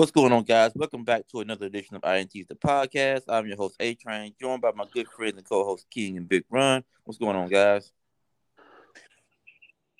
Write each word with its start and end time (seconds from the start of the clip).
What's 0.00 0.12
going 0.12 0.32
on, 0.32 0.44
guys? 0.44 0.72
Welcome 0.74 1.04
back 1.04 1.28
to 1.28 1.40
another 1.40 1.66
edition 1.66 1.94
of 1.94 2.02
INTS 2.04 2.48
the 2.48 2.54
podcast. 2.54 3.24
I'm 3.28 3.46
your 3.46 3.58
host, 3.58 3.76
A 3.80 3.94
Train, 3.94 4.32
joined 4.40 4.62
by 4.62 4.72
my 4.74 4.86
good 4.90 5.06
friends 5.08 5.36
and 5.36 5.46
co-host 5.46 5.84
King 5.90 6.16
and 6.16 6.26
Big 6.26 6.44
Run. 6.48 6.82
What's 7.04 7.18
going 7.18 7.36
on, 7.36 7.50
guys? 7.50 7.92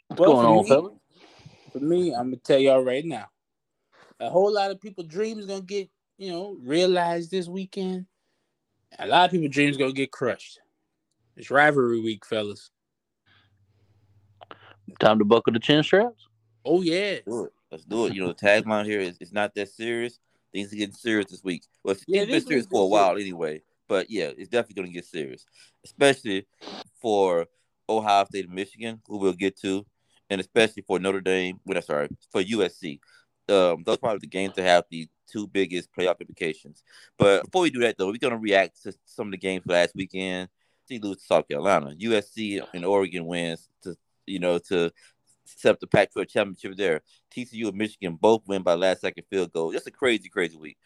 What's 0.08 0.18
well, 0.18 0.32
going 0.32 0.46
on, 0.46 0.64
fellas? 0.64 0.92
For 1.70 1.80
me, 1.80 2.14
I'm 2.14 2.28
gonna 2.28 2.36
tell 2.36 2.58
y'all 2.58 2.82
right 2.82 3.04
now, 3.04 3.26
a 4.18 4.30
whole 4.30 4.50
lot 4.50 4.70
of 4.70 4.80
people 4.80 5.04
dreams 5.04 5.44
gonna 5.44 5.60
get 5.60 5.90
you 6.16 6.30
know 6.30 6.56
realized 6.62 7.30
this 7.30 7.46
weekend. 7.46 8.06
A 8.98 9.06
lot 9.06 9.26
of 9.26 9.32
people 9.32 9.48
dreams 9.48 9.76
gonna 9.76 9.92
get 9.92 10.10
crushed. 10.10 10.60
It's 11.36 11.50
rivalry 11.50 12.00
week, 12.00 12.24
fellas. 12.24 12.70
Time 14.98 15.18
to 15.18 15.26
buckle 15.26 15.52
the 15.52 15.58
chin 15.58 15.82
straps. 15.82 16.26
Oh 16.64 16.80
yeah. 16.80 17.18
Let's 17.70 17.84
do 17.84 18.06
it. 18.06 18.14
You 18.14 18.22
know, 18.22 18.28
the 18.28 18.34
tagline 18.34 18.84
here 18.84 19.00
is 19.00 19.16
it's 19.20 19.32
not 19.32 19.54
that 19.54 19.68
serious. 19.68 20.18
Things 20.52 20.72
are 20.72 20.76
getting 20.76 20.94
serious 20.94 21.30
this 21.30 21.44
week. 21.44 21.64
Well, 21.84 21.92
it's, 21.92 22.04
yeah, 22.08 22.24
been 22.24 22.40
serious 22.40 22.66
for 22.66 22.82
a 22.82 22.86
while 22.86 23.16
anyway. 23.16 23.62
But 23.88 24.10
yeah, 24.10 24.30
it's 24.36 24.48
definitely 24.48 24.82
going 24.82 24.88
to 24.88 24.94
get 24.94 25.04
serious, 25.04 25.44
especially 25.84 26.46
for 27.00 27.46
Ohio 27.88 28.24
State 28.24 28.46
and 28.46 28.54
Michigan, 28.54 29.00
who 29.06 29.18
we'll 29.18 29.32
get 29.32 29.56
to, 29.60 29.84
and 30.28 30.40
especially 30.40 30.82
for 30.86 30.98
Notre 30.98 31.20
Dame. 31.20 31.60
Well, 31.64 31.82
sorry, 31.82 32.08
for 32.30 32.42
USC. 32.42 33.00
Um, 33.48 33.82
those 33.84 33.96
are 33.96 33.98
probably 33.98 34.20
the 34.20 34.26
games 34.28 34.54
that 34.54 34.62
have 34.62 34.84
the 34.90 35.08
two 35.30 35.48
biggest 35.48 35.88
playoff 35.96 36.20
implications. 36.20 36.82
But 37.18 37.44
before 37.44 37.62
we 37.62 37.70
do 37.70 37.80
that, 37.80 37.98
though, 37.98 38.06
we're 38.06 38.18
going 38.18 38.32
to 38.32 38.38
react 38.38 38.82
to 38.84 38.92
some 39.04 39.28
of 39.28 39.32
the 39.32 39.38
games 39.38 39.64
last 39.66 39.94
weekend. 39.94 40.48
See, 40.86 40.98
lose 40.98 41.18
to 41.18 41.24
South 41.24 41.48
Carolina. 41.48 41.94
USC 42.00 42.64
and 42.74 42.84
Oregon 42.84 43.26
wins 43.26 43.68
to 43.82 43.96
you 44.26 44.38
know 44.38 44.58
to 44.58 44.92
set 45.56 45.72
up 45.72 45.80
the 45.80 45.86
Pac-12 45.86 46.28
championship 46.28 46.76
there. 46.76 47.00
TCU 47.34 47.68
and 47.68 47.76
Michigan 47.76 48.18
both 48.20 48.42
win 48.46 48.62
by 48.62 48.74
last 48.74 49.00
second 49.00 49.24
field 49.30 49.52
goal. 49.52 49.72
Just 49.72 49.86
a 49.86 49.90
crazy, 49.90 50.28
crazy 50.28 50.56
week. 50.56 50.78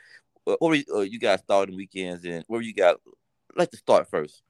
Uh, 0.47 0.57
what 0.59 0.69
were 0.69 0.75
you, 0.75 0.85
uh, 0.95 1.01
you 1.01 1.19
guys 1.19 1.41
starting 1.41 1.77
weekends 1.77 2.25
and 2.25 2.45
where 2.49 2.61
you 2.61 2.75
got? 2.75 2.97
Like 3.57 3.71
to 3.71 3.77
start 3.77 4.11
first. 4.11 4.43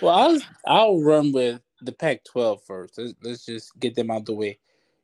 Well, 0.00 0.14
I'll 0.14 0.40
I'll 0.66 1.00
run 1.00 1.32
with 1.32 1.60
the 1.82 1.92
Pac-12 1.92 2.62
first. 2.66 2.98
Let's, 2.98 3.14
let's 3.22 3.44
just 3.44 3.78
get 3.78 3.94
them 3.94 4.10
out 4.10 4.24
the 4.24 4.34
way. 4.34 4.58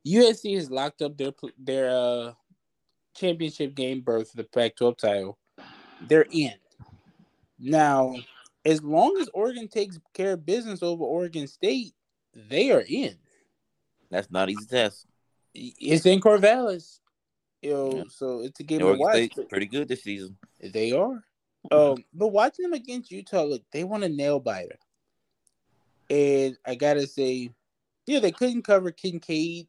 USC 0.07 0.55
has 0.57 0.71
locked 0.71 1.03
up 1.03 1.17
their 1.17 1.33
their 1.59 1.91
uh, 1.91 2.33
championship 3.15 3.75
game 3.75 4.01
berth 4.01 4.31
for 4.31 4.39
the 4.39 4.45
Pac-12 4.45 4.99
title. 4.99 5.39
They're 6.01 6.27
in 6.31 6.55
now. 7.59 8.15
As 8.65 8.81
long 8.81 9.17
as 9.21 9.29
Oregon 9.35 9.67
takes 9.67 9.99
care 10.15 10.35
of 10.35 10.47
business 10.47 10.85
over 10.85 11.03
Oregon 11.03 11.49
State, 11.49 11.95
they 12.33 12.71
are 12.71 12.85
in. 12.87 13.17
That's 14.13 14.31
not 14.31 14.51
easy 14.51 14.67
test. 14.67 15.07
It's 15.55 16.07
in 16.07 16.21
Corvallis. 16.21 16.99
Yo, 17.63 17.97
yeah. 17.97 18.03
so 18.09 18.41
it's 18.41 18.61
a 18.61 18.63
game 18.63 18.81
to 18.81 18.95
watch. 18.95 19.31
pretty 19.49 19.67
good 19.67 19.89
this 19.89 20.03
season. 20.03 20.37
They 20.61 20.93
are. 20.93 21.23
Um, 21.71 22.05
but 22.13 22.29
watching 22.29 22.65
them 22.65 22.73
against 22.75 23.11
Utah, 23.11 23.45
look, 23.45 23.63
they 23.73 23.85
want 23.85 24.05
a 24.05 24.09
nail 24.09 24.39
biter. 24.39 24.79
And 26.11 26.59
I 26.67 26.75
gotta 26.75 27.07
say, 27.07 27.51
you 28.07 28.15
know, 28.15 28.21
they 28.21 28.33
couldn't 28.33 28.63
cover 28.63 28.91
Kincaid 28.91 29.69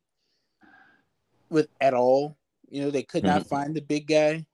with 1.50 1.70
at 1.80 1.94
all. 1.94 2.36
You 2.70 2.82
know, 2.82 2.92
they 2.92 3.04
could 3.04 3.24
not 3.24 3.42
mm-hmm. 3.42 3.50
find 3.50 3.76
the 3.76 3.82
big 3.82 4.08
guy. 4.08 4.46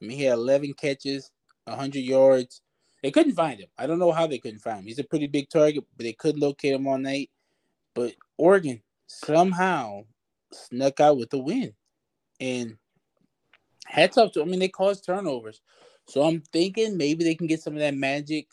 I 0.00 0.04
mean, 0.04 0.16
he 0.16 0.24
had 0.24 0.34
11 0.34 0.74
catches, 0.74 1.30
100 1.64 1.98
yards. 1.98 2.62
They 3.02 3.10
couldn't 3.10 3.34
find 3.34 3.60
him. 3.60 3.68
I 3.76 3.86
don't 3.86 3.98
know 3.98 4.12
how 4.12 4.26
they 4.26 4.38
couldn't 4.38 4.60
find 4.60 4.80
him. 4.80 4.86
He's 4.86 4.98
a 4.98 5.04
pretty 5.04 5.26
big 5.26 5.50
target, 5.50 5.84
but 5.96 6.04
they 6.04 6.12
couldn't 6.12 6.40
locate 6.40 6.74
him 6.74 6.86
all 6.86 6.98
night. 6.98 7.30
But 7.94 8.14
Oregon, 8.38 8.80
somehow 9.06 10.02
snuck 10.52 11.00
out 11.00 11.18
with 11.18 11.30
the 11.30 11.38
win. 11.38 11.72
And 12.40 12.76
hats 13.86 14.18
off 14.18 14.32
to 14.32 14.42
I 14.42 14.44
mean 14.44 14.60
they 14.60 14.68
caused 14.68 15.04
turnovers. 15.04 15.60
So 16.08 16.22
I'm 16.22 16.40
thinking 16.52 16.96
maybe 16.96 17.24
they 17.24 17.34
can 17.34 17.46
get 17.46 17.62
some 17.62 17.74
of 17.74 17.80
that 17.80 17.94
magic 17.94 18.48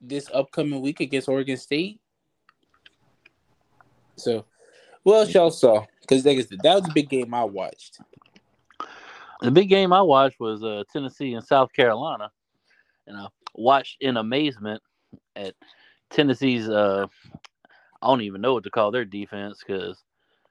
this 0.00 0.28
upcoming 0.32 0.80
week 0.80 1.00
against 1.00 1.28
Oregon 1.28 1.56
State. 1.56 2.00
So 4.16 4.44
well 5.04 5.28
y'all 5.28 5.50
saw 5.50 5.86
because 6.00 6.22
that 6.22 6.36
was 6.36 6.48
the 6.48 6.92
big 6.94 7.08
game 7.08 7.32
I 7.34 7.44
watched. 7.44 8.00
The 9.40 9.50
big 9.50 9.70
game 9.70 9.92
I 9.92 10.02
watched 10.02 10.38
was 10.38 10.62
uh, 10.62 10.84
Tennessee 10.92 11.32
and 11.32 11.44
South 11.44 11.72
Carolina, 11.72 12.30
and 13.06 13.16
I 13.16 13.28
watched 13.54 13.96
in 14.02 14.18
amazement 14.18 14.82
at 15.34 15.54
Tennessee's 16.10 16.68
uh, 16.68 17.06
I 18.02 18.06
don't 18.08 18.22
even 18.22 18.40
know 18.40 18.54
what 18.54 18.64
to 18.64 18.70
call 18.70 18.90
their 18.90 19.04
defense 19.04 19.62
because 19.64 20.02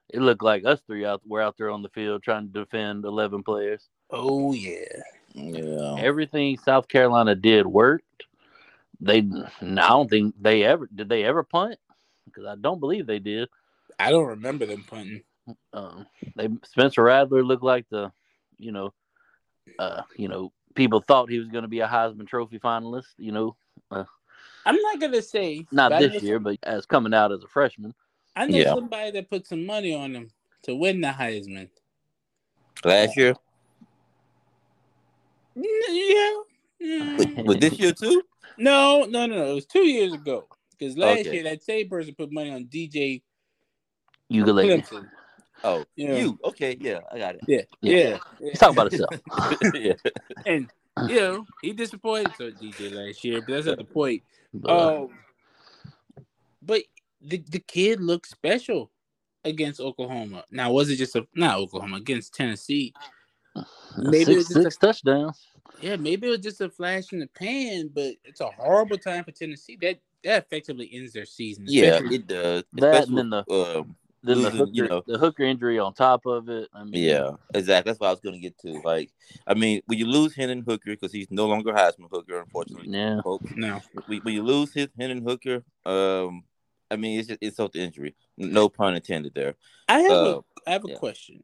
it 0.09 0.21
looked 0.21 0.43
like 0.43 0.65
us 0.65 0.81
three 0.85 1.05
out 1.05 1.21
were 1.25 1.41
out 1.41 1.57
there 1.57 1.69
on 1.69 1.81
the 1.81 1.89
field 1.89 2.23
trying 2.23 2.51
to 2.51 2.59
defend 2.59 3.05
eleven 3.05 3.43
players. 3.43 3.87
Oh 4.11 4.53
yeah, 4.53 5.01
yeah. 5.33 5.95
Everything 5.97 6.57
South 6.57 6.87
Carolina 6.87 7.35
did 7.35 7.65
worked. 7.65 8.05
They, 9.01 9.19
I 9.61 9.87
don't 9.87 10.09
think 10.09 10.35
they 10.39 10.63
ever 10.63 10.89
did. 10.93 11.09
They 11.09 11.23
ever 11.23 11.43
punt? 11.43 11.77
Because 12.25 12.45
I 12.45 12.55
don't 12.55 12.79
believe 12.79 13.07
they 13.07 13.19
did. 13.19 13.49
I 13.97 14.11
don't 14.11 14.27
remember 14.27 14.65
them 14.65 14.83
punting. 14.87 15.23
Um, 15.73 16.05
they 16.35 16.49
Spencer 16.65 17.03
Rattler 17.03 17.43
looked 17.43 17.63
like 17.63 17.85
the, 17.89 18.11
you 18.57 18.71
know, 18.71 18.93
uh, 19.79 20.03
you 20.15 20.27
know, 20.27 20.51
people 20.75 21.01
thought 21.01 21.29
he 21.29 21.39
was 21.39 21.47
going 21.47 21.63
to 21.63 21.69
be 21.69 21.79
a 21.79 21.87
Heisman 21.87 22.27
Trophy 22.27 22.59
finalist. 22.59 23.07
You 23.17 23.31
know, 23.31 23.55
uh, 23.89 24.03
I'm 24.65 24.75
not 24.75 24.99
gonna 24.99 25.21
say 25.21 25.65
not 25.71 25.91
this 25.99 26.21
year, 26.21 26.39
but 26.39 26.57
as 26.63 26.85
coming 26.85 27.13
out 27.13 27.31
as 27.31 27.43
a 27.43 27.47
freshman. 27.47 27.93
I 28.35 28.45
know 28.45 28.57
yeah. 28.57 28.73
somebody 28.73 29.11
that 29.11 29.29
put 29.29 29.47
some 29.47 29.65
money 29.65 29.93
on 29.93 30.15
him 30.15 30.31
to 30.63 30.75
win 30.75 31.01
the 31.01 31.09
Heisman. 31.09 31.69
Last 32.85 33.17
year? 33.17 33.33
Yeah. 35.55 36.35
Mm. 36.81 37.45
But 37.45 37.59
this 37.59 37.77
year 37.77 37.91
too? 37.91 38.23
No, 38.57 39.05
no, 39.09 39.25
no, 39.25 39.35
no. 39.35 39.51
It 39.51 39.55
was 39.55 39.65
two 39.65 39.85
years 39.85 40.13
ago. 40.13 40.45
Because 40.77 40.97
last 40.97 41.21
okay. 41.21 41.33
year 41.33 41.43
that 41.43 41.63
same 41.63 41.89
person 41.89 42.15
put 42.15 42.31
money 42.31 42.51
on 42.51 42.65
DJ 42.65 43.21
Uiagalelei. 44.31 45.07
Oh, 45.63 45.83
yeah. 45.95 46.15
you 46.15 46.39
okay? 46.45 46.77
Yeah, 46.79 46.99
I 47.11 47.17
got 47.17 47.35
it. 47.35 47.41
Yeah, 47.47 47.61
yeah. 47.81 47.97
yeah. 47.97 48.17
He's 48.39 48.59
talking 48.59 48.77
about 48.77 48.91
himself. 48.91 49.19
yeah, 49.73 49.93
and 50.45 50.69
you 51.07 51.19
know 51.19 51.45
he 51.61 51.73
disappointed 51.73 52.33
to 52.37 52.51
DJ 52.51 52.93
last 52.93 53.23
year, 53.25 53.41
but 53.41 53.47
that's 53.47 53.65
not 53.65 53.77
the 53.77 53.83
point. 53.83 54.23
Um, 54.65 55.09
but 56.61 56.83
the 57.21 57.43
the 57.49 57.59
kid 57.59 58.01
looked 58.01 58.27
special 58.27 58.91
against 59.43 59.79
Oklahoma. 59.79 60.43
Now 60.51 60.71
was 60.71 60.89
it 60.89 60.97
just 60.97 61.15
a 61.15 61.27
not 61.35 61.57
Oklahoma 61.57 61.97
against 61.97 62.33
Tennessee? 62.33 62.93
Maybe 63.97 64.25
six, 64.25 64.29
it 64.29 64.35
was 64.35 64.47
just 64.47 64.61
six 64.61 64.75
a, 64.75 64.79
touchdowns. 64.79 65.45
Yeah, 65.81 65.95
maybe 65.95 66.27
it 66.27 66.31
was 66.31 66.39
just 66.39 66.61
a 66.61 66.69
flash 66.69 67.13
in 67.13 67.19
the 67.19 67.27
pan, 67.27 67.89
but 67.93 68.13
it's 68.23 68.41
a 68.41 68.47
horrible 68.47 68.97
time 68.97 69.23
for 69.23 69.31
Tennessee. 69.31 69.77
That 69.81 69.99
that 70.23 70.43
effectively 70.43 70.89
ends 70.93 71.13
their 71.13 71.25
season. 71.25 71.65
Yeah, 71.67 71.99
it 72.03 72.27
does. 72.27 72.63
That 72.73 73.07
and 73.07 73.17
then 73.17 73.29
the 73.29 73.43
um, 73.51 73.95
then 74.23 74.41
the 74.41 74.49
hooker, 74.49 74.71
you 74.73 74.87
know, 74.87 75.03
the 75.07 75.17
hooker 75.17 75.43
injury 75.43 75.79
on 75.79 75.93
top 75.93 76.25
of 76.25 76.49
it. 76.49 76.67
I 76.73 76.83
mean, 76.83 77.03
yeah, 77.03 77.31
exactly. 77.53 77.89
That's 77.89 77.99
what 77.99 78.07
I 78.07 78.11
was 78.11 78.19
going 78.19 78.35
to 78.35 78.41
get 78.41 78.57
to. 78.59 78.81
Like, 78.83 79.11
I 79.47 79.53
mean, 79.53 79.81
when 79.85 79.97
you 79.97 80.05
lose 80.05 80.35
Hendon 80.35 80.63
Hooker 80.67 80.91
because 80.91 81.11
he's 81.11 81.31
no 81.31 81.47
longer 81.47 81.71
Heisman 81.71 82.09
Hooker, 82.11 82.39
unfortunately. 82.39 82.89
Yeah. 82.89 83.21
Folks. 83.21 83.51
No. 83.55 83.81
When 84.07 84.33
you 84.33 84.43
lose 84.43 84.73
his 84.73 84.89
Hendon 84.99 85.23
Hooker, 85.23 85.63
um, 85.85 86.43
I 86.91 86.95
mean, 86.95 87.19
it's 87.19 87.27
just 87.27 87.39
it's 87.41 87.57
the 87.57 87.69
injury. 87.75 88.15
No 88.37 88.69
pun 88.69 88.95
intended 88.95 89.33
there. 89.35 89.55
I 89.87 89.99
have 89.99 90.11
uh, 90.11 90.41
a 90.65 90.69
I 90.69 90.71
have 90.73 90.85
a 90.85 90.89
yeah. 90.89 90.95
question. 90.95 91.43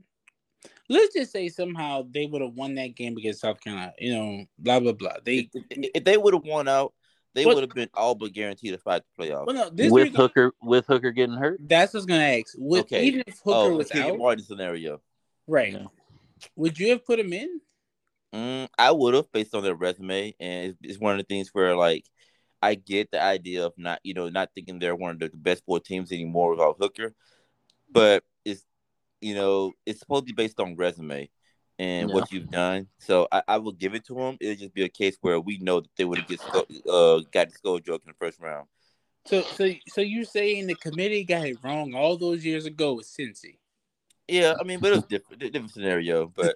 Let's 0.89 1.15
just 1.15 1.31
say 1.31 1.49
somehow 1.49 2.05
they 2.09 2.25
would 2.25 2.41
have 2.41 2.53
won 2.53 2.75
that 2.75 2.95
game 2.95 3.17
against 3.17 3.41
South 3.41 3.59
Carolina. 3.59 3.93
You 3.99 4.13
know, 4.13 4.45
blah 4.59 4.79
blah 4.79 4.93
blah. 4.93 5.15
They 5.23 5.49
if, 5.53 5.89
if 5.95 6.03
they 6.03 6.17
would 6.17 6.33
have 6.33 6.45
won 6.45 6.67
out, 6.67 6.93
they 7.35 7.45
would 7.45 7.61
have 7.61 7.69
been 7.69 7.89
all 7.93 8.15
but 8.15 8.33
guaranteed 8.33 8.73
to 8.73 8.79
fight 8.79 9.03
the 9.17 9.23
playoffs. 9.23 9.45
Well, 9.45 9.71
no, 9.71 9.89
with 9.91 10.15
Hooker, 10.15 10.53
with 10.61 10.87
Hooker 10.87 11.11
getting 11.11 11.35
hurt. 11.35 11.59
That's 11.61 11.93
what's 11.93 12.05
gonna 12.05 12.23
ask. 12.23 12.55
With, 12.57 12.85
okay. 12.85 13.03
Even 13.03 13.23
if 13.27 13.39
Hooker 13.39 13.73
oh, 13.73 13.75
was 13.75 13.91
out, 13.93 14.17
Martin 14.17 14.43
scenario, 14.43 15.01
right? 15.45 15.73
Yeah. 15.73 15.85
Would 16.55 16.79
you 16.79 16.89
have 16.89 17.05
put 17.05 17.19
him 17.19 17.33
in? 17.33 17.61
Mm, 18.33 18.67
I 18.77 18.91
would 18.91 19.13
have, 19.13 19.31
based 19.31 19.53
on 19.53 19.63
their 19.63 19.75
resume, 19.75 20.33
and 20.39 20.69
it's, 20.69 20.77
it's, 20.81 20.99
one 20.99 21.13
of 21.13 21.17
the 21.19 21.23
things 21.23 21.49
where, 21.53 21.75
like, 21.75 22.05
I 22.61 22.75
get 22.75 23.11
the 23.11 23.21
idea 23.21 23.65
of 23.65 23.73
not, 23.77 23.99
you 24.03 24.13
know, 24.13 24.29
not 24.29 24.49
thinking 24.53 24.79
they're 24.79 24.95
one 24.95 25.11
of 25.11 25.19
the 25.19 25.29
best 25.33 25.63
four 25.65 25.79
teams 25.79 26.11
anymore 26.11 26.51
without 26.51 26.77
Hooker, 26.79 27.13
but 27.91 28.23
it's, 28.43 28.65
you 29.21 29.35
know, 29.35 29.71
it's 29.85 29.99
supposed 29.99 30.27
to 30.27 30.33
be 30.33 30.41
based 30.41 30.59
on 30.59 30.75
resume 30.75 31.29
and 31.77 32.09
yeah. 32.09 32.15
what 32.15 32.31
you've 32.31 32.49
done. 32.49 32.87
So 32.99 33.27
I, 33.31 33.43
I 33.47 33.57
will 33.57 33.71
give 33.71 33.95
it 33.95 34.05
to 34.05 34.15
them. 34.15 34.37
It'll 34.39 34.55
just 34.55 34.73
be 34.73 34.83
a 34.83 34.89
case 34.89 35.17
where 35.21 35.39
we 35.39 35.57
know 35.57 35.81
that 35.81 35.89
they 35.97 36.05
would 36.05 36.19
have 36.19 36.27
get 36.27 36.41
uh 36.41 37.19
got 37.31 37.49
the 37.49 37.53
skull 37.53 37.79
joke 37.79 38.03
in 38.05 38.11
the 38.11 38.25
first 38.25 38.39
round. 38.39 38.67
So 39.25 39.41
so 39.41 39.69
so 39.87 40.01
you're 40.01 40.25
saying 40.25 40.67
the 40.67 40.75
committee 40.75 41.23
got 41.23 41.45
it 41.45 41.57
wrong 41.63 41.93
all 41.93 42.17
those 42.17 42.45
years 42.45 42.65
ago 42.65 42.93
with 42.93 43.07
Cincy? 43.07 43.57
Yeah, 44.27 44.55
I 44.59 44.63
mean, 44.63 44.79
but 44.79 44.93
it 44.93 44.95
was 44.95 45.05
different, 45.05 45.41
different 45.41 45.71
scenario. 45.71 46.27
But 46.27 46.55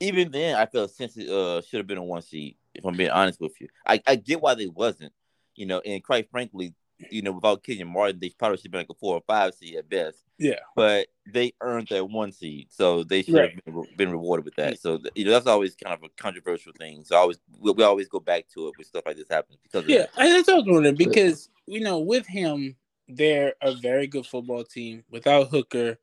even 0.00 0.30
then, 0.30 0.56
I 0.56 0.66
felt 0.66 0.92
Cincy 0.92 1.28
uh 1.28 1.62
should 1.62 1.78
have 1.78 1.86
been 1.86 1.98
a 1.98 2.04
one 2.04 2.22
seed. 2.22 2.56
If 2.74 2.84
I'm 2.84 2.96
being 2.96 3.10
honest 3.10 3.40
with 3.40 3.60
you, 3.60 3.68
I, 3.86 4.00
I 4.06 4.16
get 4.16 4.40
why 4.40 4.54
they 4.54 4.68
wasn't. 4.68 5.12
You 5.56 5.66
know, 5.66 5.80
and 5.80 6.04
quite 6.04 6.30
frankly, 6.30 6.74
you 7.10 7.22
know, 7.22 7.32
without 7.32 7.64
Kenyon 7.64 7.88
Martin, 7.88 8.20
they 8.20 8.30
probably 8.30 8.58
should 8.58 8.66
have 8.66 8.72
been 8.72 8.80
like 8.80 8.90
a 8.90 8.94
four 8.94 9.14
or 9.16 9.22
five 9.26 9.54
seed 9.54 9.76
at 9.76 9.88
best. 9.88 10.22
Yeah, 10.38 10.60
but 10.76 11.08
they 11.26 11.52
earned 11.60 11.88
that 11.88 12.08
one 12.08 12.30
seed, 12.30 12.68
so 12.70 13.02
they 13.02 13.22
should 13.22 13.34
right. 13.34 13.60
have 13.66 13.96
been, 13.96 14.10
rewarded 14.10 14.44
with 14.44 14.54
that. 14.54 14.78
So 14.78 15.00
you 15.14 15.24
know 15.24 15.32
that's 15.32 15.46
always 15.46 15.74
kind 15.74 15.94
of 15.94 16.04
a 16.04 16.22
controversial 16.22 16.72
thing. 16.78 17.04
So 17.04 17.16
I 17.16 17.18
always 17.18 17.38
we, 17.58 17.72
we 17.72 17.82
always 17.82 18.08
go 18.08 18.20
back 18.20 18.46
to 18.54 18.68
it 18.68 18.74
when 18.76 18.84
stuff 18.84 19.04
like 19.04 19.16
this 19.16 19.28
happens 19.28 19.58
because 19.62 19.88
yeah, 19.88 20.06
that. 20.06 20.10
that's 20.16 20.46
what 20.46 20.54
I 20.54 20.58
was 20.58 20.66
wondering 20.68 20.94
because 20.94 21.50
you 21.66 21.80
know 21.80 21.98
with 21.98 22.26
him 22.26 22.76
they're 23.08 23.54
a 23.62 23.74
very 23.74 24.06
good 24.06 24.26
football 24.26 24.64
team 24.64 25.04
without 25.10 25.48
Hooker. 25.48 25.98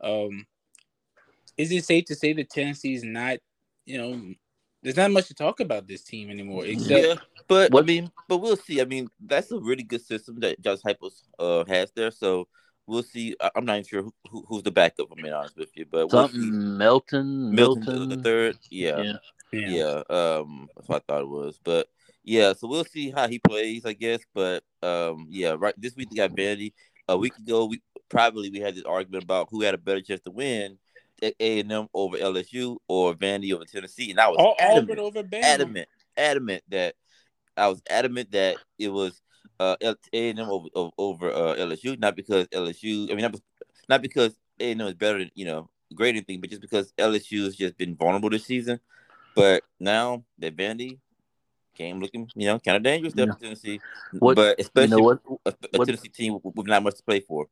Um, 0.00 0.46
is 1.56 1.72
it 1.72 1.84
safe 1.84 2.04
to 2.06 2.14
say 2.14 2.34
that 2.34 2.50
Tennessee's 2.50 3.02
not 3.02 3.38
you 3.86 3.98
know 3.98 4.34
there's 4.82 4.96
not 4.96 5.10
much 5.10 5.28
to 5.28 5.34
talk 5.34 5.60
about 5.60 5.86
this 5.86 6.02
team 6.02 6.30
anymore. 6.30 6.64
Except, 6.64 7.06
yeah, 7.06 7.14
but 7.48 7.72
what? 7.72 7.84
I 7.84 7.86
mean, 7.86 8.10
but 8.28 8.38
we'll 8.38 8.56
see. 8.56 8.80
I 8.80 8.84
mean, 8.84 9.08
that's 9.20 9.50
a 9.50 9.58
really 9.58 9.82
good 9.82 10.04
system 10.04 10.40
that 10.40 10.60
Josh 10.60 10.80
Heupel 10.86 11.10
uh, 11.38 11.64
has 11.66 11.90
there. 11.92 12.10
So 12.10 12.48
we'll 12.88 13.02
see. 13.02 13.36
I'm 13.54 13.64
not 13.64 13.74
even 13.74 13.84
sure 13.84 14.02
who, 14.02 14.14
who, 14.30 14.44
who's 14.48 14.62
the 14.62 14.70
backup. 14.70 15.08
I'm 15.10 15.22
being 15.22 15.32
honest 15.32 15.56
with 15.56 15.70
you, 15.76 15.86
but 15.90 16.10
something 16.10 16.40
we'll 16.40 16.50
Melton, 16.50 17.54
Milton, 17.54 17.84
Milton, 17.84 18.08
the 18.08 18.16
third. 18.16 18.58
Yeah. 18.70 19.02
yeah, 19.02 19.12
yeah, 19.52 19.68
yeah. 19.68 20.02
Um, 20.10 20.68
that's 20.74 20.88
what 20.88 21.04
I 21.08 21.12
thought 21.12 21.22
it 21.22 21.28
was. 21.28 21.60
But 21.62 21.88
yeah, 22.24 22.52
so 22.54 22.66
we'll 22.66 22.84
see 22.84 23.10
how 23.10 23.28
he 23.28 23.38
plays, 23.38 23.84
I 23.84 23.92
guess. 23.92 24.20
But 24.34 24.64
um, 24.82 25.26
yeah, 25.30 25.54
right. 25.58 25.74
This 25.76 25.94
week 25.94 26.10
we 26.10 26.16
got 26.16 26.32
Vandy. 26.32 26.72
A 27.10 27.16
week 27.16 27.36
ago, 27.38 27.64
we 27.64 27.80
probably 28.10 28.50
we 28.50 28.60
had 28.60 28.74
this 28.74 28.84
argument 28.84 29.24
about 29.24 29.48
who 29.50 29.62
had 29.62 29.74
a 29.74 29.78
better 29.78 30.02
chance 30.02 30.20
to 30.22 30.30
win 30.30 30.78
a 31.22 31.34
and 31.40 31.72
M 31.72 31.88
over 31.94 32.16
LSU 32.16 32.76
or 32.86 33.14
Vandy 33.14 33.52
over 33.52 33.64
Tennessee, 33.64 34.10
and 34.10 34.20
I 34.20 34.28
was 34.28 34.36
oh, 34.38 34.54
adamant, 34.58 34.98
over 34.98 35.22
adamant, 35.32 35.88
adamant 36.16 36.62
that 36.68 36.94
I 37.56 37.68
was 37.68 37.82
adamant 37.88 38.32
that 38.32 38.56
it 38.78 38.88
was 38.88 39.20
uh, 39.60 39.76
A 39.80 40.30
and 40.30 40.38
M 40.38 40.48
over 40.48 40.68
over 40.98 41.30
uh, 41.30 41.54
LSU, 41.56 41.98
not 41.98 42.16
because 42.16 42.46
LSU. 42.48 43.10
I 43.10 43.14
mean, 43.14 43.22
not, 43.22 43.40
not 43.88 44.02
because 44.02 44.38
A 44.60 44.72
and 44.72 44.80
M 44.80 44.88
is 44.88 44.94
better 44.94 45.18
than 45.18 45.30
you 45.34 45.44
know 45.44 45.68
great 45.94 46.10
anything, 46.10 46.40
but 46.40 46.50
just 46.50 46.62
because 46.62 46.92
LSU 46.98 47.44
has 47.44 47.56
just 47.56 47.76
been 47.76 47.96
vulnerable 47.96 48.30
this 48.30 48.44
season. 48.44 48.80
But 49.34 49.62
now 49.78 50.24
that 50.38 50.56
Vandy 50.56 50.98
came 51.76 52.00
looking, 52.00 52.28
you 52.34 52.46
know, 52.46 52.58
kind 52.58 52.76
of 52.76 52.82
dangerous 52.82 53.14
yeah. 53.16 53.26
Tennessee, 53.40 53.80
what, 54.18 54.36
but 54.36 54.58
especially 54.58 54.96
you 54.96 54.96
know 54.96 55.02
what, 55.02 55.20
a, 55.46 55.54
a 55.74 55.84
Tennessee 55.84 56.08
team 56.08 56.38
with 56.42 56.66
not 56.66 56.82
much 56.82 56.96
to 56.96 57.02
play 57.02 57.20
for. 57.20 57.46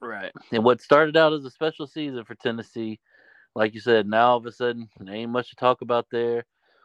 Right. 0.00 0.32
And 0.50 0.64
what 0.64 0.80
started 0.80 1.16
out 1.16 1.32
as 1.32 1.44
a 1.44 1.50
special 1.50 1.86
season 1.86 2.24
for 2.24 2.34
Tennessee 2.34 2.98
like 3.54 3.74
you 3.74 3.80
said, 3.80 4.06
now 4.06 4.30
all 4.30 4.36
of 4.38 4.46
a 4.46 4.52
sudden 4.52 4.88
there 4.98 5.14
ain't 5.14 5.30
much 5.30 5.50
to 5.50 5.56
talk 5.56 5.82
about 5.82 6.06
there. 6.10 6.44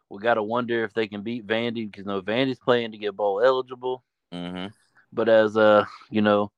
We 0.09 0.19
got 0.19 0.35
to 0.35 0.43
wonder 0.43 0.83
if 0.83 0.93
they 0.93 1.07
can 1.07 1.21
beat 1.21 1.47
Vandy 1.47 1.89
because 1.89 2.05
you 2.05 2.11
know 2.11 2.21
Vandy's 2.21 2.59
playing 2.59 2.91
to 2.91 2.97
get 2.97 3.15
bowl 3.15 3.41
eligible. 3.41 4.03
Mm-hmm. 4.33 4.67
But 5.13 5.29
as 5.29 5.57
uh, 5.57 5.85
you 6.09 6.21
know, 6.21 6.51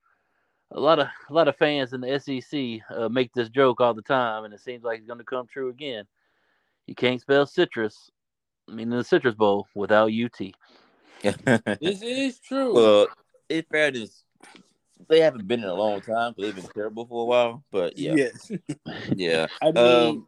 a 0.72 0.80
lot 0.80 1.00
of 1.00 1.08
a 1.30 1.34
lot 1.34 1.48
of 1.48 1.56
fans 1.58 1.94
in 1.94 2.02
the 2.02 2.20
SEC 2.20 2.82
uh, 2.96 3.10
make 3.10 3.34
this 3.34 3.50
joke 3.50 3.82
all 3.82 3.94
the 3.94 4.02
time, 4.02 4.46
and 4.46 4.54
it 4.54 4.60
seems 4.60 4.84
like 4.84 5.00
it's 5.00 5.08
going 5.08 5.20
to 5.20 5.26
come 5.26 5.48
true 5.48 5.70
again. 5.70 6.06
You 6.88 6.96
can't 6.96 7.22
spell 7.22 7.46
citrus, 7.46 8.10
I 8.70 8.74
mean, 8.74 8.90
the 8.90 9.04
Citrus 9.04 9.36
Bowl 9.36 9.68
without 9.74 10.12
UT. 10.12 10.54
this 11.82 12.02
is 12.02 12.40
true. 12.40 12.74
Well, 12.74 13.08
in 13.50 13.64
fairness, 13.72 14.24
they 15.08 15.22
haven't 15.22 15.48
been 15.48 15.62
in 15.62 15.70
a 15.70 15.74
long 15.74 16.02
time 16.02 16.34
because 16.34 16.54
they've 16.54 16.64
been 16.64 16.72
terrible 16.74 17.06
for 17.06 17.24
a 17.24 17.26
while. 17.26 17.64
But 17.72 17.98
yeah, 17.98 18.14
yes, 18.16 18.52
yeah. 19.16 19.48
I 19.62 19.72
mean, 19.72 19.78
um, 19.78 20.28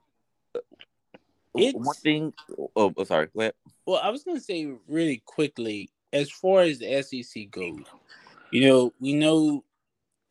it's, 1.56 1.78
one 1.78 1.96
thing. 1.96 2.34
Oh, 2.76 2.94
oh, 2.96 3.04
sorry. 3.04 3.28
Go 3.34 3.42
ahead. 3.42 3.54
Well, 3.86 4.02
I 4.04 4.10
was 4.10 4.24
gonna 4.24 4.40
say 4.40 4.68
really 4.88 5.22
quickly 5.26 5.90
as 6.14 6.30
far 6.30 6.62
as 6.62 6.80
the 6.80 7.02
SEC 7.02 7.50
goes. 7.52 7.86
You 8.52 8.68
know, 8.68 8.94
we 9.00 9.14
know 9.14 9.64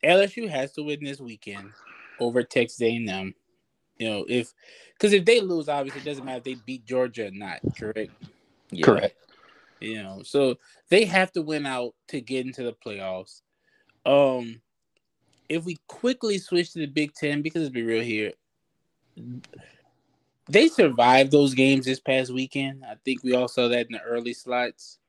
LSU 0.03 0.49
has 0.49 0.73
to 0.73 0.83
win 0.83 1.03
this 1.03 1.19
weekend 1.19 1.71
over 2.19 2.43
Texas 2.43 2.81
A&M. 2.81 3.33
You 3.97 4.09
know, 4.09 4.25
if 4.27 4.53
because 4.93 5.13
if 5.13 5.25
they 5.25 5.41
lose, 5.41 5.69
obviously 5.69 6.01
it 6.01 6.05
doesn't 6.05 6.25
matter 6.25 6.37
if 6.37 6.43
they 6.43 6.55
beat 6.55 6.85
Georgia 6.85 7.27
or 7.27 7.31
not. 7.31 7.59
Correct. 7.77 8.11
Yeah. 8.71 8.85
Correct. 8.85 9.15
You 9.79 10.03
know, 10.03 10.21
so 10.23 10.57
they 10.89 11.05
have 11.05 11.31
to 11.33 11.41
win 11.41 11.65
out 11.65 11.95
to 12.09 12.21
get 12.21 12.45
into 12.45 12.63
the 12.63 12.73
playoffs. 12.73 13.41
Um, 14.05 14.61
if 15.49 15.65
we 15.65 15.77
quickly 15.87 16.37
switch 16.37 16.73
to 16.73 16.79
the 16.79 16.85
Big 16.85 17.13
Ten, 17.13 17.41
because 17.41 17.63
let's 17.63 17.73
be 17.73 17.83
real 17.83 18.03
here, 18.03 18.33
they 20.47 20.67
survived 20.67 21.31
those 21.31 21.53
games 21.53 21.85
this 21.85 21.99
past 21.99 22.31
weekend. 22.31 22.83
I 22.85 22.95
think 23.03 23.23
we 23.23 23.35
all 23.35 23.47
saw 23.47 23.67
that 23.67 23.87
in 23.87 23.93
the 23.93 24.01
early 24.01 24.33
slots. 24.33 24.99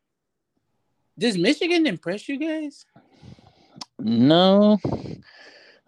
Does 1.22 1.38
Michigan 1.38 1.86
impress 1.86 2.28
you 2.28 2.36
guys? 2.36 2.84
No. 4.00 4.76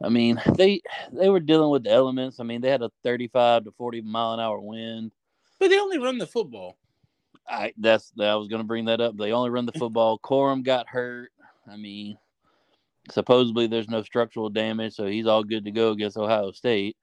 I 0.01 0.09
mean, 0.09 0.41
they 0.57 0.81
they 1.13 1.29
were 1.29 1.41
dealing 1.41 1.71
with 1.71 1.83
the 1.83 1.91
elements. 1.91 2.39
I 2.39 2.45
mean, 2.45 2.61
they 2.61 2.71
had 2.71 2.83
a 2.83 2.93
35 3.03 3.65
to 3.65 3.73
40 3.73 4.03
mile 4.03 4.35
an 4.35 4.39
hour 4.39 4.61
wind. 4.61 5.11
But 5.59 5.71
they 5.71 5.81
only 5.81 5.99
run 5.99 6.19
the 6.19 6.27
football. 6.29 6.77
I 7.49 7.73
that's 7.77 8.13
I 8.17 8.37
was 8.37 8.47
going 8.47 8.61
to 8.61 8.67
bring 8.67 8.85
that 8.85 9.01
up. 9.01 9.17
They 9.17 9.33
only 9.33 9.51
run 9.51 9.67
the 9.67 9.73
football. 9.79 10.21
Corum 10.21 10.63
got 10.63 10.89
hurt. 10.89 11.33
I 11.69 11.79
mean, 11.79 12.17
supposedly 13.11 13.67
there's 13.67 13.89
no 13.89 14.03
structural 14.03 14.51
damage, 14.51 14.95
so 14.95 15.07
he's 15.07 15.27
all 15.27 15.43
good 15.43 15.65
to 15.65 15.73
go 15.73 15.91
against 15.91 16.17
Ohio 16.17 16.53
State. 16.53 16.97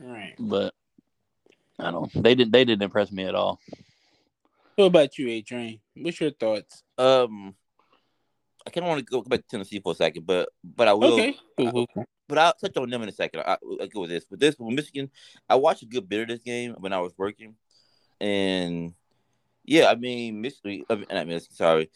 Right. 0.00 0.34
But 0.36 0.74
I 1.78 1.92
don't. 1.92 2.10
They 2.12 2.34
didn't. 2.34 2.50
They 2.50 2.64
didn't 2.64 2.82
impress 2.82 3.12
me 3.12 3.22
at 3.26 3.36
all. 3.36 3.60
What 4.74 4.86
about 4.86 5.16
you, 5.16 5.28
A 5.28 5.42
Train? 5.42 5.78
What's 5.94 6.20
your 6.20 6.32
thoughts? 6.32 6.82
Um, 6.98 7.54
I 8.68 8.70
kind 8.70 8.84
of 8.84 8.88
want 8.90 8.98
to 8.98 9.10
go 9.10 9.22
back 9.22 9.40
to 9.40 9.46
Tennessee 9.48 9.80
for 9.80 9.92
a 9.92 9.94
second, 9.94 10.26
but 10.26 10.50
but 10.62 10.88
I 10.88 10.92
will. 10.92 11.14
Okay. 11.14 11.34
I, 11.58 11.86
but 12.28 12.36
I'll 12.36 12.52
touch 12.52 12.76
on 12.76 12.90
them 12.90 13.02
in 13.02 13.08
a 13.08 13.12
second. 13.12 13.40
I, 13.40 13.56
will 13.62 13.78
go 13.88 14.02
with 14.02 14.10
this. 14.10 14.26
With 14.30 14.40
this, 14.40 14.56
with 14.58 14.74
Michigan, 14.74 15.10
I 15.48 15.54
watched 15.54 15.82
a 15.82 15.86
good 15.86 16.06
bit 16.06 16.20
of 16.20 16.28
this 16.28 16.40
game 16.40 16.76
when 16.78 16.92
I 16.92 17.00
was 17.00 17.14
working, 17.16 17.54
and 18.20 18.92
yeah, 19.64 19.88
I 19.88 19.94
mean, 19.94 20.42
Michigan. 20.42 20.84
I 20.90 21.24
mean, 21.24 21.40
sorry, 21.40 21.90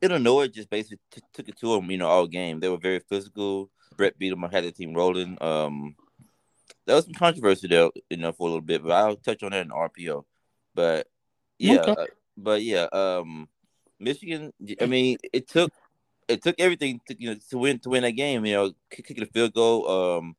Illinois 0.00 0.48
just 0.48 0.70
basically 0.70 0.98
t- 1.10 1.20
took 1.34 1.48
it 1.50 1.58
to 1.58 1.74
them, 1.74 1.90
you 1.90 1.98
know, 1.98 2.08
all 2.08 2.26
game. 2.26 2.60
They 2.60 2.70
were 2.70 2.78
very 2.78 3.00
physical. 3.00 3.70
Brett 3.98 4.18
beat 4.18 4.30
them, 4.30 4.44
I 4.44 4.48
had 4.50 4.64
the 4.64 4.72
team 4.72 4.94
rolling. 4.94 5.36
Um, 5.42 5.94
there 6.86 6.96
was 6.96 7.04
some 7.04 7.14
controversy 7.14 7.68
there, 7.68 7.90
you 8.08 8.16
know, 8.16 8.32
for 8.32 8.46
a 8.46 8.50
little 8.50 8.60
bit, 8.62 8.82
but 8.82 8.92
I'll 8.92 9.16
touch 9.16 9.42
on 9.42 9.50
that 9.50 9.66
in 9.66 9.70
RPO. 9.70 10.24
But 10.74 11.06
yeah, 11.58 11.80
okay. 11.80 11.90
uh, 11.92 12.06
but 12.36 12.62
yeah, 12.62 12.86
um, 12.92 13.48
Michigan. 13.98 14.52
I 14.80 14.86
mean, 14.86 15.18
it 15.32 15.48
took 15.48 15.72
it 16.28 16.42
took 16.42 16.56
everything 16.58 17.00
to 17.08 17.16
you 17.18 17.30
know 17.30 17.40
to 17.50 17.58
win 17.58 17.78
to 17.80 17.90
win 17.90 18.02
that 18.02 18.12
game. 18.12 18.44
You 18.44 18.54
know, 18.54 18.72
kicking 18.90 19.22
a 19.22 19.26
field 19.26 19.54
goal. 19.54 19.88
Um, 19.88 20.36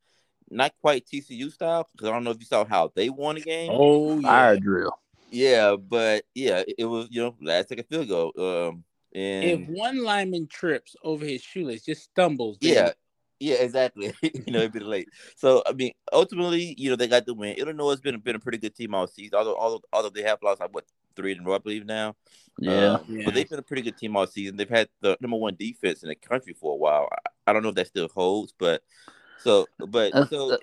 not 0.50 0.74
quite 0.82 1.06
TCU 1.06 1.52
style 1.52 1.88
because 1.92 2.08
I 2.08 2.12
don't 2.14 2.24
know 2.24 2.32
if 2.32 2.40
you 2.40 2.46
saw 2.46 2.66
how 2.66 2.92
they 2.96 3.10
won 3.10 3.36
the 3.36 3.42
game. 3.42 3.70
Oh, 3.74 4.20
yeah. 4.20 4.28
fire 4.28 4.58
drill. 4.58 4.98
Yeah, 5.30 5.76
but 5.76 6.24
yeah, 6.34 6.60
it, 6.60 6.76
it 6.80 6.86
was 6.86 7.08
you 7.12 7.22
know 7.22 7.36
last 7.42 7.70
second 7.70 7.86
field 7.86 8.08
goal. 8.08 8.32
Um, 8.38 8.84
and 9.14 9.44
if 9.46 9.70
one 9.70 10.04
lineman 10.04 10.48
trips 10.48 10.96
over 11.04 11.26
his 11.26 11.42
shoelace, 11.42 11.84
just 11.84 12.04
stumbles. 12.04 12.58
Yeah, 12.62 12.92
yeah, 13.40 13.56
exactly. 13.56 14.14
you 14.22 14.44
know, 14.48 14.60
it'd 14.60 14.72
be 14.72 14.80
late. 14.80 15.10
So 15.36 15.64
I 15.66 15.74
mean, 15.74 15.92
ultimately, 16.14 16.76
you 16.78 16.90
know, 16.90 16.96
they 16.96 17.08
got 17.08 17.26
the 17.26 17.34
win. 17.34 17.56
Illinois 17.58 17.92
has 17.92 18.02
been 18.02 18.20
been 18.20 18.36
a 18.36 18.40
pretty 18.40 18.58
good 18.58 18.76
team 18.76 18.96
all 18.96 19.08
season. 19.08 19.38
Although 19.38 19.58
although, 19.58 19.82
although 19.92 20.10
they 20.10 20.24
have 20.24 20.40
lost 20.42 20.62
like 20.62 20.74
what 20.74 20.86
three 21.18 21.34
in 21.34 21.40
a 21.40 21.44
row, 21.44 21.56
I 21.56 21.58
believe 21.58 21.86
now. 21.86 22.16
Yeah. 22.60 22.94
Um, 22.94 23.06
yeah. 23.10 23.26
But 23.26 23.34
they've 23.34 23.50
been 23.50 23.60
a 23.60 23.64
pretty 23.64 23.82
good 23.82 23.98
team 23.98 24.16
all 24.16 24.28
season. 24.28 24.56
They've 24.56 24.70
had 24.70 24.88
the 25.02 25.18
number 25.20 25.38
one 25.38 25.56
defense 25.56 26.04
in 26.04 26.10
the 26.10 26.16
country 26.16 26.54
for 26.54 26.74
a 26.74 26.78
while. 26.78 27.10
I, 27.12 27.52
I 27.52 27.54
don't 27.54 27.64
know 27.64 27.70
if 27.70 27.76
that 27.76 27.88
still 27.88 28.08
holds, 28.14 28.54
but 28.58 28.82
so 29.40 29.68
but 29.78 30.30
so 30.30 30.58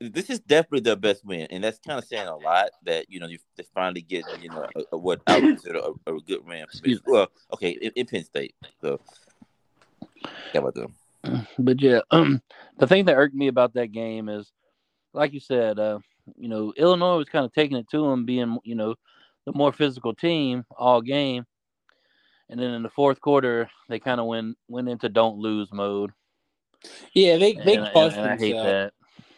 this 0.00 0.30
is 0.30 0.40
definitely 0.40 0.80
their 0.80 0.96
best 0.96 1.24
win, 1.24 1.46
and 1.50 1.62
that's 1.62 1.78
kind 1.78 1.98
of 1.98 2.04
saying 2.04 2.26
a 2.26 2.36
lot. 2.36 2.70
That 2.84 3.06
you 3.08 3.20
know 3.20 3.26
you 3.26 3.38
finally 3.74 4.00
get 4.00 4.24
you 4.40 4.48
know 4.48 4.66
a, 4.74 4.82
a, 4.92 4.98
what 4.98 5.20
I 5.26 5.38
would 5.38 5.42
consider 5.62 5.78
a, 5.78 6.14
a 6.14 6.20
good 6.20 6.44
win. 6.46 6.66
Well, 7.06 7.28
okay, 7.52 7.70
in, 7.70 7.92
in, 7.96 8.06
Penn 8.06 8.24
State. 8.24 8.54
So, 8.80 9.00
yeah, 10.54 10.60
about 10.60 10.74
them. 10.74 10.94
But 11.58 11.80
yeah, 11.80 12.00
um, 12.10 12.40
the 12.78 12.86
thing 12.86 13.04
that 13.06 13.16
irked 13.16 13.34
me 13.34 13.48
about 13.48 13.74
that 13.74 13.92
game 13.92 14.28
is, 14.28 14.50
like 15.12 15.32
you 15.34 15.40
said, 15.40 15.78
uh, 15.78 15.98
you 16.36 16.48
know, 16.48 16.72
Illinois 16.76 17.16
was 17.16 17.28
kind 17.28 17.44
of 17.44 17.52
taking 17.52 17.76
it 17.76 17.88
to 17.90 18.08
them, 18.08 18.24
being 18.24 18.58
you 18.64 18.74
know 18.74 18.94
the 19.46 19.52
more 19.52 19.72
physical 19.72 20.14
team 20.14 20.64
all 20.76 21.00
game, 21.00 21.46
and 22.48 22.60
then 22.60 22.70
in 22.70 22.82
the 22.82 22.90
fourth 22.90 23.20
quarter 23.20 23.68
they 23.88 23.98
kind 23.98 24.20
of 24.20 24.26
went 24.26 24.56
went 24.68 24.88
into 24.88 25.08
don't 25.08 25.38
lose 25.38 25.68
mode. 25.72 26.12
Yeah, 27.12 27.36
they 27.36 27.54
they 27.54 27.76
and, 27.76 27.90
and, 27.94 28.14
and 28.14 28.30
I 28.30 28.36
hate 28.36 28.52
that. 28.54 28.92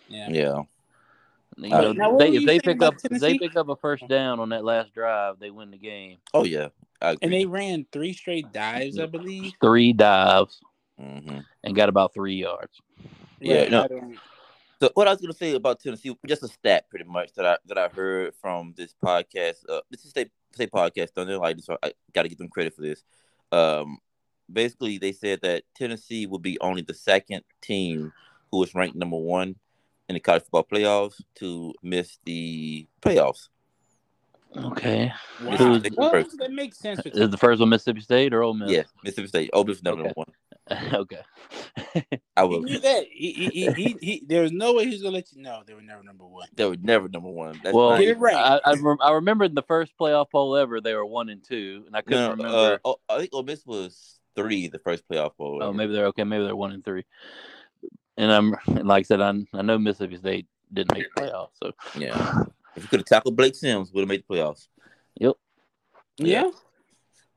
Yeah. 0.08 0.28
Yeah. 0.30 0.62
You 1.56 1.68
know, 1.68 1.92
now, 1.92 2.16
they, 2.16 2.30
if 2.30 2.46
they 2.46 2.58
pick 2.60 2.82
up 2.82 2.94
if 3.04 3.20
they 3.20 3.38
pick 3.38 3.56
up 3.56 3.68
a 3.68 3.76
first 3.76 4.08
down 4.08 4.40
on 4.40 4.48
that 4.50 4.64
last 4.64 4.94
drive, 4.94 5.38
they 5.38 5.50
win 5.50 5.70
the 5.70 5.76
game. 5.76 6.16
Oh 6.32 6.44
yeah, 6.44 6.68
and 7.00 7.32
they 7.32 7.44
ran 7.44 7.86
three 7.92 8.14
straight 8.14 8.52
dives, 8.52 8.98
I 8.98 9.06
believe. 9.06 9.52
Three 9.60 9.92
dives, 9.92 10.60
mm-hmm. 10.98 11.40
and 11.62 11.76
got 11.76 11.90
about 11.90 12.14
three 12.14 12.36
yards. 12.36 12.80
Yeah, 13.38 13.68
no. 13.68 13.86
So 14.82 14.90
what 14.94 15.06
I 15.06 15.12
was 15.12 15.20
gonna 15.20 15.32
say 15.32 15.54
about 15.54 15.78
Tennessee, 15.78 16.12
just 16.26 16.42
a 16.42 16.48
stat, 16.48 16.90
pretty 16.90 17.04
much 17.04 17.32
that 17.34 17.46
I 17.46 17.56
that 17.66 17.78
I 17.78 17.86
heard 17.86 18.34
from 18.34 18.74
this 18.76 18.92
podcast. 19.00 19.58
Uh, 19.68 19.80
this 19.92 20.02
is 20.04 20.10
state 20.10 20.32
state 20.50 20.72
podcast, 20.72 21.14
don't 21.14 21.28
they? 21.28 21.36
Like, 21.36 21.60
so 21.60 21.78
I 21.84 21.92
got 22.12 22.22
to 22.24 22.28
give 22.28 22.38
them 22.38 22.48
credit 22.48 22.74
for 22.74 22.82
this. 22.82 23.04
Um, 23.52 23.98
basically, 24.52 24.98
they 24.98 25.12
said 25.12 25.38
that 25.42 25.62
Tennessee 25.76 26.26
will 26.26 26.40
be 26.40 26.58
only 26.60 26.82
the 26.82 26.94
second 26.94 27.44
team 27.60 28.12
who 28.50 28.58
was 28.58 28.74
ranked 28.74 28.96
number 28.96 29.18
one 29.18 29.54
in 30.08 30.14
the 30.14 30.20
college 30.20 30.42
football 30.42 30.64
playoffs, 30.64 31.22
to 31.36 31.72
miss 31.84 32.18
the 32.24 32.88
playoffs. 33.00 33.50
Okay. 34.56 35.12
Wow. 35.44 35.56
Who's- 35.58 35.84
Well, 35.96 36.10
first. 36.10 36.36
that 36.38 36.50
makes 36.50 36.78
sense. 36.78 37.00
Is 37.06 37.30
the 37.30 37.38
first 37.38 37.60
one 37.60 37.68
Mississippi 37.68 38.00
State 38.00 38.34
or 38.34 38.42
Ole 38.42 38.54
Miss? 38.54 38.68
Yeah, 38.72 38.82
Mississippi 39.04 39.28
State. 39.28 39.50
Ole 39.52 39.62
Miss 39.62 39.80
number 39.80 40.02
Okay. 40.06 40.12
one. 40.16 40.26
okay. 40.94 41.20
I 42.36 42.42
He 42.42 42.48
will. 42.48 42.62
knew 42.62 42.78
that. 42.80 43.04
He, 43.10 43.32
he, 43.32 43.48
he, 43.48 43.72
he, 43.72 43.96
he, 44.00 44.22
there 44.26 44.42
was 44.42 44.52
no 44.52 44.74
way 44.74 44.84
he 44.84 44.90
was 44.90 45.02
gonna 45.02 45.14
let 45.14 45.32
you 45.32 45.42
know 45.42 45.62
they 45.66 45.74
were 45.74 45.82
never 45.82 46.02
number 46.02 46.24
one. 46.26 46.48
They 46.54 46.64
were 46.64 46.76
never 46.80 47.08
number 47.08 47.28
one. 47.28 47.60
That's 47.62 47.74
well, 47.74 47.90
not 47.90 48.00
Get 48.00 48.08
it 48.08 48.18
right. 48.18 48.34
I, 48.34 48.60
I, 48.64 48.74
rem- 48.74 48.98
I 49.00 49.12
remember 49.12 49.44
in 49.44 49.54
the 49.54 49.62
first 49.62 49.92
playoff 50.00 50.26
poll 50.30 50.56
ever, 50.56 50.80
they 50.80 50.94
were 50.94 51.06
one 51.06 51.28
and 51.28 51.42
two, 51.42 51.84
and 51.86 51.96
I 51.96 52.02
couldn't 52.02 52.20
No, 52.20 52.30
remember. 52.30 52.74
uh, 52.74 52.78
oh, 52.84 52.96
I 53.08 53.18
think 53.18 53.30
Ole 53.32 53.42
Miss 53.42 53.64
was 53.66 54.18
three 54.34 54.68
the 54.68 54.78
first 54.78 55.04
playoff 55.08 55.36
bowl. 55.36 55.58
oh, 55.62 55.72
maybe 55.72 55.92
they're 55.92 56.06
okay. 56.06 56.24
Maybe 56.24 56.44
they're 56.44 56.56
one 56.56 56.72
and 56.72 56.84
three. 56.84 57.04
And 58.16 58.30
I'm 58.30 58.54
and 58.66 58.86
like 58.86 59.00
I 59.00 59.04
said, 59.04 59.20
I, 59.20 59.34
I 59.54 59.62
know 59.62 59.78
Mississippi 59.78 60.16
State 60.16 60.46
didn't 60.72 60.94
make 60.94 61.06
the 61.14 61.22
playoffs. 61.22 61.50
So 61.62 61.72
Yeah. 61.98 62.44
If 62.76 62.82
you 62.84 62.88
could 62.88 63.00
have 63.00 63.06
tackled 63.06 63.36
Blake 63.36 63.54
Sims, 63.54 63.92
would 63.92 64.00
have 64.00 64.08
made 64.08 64.24
the 64.26 64.34
playoffs. 64.34 64.68
yep. 65.18 65.34
yeah. 66.16 66.50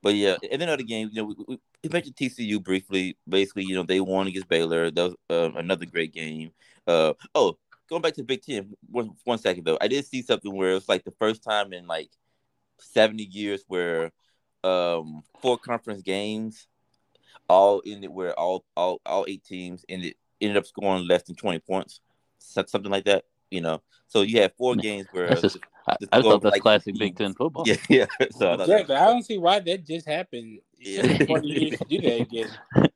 But 0.06 0.14
yeah, 0.14 0.38
and 0.52 0.62
then 0.62 0.70
other 0.70 0.84
game, 0.84 1.10
you 1.12 1.24
know, 1.24 1.34
we, 1.48 1.58
we, 1.82 1.90
mentioned 1.90 2.16
TCU 2.16 2.64
briefly. 2.64 3.18
Basically, 3.28 3.64
you 3.64 3.74
know, 3.74 3.82
they 3.82 4.00
won 4.00 4.28
against 4.28 4.48
Baylor. 4.48 4.92
That 4.92 5.04
was 5.04 5.16
uh, 5.32 5.58
another 5.58 5.88
great 5.88 6.14
game. 6.14 6.52
Uh, 6.86 7.14
oh, 7.34 7.58
going 7.90 8.04
back 8.04 8.14
to 8.14 8.22
the 8.22 8.28
Big 8.28 8.44
Ten, 8.44 8.72
one, 8.88 9.16
one 9.24 9.40
second 9.40 9.64
though. 9.64 9.80
I 9.82 9.88
did 9.88 10.06
see 10.06 10.22
something 10.22 10.56
where 10.56 10.76
it's 10.76 10.88
like 10.88 11.06
the 11.06 11.16
first 11.18 11.44
time 11.44 11.74
in 11.74 11.88
like 11.88 12.12
70 12.78 13.24
years 13.24 13.64
where 13.68 14.12
um, 14.64 15.24
four 15.42 15.58
conference 15.58 16.04
games 16.04 16.68
all 17.50 17.82
ended 17.84 18.12
where 18.12 18.40
all 18.40 18.64
all 18.78 19.02
all 19.08 19.26
eight 19.28 19.44
teams 19.44 19.86
ended 19.90 20.14
ended 20.40 20.58
up 20.58 20.68
scoring 20.68 21.08
less 21.08 21.24
than 21.24 21.36
20 21.36 21.58
points, 21.62 22.00
something 22.38 22.92
like 22.92 23.06
that. 23.06 23.26
You 23.52 23.62
know, 23.62 23.82
so 24.08 24.22
you 24.22 24.42
had 24.42 24.54
four 24.58 24.76
games 24.76 25.08
where 25.12 25.30
That's 25.30 25.42
just 25.42 25.58
I, 25.88 25.96
Just 26.00 26.10
I 26.14 26.18
just 26.18 26.28
thought 26.30 26.42
that's 26.42 26.54
like 26.54 26.62
classic 26.62 26.86
teams. 26.96 27.00
Big 27.00 27.16
Ten 27.16 27.34
football. 27.36 27.64
yeah, 27.68 27.76
yeah. 27.90 28.06
So 28.32 28.52
I 28.54 28.58
thought 28.58 28.68
that- 28.68 28.70
Exactly. 28.82 28.96
I 28.96 29.06
don't 29.06 29.24
see 29.24 29.38
why 29.38 29.60
that 29.60 29.86
just 29.86 30.08
happened. 30.08 30.60
Yeah. 30.80 31.26
40 31.26 31.48
years 31.48 31.80
to 31.80 31.86
do 31.86 32.02
that 32.02 32.22
again. 32.22 32.50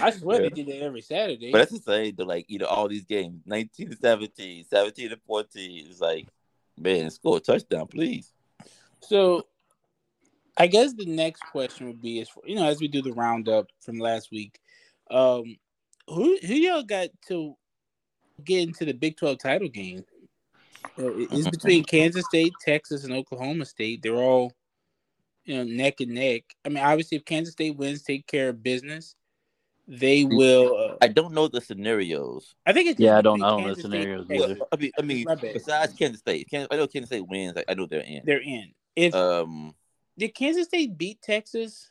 I 0.00 0.10
swear 0.10 0.42
Yeah. 0.42 0.48
they 0.50 0.62
did 0.62 0.66
that 0.68 0.82
every 0.84 1.00
Saturday. 1.00 1.50
But 1.52 1.58
that's 1.58 1.72
the 1.72 1.78
same 1.78 2.14
to 2.16 2.24
like, 2.24 2.44
you 2.48 2.58
know, 2.58 2.66
all 2.66 2.86
these 2.88 3.04
games, 3.06 3.40
19 3.46 3.90
to 3.90 3.96
17, 3.96 4.64
17 4.68 5.08
to 5.10 5.16
14. 5.26 5.86
It's 5.88 6.00
like, 6.00 6.28
man, 6.78 7.10
score 7.10 7.38
a 7.38 7.40
touchdown, 7.40 7.86
please. 7.86 8.30
So, 9.00 9.46
I 10.56 10.66
guess 10.66 10.92
the 10.92 11.06
next 11.06 11.40
question 11.50 11.86
would 11.86 12.02
be: 12.02 12.20
is 12.20 12.28
for, 12.28 12.42
you 12.46 12.56
know, 12.56 12.66
as 12.66 12.78
we 12.78 12.88
do 12.88 13.00
the 13.00 13.12
roundup 13.12 13.68
from 13.80 13.98
last 13.98 14.30
week, 14.30 14.60
um, 15.10 15.56
who 16.06 16.38
who 16.46 16.54
y'all 16.54 16.82
got 16.82 17.08
to 17.28 17.56
get 18.44 18.68
into 18.68 18.84
the 18.84 18.92
Big 18.94 19.16
Twelve 19.16 19.38
title 19.38 19.68
game? 19.68 20.04
It's 20.98 21.48
between 21.48 21.84
Kansas 21.84 22.24
State, 22.26 22.52
Texas, 22.60 23.04
and 23.04 23.12
Oklahoma 23.12 23.64
State. 23.64 24.02
They're 24.02 24.14
all, 24.14 24.52
you 25.44 25.56
know, 25.56 25.64
neck 25.64 26.00
and 26.00 26.12
neck. 26.12 26.42
I 26.64 26.68
mean, 26.68 26.82
obviously, 26.84 27.16
if 27.16 27.24
Kansas 27.24 27.52
State 27.52 27.76
wins, 27.76 28.02
take 28.02 28.26
care 28.26 28.50
of 28.50 28.62
business, 28.62 29.14
they 29.88 30.24
will. 30.24 30.76
Uh, 30.76 30.96
I 31.00 31.08
don't 31.08 31.32
know 31.34 31.48
the 31.48 31.60
scenarios. 31.60 32.54
I 32.66 32.72
think 32.72 32.90
it's 32.90 33.00
Yeah, 33.00 33.16
I 33.16 33.22
don't- 33.22 33.42
I 33.42 33.50
don't 33.50 33.62
know 33.66 33.74
the 33.74 33.80
scenarios 33.80 34.26
and 34.28 34.38
Texas. 34.38 34.50
either. 34.56 34.66
I 34.72 34.76
mean, 34.76 34.90
I 34.98 35.02
mean, 35.02 35.26
besides 35.52 35.92
Kansas 35.94 36.20
State, 36.20 36.48
Kan- 36.50 36.68
I 36.70 36.76
know 36.76 36.86
Kansas 36.86 37.08
State 37.08 37.26
wins. 37.26 37.54
I, 37.56 37.64
I 37.68 37.74
know 37.74 37.86
they're 37.86 38.00
in. 38.00 38.22
They're 38.24 38.42
in. 38.42 38.72
If 38.94 39.14
Um, 39.14 39.74
did 40.18 40.34
Kansas 40.34 40.66
State 40.66 40.98
beat 40.98 41.22
Texas? 41.22 41.90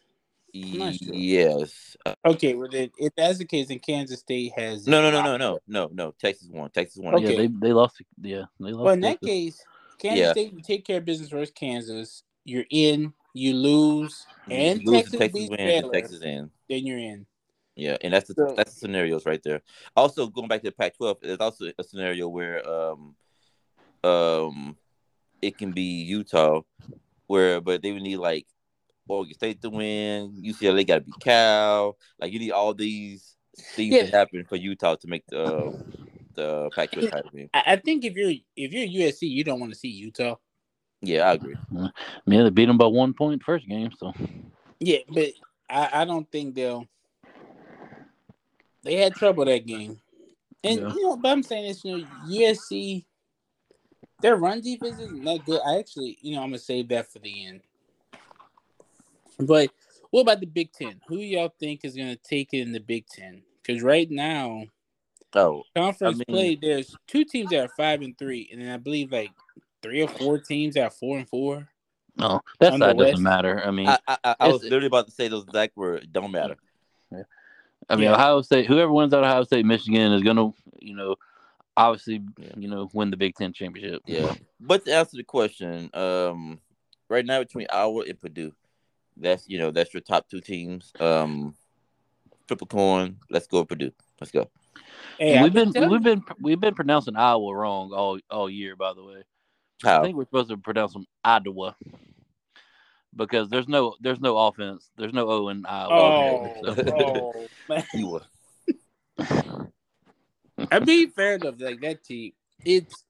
Not 0.54 0.96
sure. 0.96 1.14
yes. 1.14 1.96
Uh, 2.06 2.16
Okay, 2.26 2.54
well 2.56 2.70
then, 2.70 2.92
if 2.98 3.14
that's 3.16 3.38
the 3.38 3.46
case, 3.46 3.68
then 3.70 3.80
Kansas 3.80 4.20
State 4.20 4.52
has 4.58 4.88
no, 4.88 5.02
no, 5.02 5.12
no, 5.12 5.22
no, 5.24 5.38
no, 5.38 5.60
no, 5.68 5.90
no. 5.94 6.12
Texas 6.20 6.48
won. 6.52 6.70
Texas 6.70 7.02
won. 7.02 7.16
Okay. 7.16 7.32
Yeah, 7.32 7.38
they 7.38 7.48
they 7.48 7.74
lost. 7.74 7.98
to- 7.98 8.06
Yeah, 8.22 8.46
they 8.60 8.72
lost. 8.72 8.84
Well, 8.84 8.94
in 8.94 9.02
to 9.02 9.08
that 9.10 9.22
case, 9.22 9.64
Kansas 10.00 10.20
Yeah. 10.20 10.32
State 10.32 10.54
you 10.54 10.62
take 10.62 10.86
care 10.86 10.98
of 10.98 11.06
business 11.06 11.30
versus 11.30 11.52
Kansas. 11.56 12.24
You're 12.46 12.66
in. 12.70 13.14
You 13.34 13.54
lose, 13.54 14.26
and 14.50 14.82
You 14.82 14.92
lose 14.92 14.96
Texas, 15.04 15.12
to 15.12 15.18
Texas 15.20 15.40
beats 15.40 15.50
wins, 15.52 15.58
Baylor. 15.62 15.84
and 15.86 15.94
Texas 15.94 16.22
in. 16.22 16.52
Then 16.70 16.86
you're 16.86 16.98
in. 17.00 17.26
Yeah, 17.78 17.98
and 18.02 18.14
that's 18.14 18.28
the 18.28 18.34
So- 18.34 18.54
that's 18.58 18.74
the 18.74 18.80
scenarios 18.82 19.26
right 19.26 19.42
there. 19.44 19.62
Also, 19.96 20.28
going 20.28 20.50
back 20.50 20.62
to 20.64 20.70
the 20.70 20.72
Pac-12, 20.74 21.22
there's 21.22 21.38
also 21.40 21.72
a 21.80 21.84
scenario 21.84 22.28
where 22.28 22.68
um 22.70 23.16
um 24.04 24.76
it 25.42 25.58
can 25.58 25.72
be 25.72 26.02
Utah, 26.04 26.62
where 27.28 27.62
but 27.62 27.82
they 27.82 27.92
would 27.94 28.02
need 28.02 28.18
like 28.18 28.46
Oregon 29.12 29.34
State 29.34 29.62
to 29.62 29.70
win, 29.70 30.42
UCLA 30.44 30.86
got 30.88 30.96
to 30.96 31.02
be 31.02 31.14
Cal. 31.20 31.98
Like 32.20 32.32
you 32.34 32.40
need 32.40 32.52
all 32.52 32.74
these 32.74 33.36
things 33.76 33.96
Yeah. 33.96 34.06
to 34.06 34.12
happen 34.12 34.46
for 34.46 34.56
Utah 34.56 34.96
to 34.96 35.08
make 35.08 35.26
the 35.28 35.72
the 36.34 36.70
Pac-12 36.76 37.12
title 37.12 37.32
game. 37.32 37.50
I, 37.54 37.64
I 37.68 37.76
think 37.76 38.06
if 38.06 38.16
you're 38.16 38.32
if 38.56 38.72
you're 38.72 39.08
USC, 39.08 39.24
you 39.24 39.44
don't 39.44 39.60
want 39.60 39.74
to 39.74 39.78
see 39.78 39.90
Utah. 39.90 40.36
Yeah, 41.02 41.30
I 41.30 41.34
agree. 41.34 41.58
I 41.78 41.90
mean, 42.26 42.44
they 42.44 42.50
beat 42.50 42.68
them 42.68 42.78
by 42.78 42.86
one 42.86 43.14
point 43.14 43.44
first 43.44 43.68
game. 43.68 43.92
So 43.98 44.14
Yeah, 44.80 45.00
but 45.10 45.30
I, 45.70 45.90
I 46.02 46.06
don't 46.06 46.30
think 46.32 46.56
they'll. 46.56 46.86
They 48.84 48.96
had 48.96 49.16
trouble 49.16 49.46
that 49.46 49.66
game, 49.68 50.00
and 50.64 50.80
Yeah. 50.80 50.94
you 50.94 51.02
know, 51.04 51.18
but 51.18 51.32
I'm 51.32 51.44
saying 51.44 51.68
this, 51.68 51.86
you 51.86 51.98
know, 51.98 52.08
USC, 52.28 53.06
their 54.22 54.36
run 54.38 54.62
defense 54.62 55.00
isn't 55.00 55.24
that 55.24 55.46
good. 55.46 55.60
I 55.66 55.78
actually, 55.78 56.18
you 56.22 56.36
know, 56.36 56.42
I'm 56.42 56.50
gonna 56.50 56.58
save 56.60 56.88
that 56.90 57.12
for 57.12 57.20
the 57.20 57.46
end. 57.46 57.62
But 59.42 59.70
what 60.12 60.22
about 60.22 60.40
the 60.40 60.46
Big 60.48 60.72
Ten? 60.74 61.00
Who 61.08 61.18
y'all 61.18 61.54
think 61.60 61.82
is 61.84 61.96
gonna 61.96 62.16
take 62.16 62.54
it 62.54 62.60
in 62.62 62.72
the 62.72 62.80
Big 62.80 63.06
Ten? 63.08 63.42
Because 63.64 63.82
right 63.84 64.10
now, 64.10 64.66
Oh, 65.34 65.64
conference 65.76 66.18
mean- 66.18 66.26
play, 66.28 66.56
there's 66.62 66.94
two 67.08 67.24
teams 67.24 67.52
that 67.52 67.64
are 67.64 67.74
five 67.78 68.02
and 68.02 68.18
three, 68.18 68.50
and 68.52 68.62
then 68.62 68.70
I 68.70 68.78
believe 68.78 69.12
like 69.12 69.32
three 69.82 70.02
or 70.02 70.08
four 70.10 70.40
teams 70.40 70.76
that 70.76 70.84
are 70.84 70.90
four 70.90 71.18
and 71.18 71.28
four. 71.30 71.70
no, 72.18 72.42
that 72.60 72.72
side 72.74 72.80
doesn't 72.80 72.98
West. 72.98 73.22
matter. 73.22 73.62
I 73.66 73.72
mean, 73.72 73.88
I 73.88 73.98
I, 74.08 74.18
I, 74.24 74.36
I 74.42 74.48
was 74.50 74.64
literally 74.64 74.88
about 74.88 75.06
to 75.06 75.12
say 75.14 75.28
those 75.30 75.44
exact 75.46 75.78
words. 75.78 76.06
Don't 76.12 76.32
matter. 76.32 76.58
Yeah. 77.12 77.24
I 77.90 77.96
mean, 77.96 78.06
Yeah. 78.06 78.14
Ohio 78.16 78.42
State, 78.42 78.66
whoever 78.68 78.92
wins 78.92 79.14
out 79.14 79.24
of 79.24 79.30
Ohio 79.30 79.44
State, 79.46 79.66
Michigan 79.66 80.12
is 80.12 80.22
gonna, 80.22 80.52
you 80.80 80.96
know, 80.96 81.16
obviously, 81.78 82.22
Yeah. 82.38 82.52
you 82.58 82.68
know, 82.68 82.90
win 82.94 83.10
the 83.12 83.18
Big 83.18 83.36
Ten 83.36 83.54
championship. 83.54 84.02
Yeah. 84.06 84.36
But 84.60 84.84
to 84.86 84.94
answer 84.94 85.16
the 85.18 85.24
question, 85.24 85.90
um, 85.94 86.60
right 87.08 87.26
now 87.26 87.40
between 87.40 87.68
Iowa 87.72 88.04
and 88.08 88.20
Purdue, 88.20 88.54
that's 89.22 89.48
you 89.48 89.58
know 89.58 89.72
that's 89.72 89.94
your 89.94 90.02
top 90.02 90.28
two 90.30 90.42
teams. 90.42 90.92
Um, 91.00 91.56
triple 92.48 92.68
coin. 92.68 93.18
Let's 93.30 93.48
go 93.48 93.64
Purdue. 93.64 93.92
Let's 94.20 94.32
go. 94.32 94.50
Hey, 95.18 95.42
we've 95.42 95.54
been 95.54 95.72
we've 95.90 96.04
been 96.04 96.24
we've 96.42 96.60
been 96.60 96.76
pronouncing 96.76 97.16
Iowa 97.16 97.56
wrong 97.56 97.92
all 97.94 98.20
all 98.30 98.50
year. 98.50 98.76
By 98.76 98.94
the 98.94 99.04
way, 99.04 99.24
I 99.84 100.04
think 100.04 100.16
we're 100.18 100.26
supposed 100.26 100.50
to 100.50 100.58
pronounce 100.58 100.94
them 100.94 101.06
Iowa 101.24 101.76
because 103.16 103.50
there's 103.50 103.68
no 103.68 103.96
there's 104.02 104.20
no 104.20 104.38
offense. 104.38 104.90
There's 104.98 105.14
no 105.14 105.30
O 105.30 105.50
in 105.50 105.66
Iowa. 105.66 105.94
Oh, 105.94 106.54
So- 106.76 106.94
oh 106.98 107.48
man. 107.70 107.86
You 107.94 108.08
were. 108.08 108.22
I 110.72 110.80
mean, 110.80 111.12
fair 111.12 111.36
enough. 111.36 111.56
Like 111.60 111.82
that 111.82 112.04
team, 112.04 112.34
it's 112.64 113.04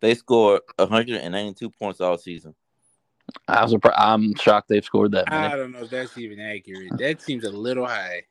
They 0.00 0.14
scored 0.14 0.62
192 0.76 1.70
points 1.70 2.00
all 2.00 2.16
season. 2.18 2.54
I'm 3.48 3.68
surprised. 3.68 3.96
I'm 3.98 4.34
shocked 4.36 4.68
they've 4.68 4.84
scored 4.84 5.12
that 5.12 5.32
I 5.32 5.56
don't 5.56 5.72
know 5.72 5.80
if 5.80 5.90
that's 5.90 6.16
even 6.18 6.40
accurate. 6.40 6.92
That 6.98 7.20
seems 7.20 7.44
a 7.44 7.50
little 7.50 7.86
high. 7.86 8.22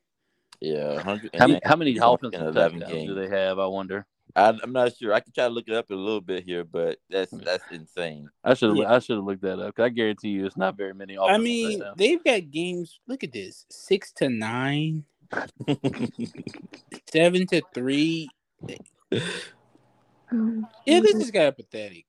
Yeah, 0.62 1.02
How 1.04 1.20
many, 1.48 1.60
how 1.66 1.76
many 1.76 1.98
in 1.98 2.02
offensive 2.02 2.42
11 2.42 2.80
touchdowns 2.80 2.94
games. 2.94 3.10
do 3.10 3.16
they 3.16 3.28
have? 3.28 3.60
I 3.60 3.66
wonder. 3.66 4.06
I, 4.34 4.58
I'm 4.64 4.72
not 4.72 4.96
sure. 4.96 5.14
I 5.14 5.20
can 5.20 5.34
try 5.34 5.44
to 5.44 5.50
look 5.54 5.68
it 5.68 5.74
up 5.76 5.92
in 5.92 5.98
a 5.98 6.00
little 6.00 6.22
bit 6.22 6.46
here, 6.46 6.64
but 6.64 7.00
that's 7.10 7.32
hmm. 7.32 7.44
that's 7.44 7.64
insane. 7.70 8.30
I 8.44 8.54
should 8.54 8.70
have 8.70 8.78
Yeah. 8.78 8.94
I 8.94 9.00
should 9.00 9.18
have 9.18 9.26
looked 9.26 9.42
that 9.42 9.60
up. 9.60 9.76
'cause 9.76 9.84
I 9.84 9.90
guarantee 9.90 10.30
you, 10.30 10.46
it's 10.46 10.56
not 10.56 10.78
very 10.78 10.94
many. 10.94 11.18
I 11.18 11.38
mean, 11.38 11.80
touchdowns. 11.80 11.98
they've 11.98 12.24
got 12.24 12.50
games. 12.50 13.00
Look 13.08 13.24
at 13.24 13.34
this: 13.34 13.66
six 13.70 14.12
to 14.14 14.30
nine, 14.30 15.04
seven 17.12 17.46
to 17.48 17.62
three. 17.74 18.30
Yeah, 20.88 21.00
this 21.00 21.14
is 21.14 21.30
kind 21.30 21.46
of 21.46 21.56
pathetic. 21.56 22.06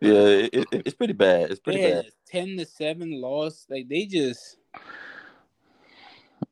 Yeah, 0.00 0.12
it, 0.12 0.50
it, 0.54 0.66
it's 0.72 0.94
pretty 0.94 1.12
bad. 1.12 1.50
It's 1.50 1.60
pretty 1.60 1.80
They 1.80 1.90
had 1.90 2.04
bad. 2.04 2.06
a 2.06 2.30
ten 2.30 2.56
to 2.58 2.64
seven 2.66 3.20
loss. 3.20 3.66
Like 3.68 3.88
they 3.88 4.06
just. 4.06 4.56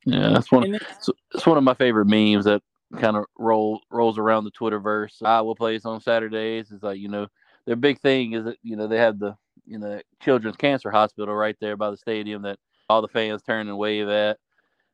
yeah, 0.04 0.30
that's 0.30 0.50
one. 0.50 0.64
And 0.64 0.74
It's, 0.76 1.10
it's 1.34 1.46
one 1.46 1.58
of 1.58 1.64
my 1.64 1.74
favorite 1.74 2.06
memes 2.06 2.44
that 2.44 2.62
kind 3.00 3.16
of 3.16 3.24
roll 3.38 3.80
rolls 3.90 4.18
around 4.18 4.44
the 4.44 4.50
Twitterverse. 4.52 5.22
Iowa 5.22 5.54
plays 5.54 5.84
on 5.84 6.00
Saturdays. 6.00 6.70
It's 6.70 6.82
like 6.82 6.98
you 6.98 7.08
know 7.08 7.26
their 7.66 7.76
big 7.76 8.00
thing 8.00 8.32
is 8.32 8.44
that 8.44 8.58
you 8.62 8.76
know 8.76 8.86
they 8.86 8.98
have 8.98 9.18
the 9.18 9.36
you 9.66 9.78
know 9.78 10.00
Children's 10.20 10.56
Cancer 10.56 10.90
Hospital 10.90 11.34
right 11.34 11.56
there 11.60 11.76
by 11.76 11.90
the 11.90 11.96
stadium 11.96 12.42
that 12.42 12.58
all 12.88 13.02
the 13.02 13.08
fans 13.08 13.42
turn 13.42 13.68
and 13.68 13.78
wave 13.78 14.08
at. 14.08 14.38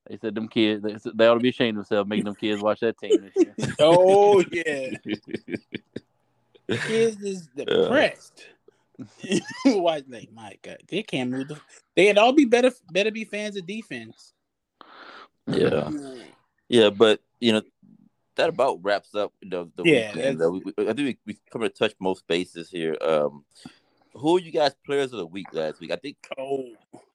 They 0.09 0.17
said 0.17 0.35
them 0.35 0.49
kids 0.49 0.83
they, 0.83 0.99
said 0.99 1.13
they 1.15 1.27
ought 1.29 1.35
to 1.35 1.41
be 1.41 1.51
ashamed 1.51 1.79
of 1.79 1.85
themselves 1.89 2.09
making 2.09 2.25
them 2.25 2.35
kids 2.35 2.61
watch 2.61 2.81
that 2.81 2.99
team 2.99 3.21
this 3.23 3.33
year. 3.37 3.75
oh 3.79 4.43
yeah, 4.51 4.91
kids 6.69 7.23
is 7.23 7.47
depressed. 7.57 8.47
Why? 9.65 10.03
Like 10.09 10.33
my 10.33 10.57
God, 10.63 10.79
they 10.89 11.03
can't 11.03 11.31
move. 11.31 11.49
The, 11.49 11.61
they'd 11.97 12.19
all 12.19 12.33
be 12.33 12.45
better. 12.45 12.71
Better 12.91 13.11
be 13.11 13.25
fans 13.25 13.57
of 13.57 13.67
defense. 13.67 14.33
yeah. 15.47 15.91
Yeah, 16.69 16.91
but 16.91 17.21
you 17.41 17.53
know, 17.53 17.63
that 18.37 18.49
about 18.49 18.81
wraps 18.83 19.15
up 19.15 19.33
the, 19.43 19.71
the 19.77 19.85
Yeah, 19.85 20.13
weekend. 20.15 20.41
Though. 20.41 20.51
We, 20.51 20.73
I 20.79 20.93
think 20.93 20.99
we, 20.99 21.19
we 21.27 21.39
come 21.51 21.63
to 21.63 21.69
touch 21.69 21.95
most 21.99 22.27
bases 22.27 22.71
here. 22.71 22.97
Um, 23.01 23.45
who 24.15 24.37
are 24.37 24.41
you 24.41 24.53
guys 24.53 24.75
players 24.85 25.13
of 25.13 25.19
the 25.19 25.27
week 25.27 25.49
last 25.53 25.81
week? 25.81 25.91
I 25.91 25.97
think 25.97 26.17
Oh, 26.39 26.65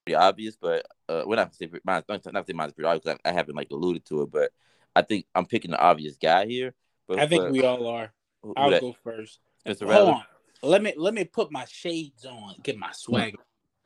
pretty 0.05 0.15
obvious, 0.15 0.55
but 0.55 0.85
uh, 1.09 1.23
we're 1.25 1.35
not 1.35 1.53
say 1.55 1.69
mine. 1.83 2.03
Not 2.07 2.47
say 2.47 2.53
mine's 2.53 2.73
pretty 2.73 2.87
obvious. 2.87 3.17
I, 3.23 3.29
I 3.29 3.33
haven't 3.33 3.55
like 3.55 3.71
alluded 3.71 4.05
to 4.05 4.23
it, 4.23 4.31
but 4.31 4.51
I 4.95 5.01
think 5.01 5.25
I'm 5.35 5.45
picking 5.45 5.71
the 5.71 5.79
obvious 5.79 6.17
guy 6.17 6.45
here. 6.45 6.73
But 7.07 7.19
I 7.19 7.27
think 7.27 7.43
but 7.43 7.51
we 7.51 7.63
all 7.63 7.87
are. 7.87 8.11
Who- 8.41 8.49
who 8.49 8.53
I'll 8.57 8.69
that- 8.71 8.81
go 8.81 8.95
first. 9.03 9.39
Mr. 9.65 9.79
Hold 9.81 9.89
Rattler? 9.89 10.11
on. 10.13 10.23
Let 10.63 10.81
me 10.81 10.93
let 10.97 11.13
me 11.13 11.23
put 11.25 11.51
my 11.51 11.65
shades 11.65 12.25
on. 12.25 12.55
Get 12.63 12.77
my 12.77 12.91
swag. 12.93 13.35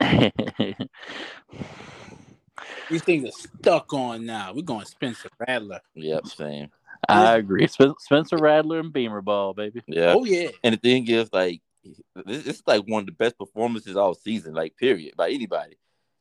These 2.90 3.02
things 3.02 3.24
are 3.28 3.32
stuck 3.32 3.92
on 3.92 4.24
now. 4.26 4.52
We're 4.54 4.62
going 4.62 4.84
Spencer 4.84 5.28
Rattler. 5.38 5.80
Yep, 5.94 6.26
same. 6.28 6.70
I 7.08 7.36
agree. 7.36 7.66
Spencer 7.66 8.36
Rattler 8.36 8.78
and 8.80 8.92
Beamer 8.92 9.22
ball, 9.22 9.54
baby. 9.54 9.80
Oh, 9.80 9.92
yeah. 9.92 10.14
Oh 10.16 10.24
yeah. 10.24 10.48
And 10.62 10.74
the 10.74 10.78
thing 10.78 11.08
is, 11.08 11.32
like, 11.32 11.60
this, 11.84 12.44
this 12.44 12.46
is 12.58 12.62
like 12.66 12.82
one 12.86 13.00
of 13.00 13.06
the 13.06 13.12
best 13.12 13.36
performances 13.38 13.96
all 13.96 14.14
season, 14.14 14.54
like, 14.54 14.76
period, 14.76 15.14
by 15.16 15.30
anybody. 15.30 15.76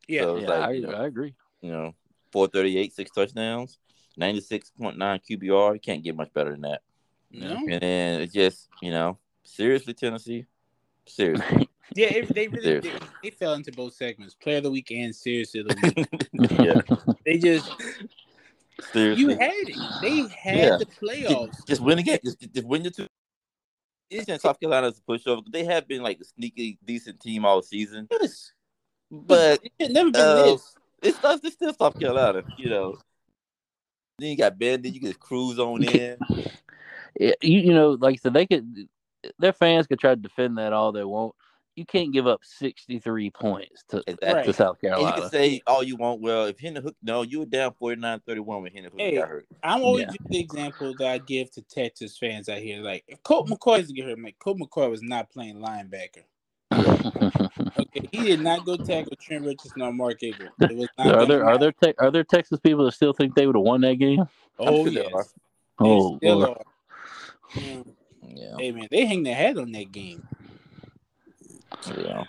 Yeah. 0.07 0.21
So 0.23 0.37
Yeah, 0.37 0.47
like, 0.49 0.61
I, 0.63 0.71
you 0.71 0.87
know, 0.87 0.93
I 0.93 1.05
agree. 1.07 1.35
you 1.61 1.71
know, 1.71 1.93
438, 2.31 2.93
six 2.93 3.11
touchdowns, 3.11 3.77
96.9 4.19 4.95
QBR. 4.97 5.73
You 5.75 5.79
can't 5.79 6.03
get 6.03 6.15
much 6.15 6.33
better 6.33 6.51
than 6.51 6.61
that. 6.61 6.81
No. 7.33 7.55
And 7.69 7.81
then 7.81 8.21
it's 8.21 8.33
just, 8.33 8.69
you 8.81 8.91
know, 8.91 9.17
seriously, 9.43 9.93
Tennessee, 9.93 10.45
seriously. 11.07 11.67
Yeah, 11.93 12.07
it, 12.07 12.33
they 12.33 12.47
really 12.47 12.79
There. 12.79 12.79
they, 12.81 12.91
they 13.23 13.29
fell 13.31 13.53
into 13.53 13.69
both 13.73 13.93
segments. 13.93 14.33
Player 14.33 14.57
of 14.57 14.63
the 14.63 14.71
week 14.71 14.91
and 14.91 15.13
series 15.13 15.53
of 15.55 15.67
the 15.67 15.93
week. 16.31 16.49
yeah, 16.61 17.13
they 17.25 17.37
just 17.37 17.69
seriously. 18.93 19.21
you 19.21 19.29
had 19.31 19.51
it. 19.53 19.77
They 20.01 20.21
had 20.33 20.57
Yeah. 20.57 20.77
the 20.77 20.85
playoffs. 20.85 21.55
just, 21.55 21.67
just 21.67 21.81
win 21.81 21.99
again. 21.99 22.19
Just, 22.23 22.39
just 22.53 22.65
win 22.65 22.83
your 22.83 22.91
two. 22.91 23.07
It's, 24.09 24.29
It's 24.29 24.43
South 24.43 24.57
Carolina's 24.57 24.99
a 24.99 25.11
pushover. 25.11 25.43
They 25.51 25.65
have 25.65 25.85
been 25.85 26.01
like 26.01 26.21
a 26.21 26.23
sneaky, 26.23 26.77
decent 26.85 27.19
team 27.19 27.43
all 27.43 27.61
season, 27.61 28.07
yes. 28.09 28.53
but 29.11 29.59
it 29.77 29.91
never 29.91 30.11
been 30.11 30.21
uh, 30.21 30.43
this. 30.43 30.75
it's 31.01 31.21
not. 31.21 31.41
It's 31.43 31.55
still 31.55 31.73
South 31.73 31.99
Carolina, 31.99 32.43
you 32.57 32.69
know. 32.69 32.97
Then 34.17 34.29
you 34.29 34.37
got 34.37 34.57
Bandit. 34.57 34.93
You 34.93 35.01
can 35.01 35.09
just 35.09 35.19
cruise 35.19 35.59
on 35.59 35.83
in. 35.83 36.17
Yeah, 37.19 37.33
you, 37.41 37.59
you 37.59 37.73
know, 37.73 37.91
like 37.99 38.13
I 38.13 38.17
said, 38.17 38.33
they 38.33 38.45
could, 38.45 38.87
their 39.39 39.53
fans 39.53 39.87
could 39.87 39.99
try 39.99 40.11
to 40.15 40.21
defend 40.21 40.57
that 40.57 40.73
all 40.73 40.91
they 40.91 41.03
want. 41.03 41.35
You 41.75 41.85
can't 41.85 42.11
give 42.11 42.27
up 42.27 42.41
63 42.43 43.29
points 43.31 43.83
to, 43.89 44.03
Exactly. 44.05 44.43
to 44.43 44.53
South 44.53 44.77
And 44.83 45.01
you 45.01 45.13
can 45.13 45.29
say 45.29 45.61
all 45.65 45.83
you 45.83 45.95
want. 45.95 46.21
Well, 46.21 46.45
if 46.45 46.59
Henry 46.59 46.81
Hook, 46.81 46.95
no, 47.01 47.21
you 47.21 47.39
were 47.39 47.45
down 47.45 47.73
49-31 47.81 48.45
when 48.45 48.71
Henry 48.73 48.89
Hook 48.89 48.99
Hey. 48.99 49.15
got 49.15 49.29
hurt. 49.29 49.47
I'm 49.63 49.81
always 49.81 50.03
Yeah. 50.03 50.13
the 50.29 50.39
example 50.39 50.93
that 50.97 51.07
I 51.07 51.17
give 51.19 51.49
to 51.51 51.61
Texas 51.61 52.17
fans 52.17 52.49
out 52.49 52.57
here. 52.59 52.81
Like 52.81 53.05
if 53.07 53.23
Colt 53.23 53.47
McCoy 53.49 53.77
doesn't 53.77 53.95
get 53.95 54.05
hurt, 54.05 54.19
man, 54.19 54.33
Colt 54.39 54.57
McCoy 54.59 54.89
was 54.89 55.01
not 55.01 55.29
playing 55.29 55.57
linebacker. 55.57 56.23
Okay, 57.77 58.07
he 58.11 58.23
did 58.23 58.41
not 58.41 58.65
go 58.65 58.75
tackle 58.75 59.15
Trent 59.19 59.45
Richardson 59.45 59.81
or 59.81 59.93
Mark 59.93 60.21
Ingram. 60.23 60.51
It 60.59 60.75
was 60.75 60.89
not 60.97 61.15
are 61.15 61.25
there 61.25 61.45
are 61.45 61.57
there 61.57 61.71
te- 61.71 61.93
are 61.99 62.11
there 62.11 62.23
Texas 62.23 62.59
people 62.59 62.83
that 62.85 62.91
still 62.91 63.13
think 63.13 63.33
they 63.33 63.47
would 63.47 63.55
have 63.55 63.63
won 63.63 63.81
that 63.81 63.95
game? 63.95 64.25
Oh 64.59 64.83
sure 64.83 64.93
there 64.93 65.03
yes, 65.03 65.13
are. 65.13 65.25
Oh, 65.79 65.83
they 65.83 65.89
Oh, 65.89 66.17
still 66.17 66.37
Lord. 66.37 66.49
are. 66.49 66.63
Yeah, 67.55 68.55
Hey 68.57 68.71
man, 68.71 68.87
they 68.89 69.05
hang 69.05 69.23
their 69.23 69.35
head 69.35 69.57
on 69.57 69.71
that 69.73 69.91
game. 69.91 70.23
yeah. 71.97 72.23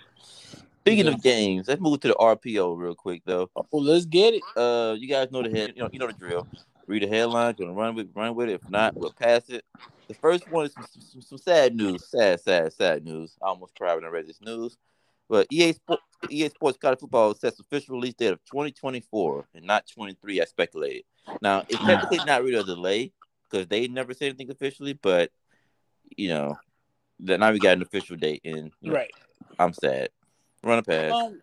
Speaking 0.81 1.05
Yeah. 1.05 1.11
of 1.13 1.23
games, 1.23 1.67
let's 1.67 1.79
move 1.81 1.99
to 2.01 2.09
the 2.09 2.15
RPO 2.15 2.73
real 2.73 2.95
quick 2.95 3.21
though. 3.25 3.49
Oh, 3.55 3.65
let's 3.77 4.05
get 4.05 4.33
it. 4.33 4.43
Uh, 4.55 4.95
you 4.97 5.07
guys 5.07 5.31
know 5.31 5.41
the 5.41 5.49
head. 5.49 5.73
You 5.75 5.83
know, 5.83 5.89
you 5.91 5.99
know 5.99 6.07
the 6.07 6.13
drill. 6.13 6.47
Read 6.87 7.03
the 7.03 7.07
headline, 7.07 7.55
gonna 7.57 7.71
run 7.73 7.95
with 7.95 8.11
run 8.13 8.35
with 8.35 8.49
it. 8.49 8.55
If 8.55 8.69
not, 8.69 8.95
we'll 8.95 9.11
pass 9.11 9.47
it. 9.49 9.63
The 10.09 10.13
first 10.15 10.49
one 10.49 10.65
is 10.65 10.73
some, 10.73 10.83
some, 10.83 11.21
some 11.21 11.37
sad 11.37 11.73
news. 11.75 12.03
Sad, 12.05 12.41
sad, 12.41 12.73
sad 12.73 13.05
news. 13.05 13.37
I 13.41 13.47
almost 13.47 13.75
cried 13.75 13.95
when 13.95 14.03
I 14.03 14.09
read 14.09 14.27
this 14.27 14.41
news. 14.41 14.77
But 15.29 15.47
EA 15.49 15.71
Sports, 15.71 16.03
EA 16.29 16.49
Sports 16.49 16.77
College 16.77 16.99
Football 16.99 17.33
sets 17.35 17.59
official 17.61 17.95
release 17.95 18.15
date 18.15 18.33
of 18.33 18.43
2024 18.43 19.45
and 19.55 19.65
not 19.65 19.87
23 19.87 20.41
I 20.41 20.45
speculated. 20.45 21.03
Now, 21.41 21.63
it's 21.69 21.81
technically 21.85 22.19
not 22.25 22.43
really 22.43 22.59
a 22.59 22.63
delay 22.63 23.13
because 23.53 23.67
they 23.67 23.87
never 23.87 24.13
said 24.13 24.29
anything 24.29 24.49
officially, 24.49 24.93
but 24.93 25.29
you 26.17 26.29
know, 26.29 26.57
that 27.19 27.39
now 27.39 27.51
we 27.51 27.59
got 27.59 27.77
an 27.77 27.81
official 27.83 28.17
date, 28.17 28.41
and 28.43 28.71
you 28.81 28.89
know, 28.89 28.95
Right. 28.95 29.11
I'm 29.59 29.73
sad. 29.73 30.09
Run 30.63 30.79
a 30.79 30.83
pass. 30.83 31.11
Um, 31.11 31.41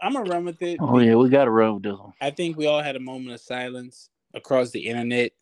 I'm 0.00 0.12
gonna 0.12 0.30
run 0.30 0.44
with 0.44 0.62
it. 0.62 0.78
Oh 0.80 0.98
yeah, 0.98 1.14
we 1.16 1.28
got 1.28 1.44
to 1.44 1.50
run 1.50 1.74
with 1.74 1.82
this 1.82 1.98
one. 1.98 2.12
I 2.20 2.30
think 2.30 2.56
we 2.56 2.66
all 2.66 2.82
had 2.82 2.96
a 2.96 3.00
moment 3.00 3.34
of 3.34 3.40
silence 3.40 4.08
across 4.34 4.70
the 4.70 4.86
internet. 4.86 5.32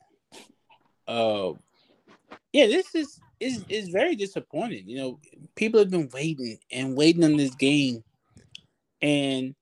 Uh, 1.07 1.53
yeah, 2.53 2.67
this 2.67 2.95
is 2.95 3.21
is 3.39 3.65
is 3.69 3.89
very 3.89 4.17
disappointing. 4.17 4.89
You 4.89 4.99
know, 4.99 5.21
people 5.55 5.81
have 5.81 5.91
been 5.91 6.09
waiting 6.13 6.59
and 6.73 6.97
waiting 6.97 7.25
on 7.25 7.37
this 7.37 7.55
game, 7.55 8.05
and 9.03 9.55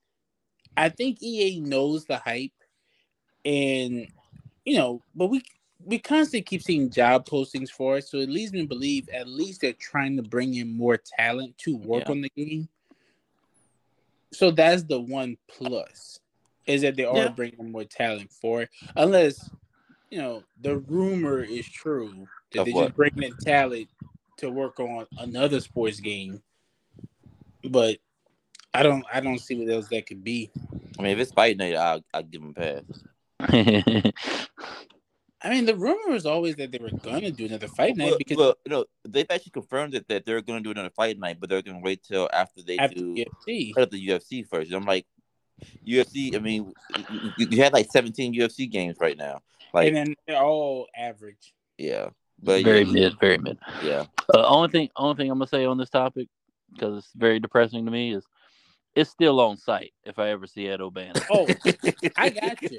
I 0.76 0.88
think 0.90 1.22
EA 1.22 1.60
knows 1.60 2.04
the 2.04 2.18
hype, 2.18 2.52
and 3.44 4.06
you 4.64 4.76
know, 4.76 5.02
but 5.14 5.26
we 5.28 5.42
we 5.88 5.98
constantly 5.98 6.42
keep 6.42 6.62
seeing 6.62 6.90
job 6.90 7.26
postings 7.26 7.70
for 7.70 7.96
it, 7.96 8.06
so 8.06 8.18
it 8.18 8.28
leads 8.28 8.52
me 8.52 8.60
to 8.60 8.66
believe 8.68 9.08
at 9.08 9.26
least 9.26 9.62
they're 9.62 9.72
trying 9.72 10.18
to 10.18 10.22
bring 10.22 10.54
in 10.54 10.76
more 10.76 10.98
talent 10.98 11.56
to 11.58 11.78
work 11.78 12.04
Yeah. 12.06 12.12
on 12.12 12.20
the 12.20 12.28
game. 12.36 12.68
So 14.34 14.50
that's 14.50 14.82
the 14.82 15.00
one 15.00 15.38
plus 15.48 16.20
is 16.66 16.82
that 16.82 16.96
they 16.96 17.06
are 17.06 17.16
Yeah. 17.16 17.28
bringing 17.28 17.72
more 17.72 17.84
talent 17.84 18.30
for 18.30 18.62
it, 18.62 18.70
unless 18.96 19.48
you 20.10 20.18
know 20.18 20.44
the 20.60 20.76
rumor 20.76 21.40
is 21.42 21.66
true 21.66 22.28
that 22.52 22.60
Of 22.60 22.64
they're 22.66 22.74
what? 22.74 22.84
just 22.88 22.96
bringing 22.96 23.22
in 23.22 23.36
talent 23.38 23.88
to 24.36 24.50
work 24.50 24.78
on 24.80 25.06
another 25.16 25.58
sports 25.60 26.00
game. 26.00 26.42
But 27.64 27.98
I 28.74 28.82
don't, 28.82 29.06
I 29.10 29.20
don't 29.20 29.38
see 29.38 29.54
what 29.54 29.72
else 29.72 29.88
that 29.88 30.04
could 30.06 30.22
be. 30.22 30.50
I 30.98 31.02
mean, 31.02 31.12
if 31.12 31.18
it's 31.18 31.32
fight 31.32 31.56
night, 31.56 31.74
I'll, 31.76 32.04
I'll 32.12 32.22
give 32.22 32.42
them 32.42 32.54
a 32.54 32.82
pass. 32.82 32.84
I 35.40 35.50
mean, 35.50 35.66
the 35.66 35.76
rumor 35.76 36.10
was 36.12 36.26
always 36.26 36.56
that 36.56 36.72
they 36.72 36.78
were 36.78 36.90
gonna 36.90 37.30
do 37.30 37.46
another 37.46 37.68
fight 37.68 37.96
night 37.96 38.10
well, 38.10 38.18
because 38.18 38.36
well, 38.36 38.54
you 38.64 38.70
know, 38.70 38.84
they've 39.06 39.30
actually 39.30 39.52
confirmed 39.52 39.94
it 39.94 40.08
that 40.08 40.26
they're 40.26 40.42
going 40.42 40.62
to 40.62 40.64
do 40.64 40.72
another 40.72 40.90
fight 40.90 41.18
night, 41.18 41.38
but 41.38 41.48
they're 41.48 41.62
going 41.62 41.76
to 41.78 41.84
wait 41.84 42.02
till 42.02 42.28
after 42.32 42.62
they 42.62 42.76
after 42.78 42.96
do 42.96 43.14
the 43.14 43.26
UFC, 43.46 43.70
after 43.70 43.86
the 43.86 44.08
UFC 44.08 44.46
first. 44.48 44.72
I'm 44.72 44.84
like, 44.84 45.06
UFC. 45.86 46.34
I 46.34 46.38
mean, 46.40 46.72
you, 47.36 47.46
you 47.50 47.62
had 47.62 47.72
like 47.72 47.90
17 47.90 48.34
UFC 48.34 48.68
games 48.70 48.96
right 49.00 49.16
now. 49.16 49.40
Like, 49.72 49.88
and 49.88 49.96
then 49.96 50.14
they're 50.26 50.42
all 50.42 50.88
average. 50.96 51.54
yeah, 51.76 52.08
but 52.42 52.64
very 52.64 52.82
yeah, 52.82 52.92
mid, 52.92 53.20
very 53.20 53.38
mid. 53.38 53.58
yeah, 53.82 54.04
Uh, 54.34 54.46
only 54.46 54.70
thing, 54.70 54.88
only 54.96 55.16
thing 55.16 55.30
I'm 55.30 55.38
gonna 55.38 55.46
say 55.46 55.64
on 55.66 55.78
this 55.78 55.90
topic 55.90 56.28
because 56.72 56.98
it's 56.98 57.12
very 57.14 57.38
depressing 57.38 57.84
to 57.84 57.90
me 57.90 58.14
is 58.14 58.24
it's 58.94 59.10
still 59.10 59.40
on 59.40 59.56
site. 59.56 59.92
If 60.04 60.18
I 60.18 60.30
ever 60.30 60.46
see 60.46 60.68
Ed 60.68 60.80
O'Bannon, 60.80 61.22
Oh, 61.30 61.46
I 62.16 62.28
got 62.30 62.62
you. 62.62 62.78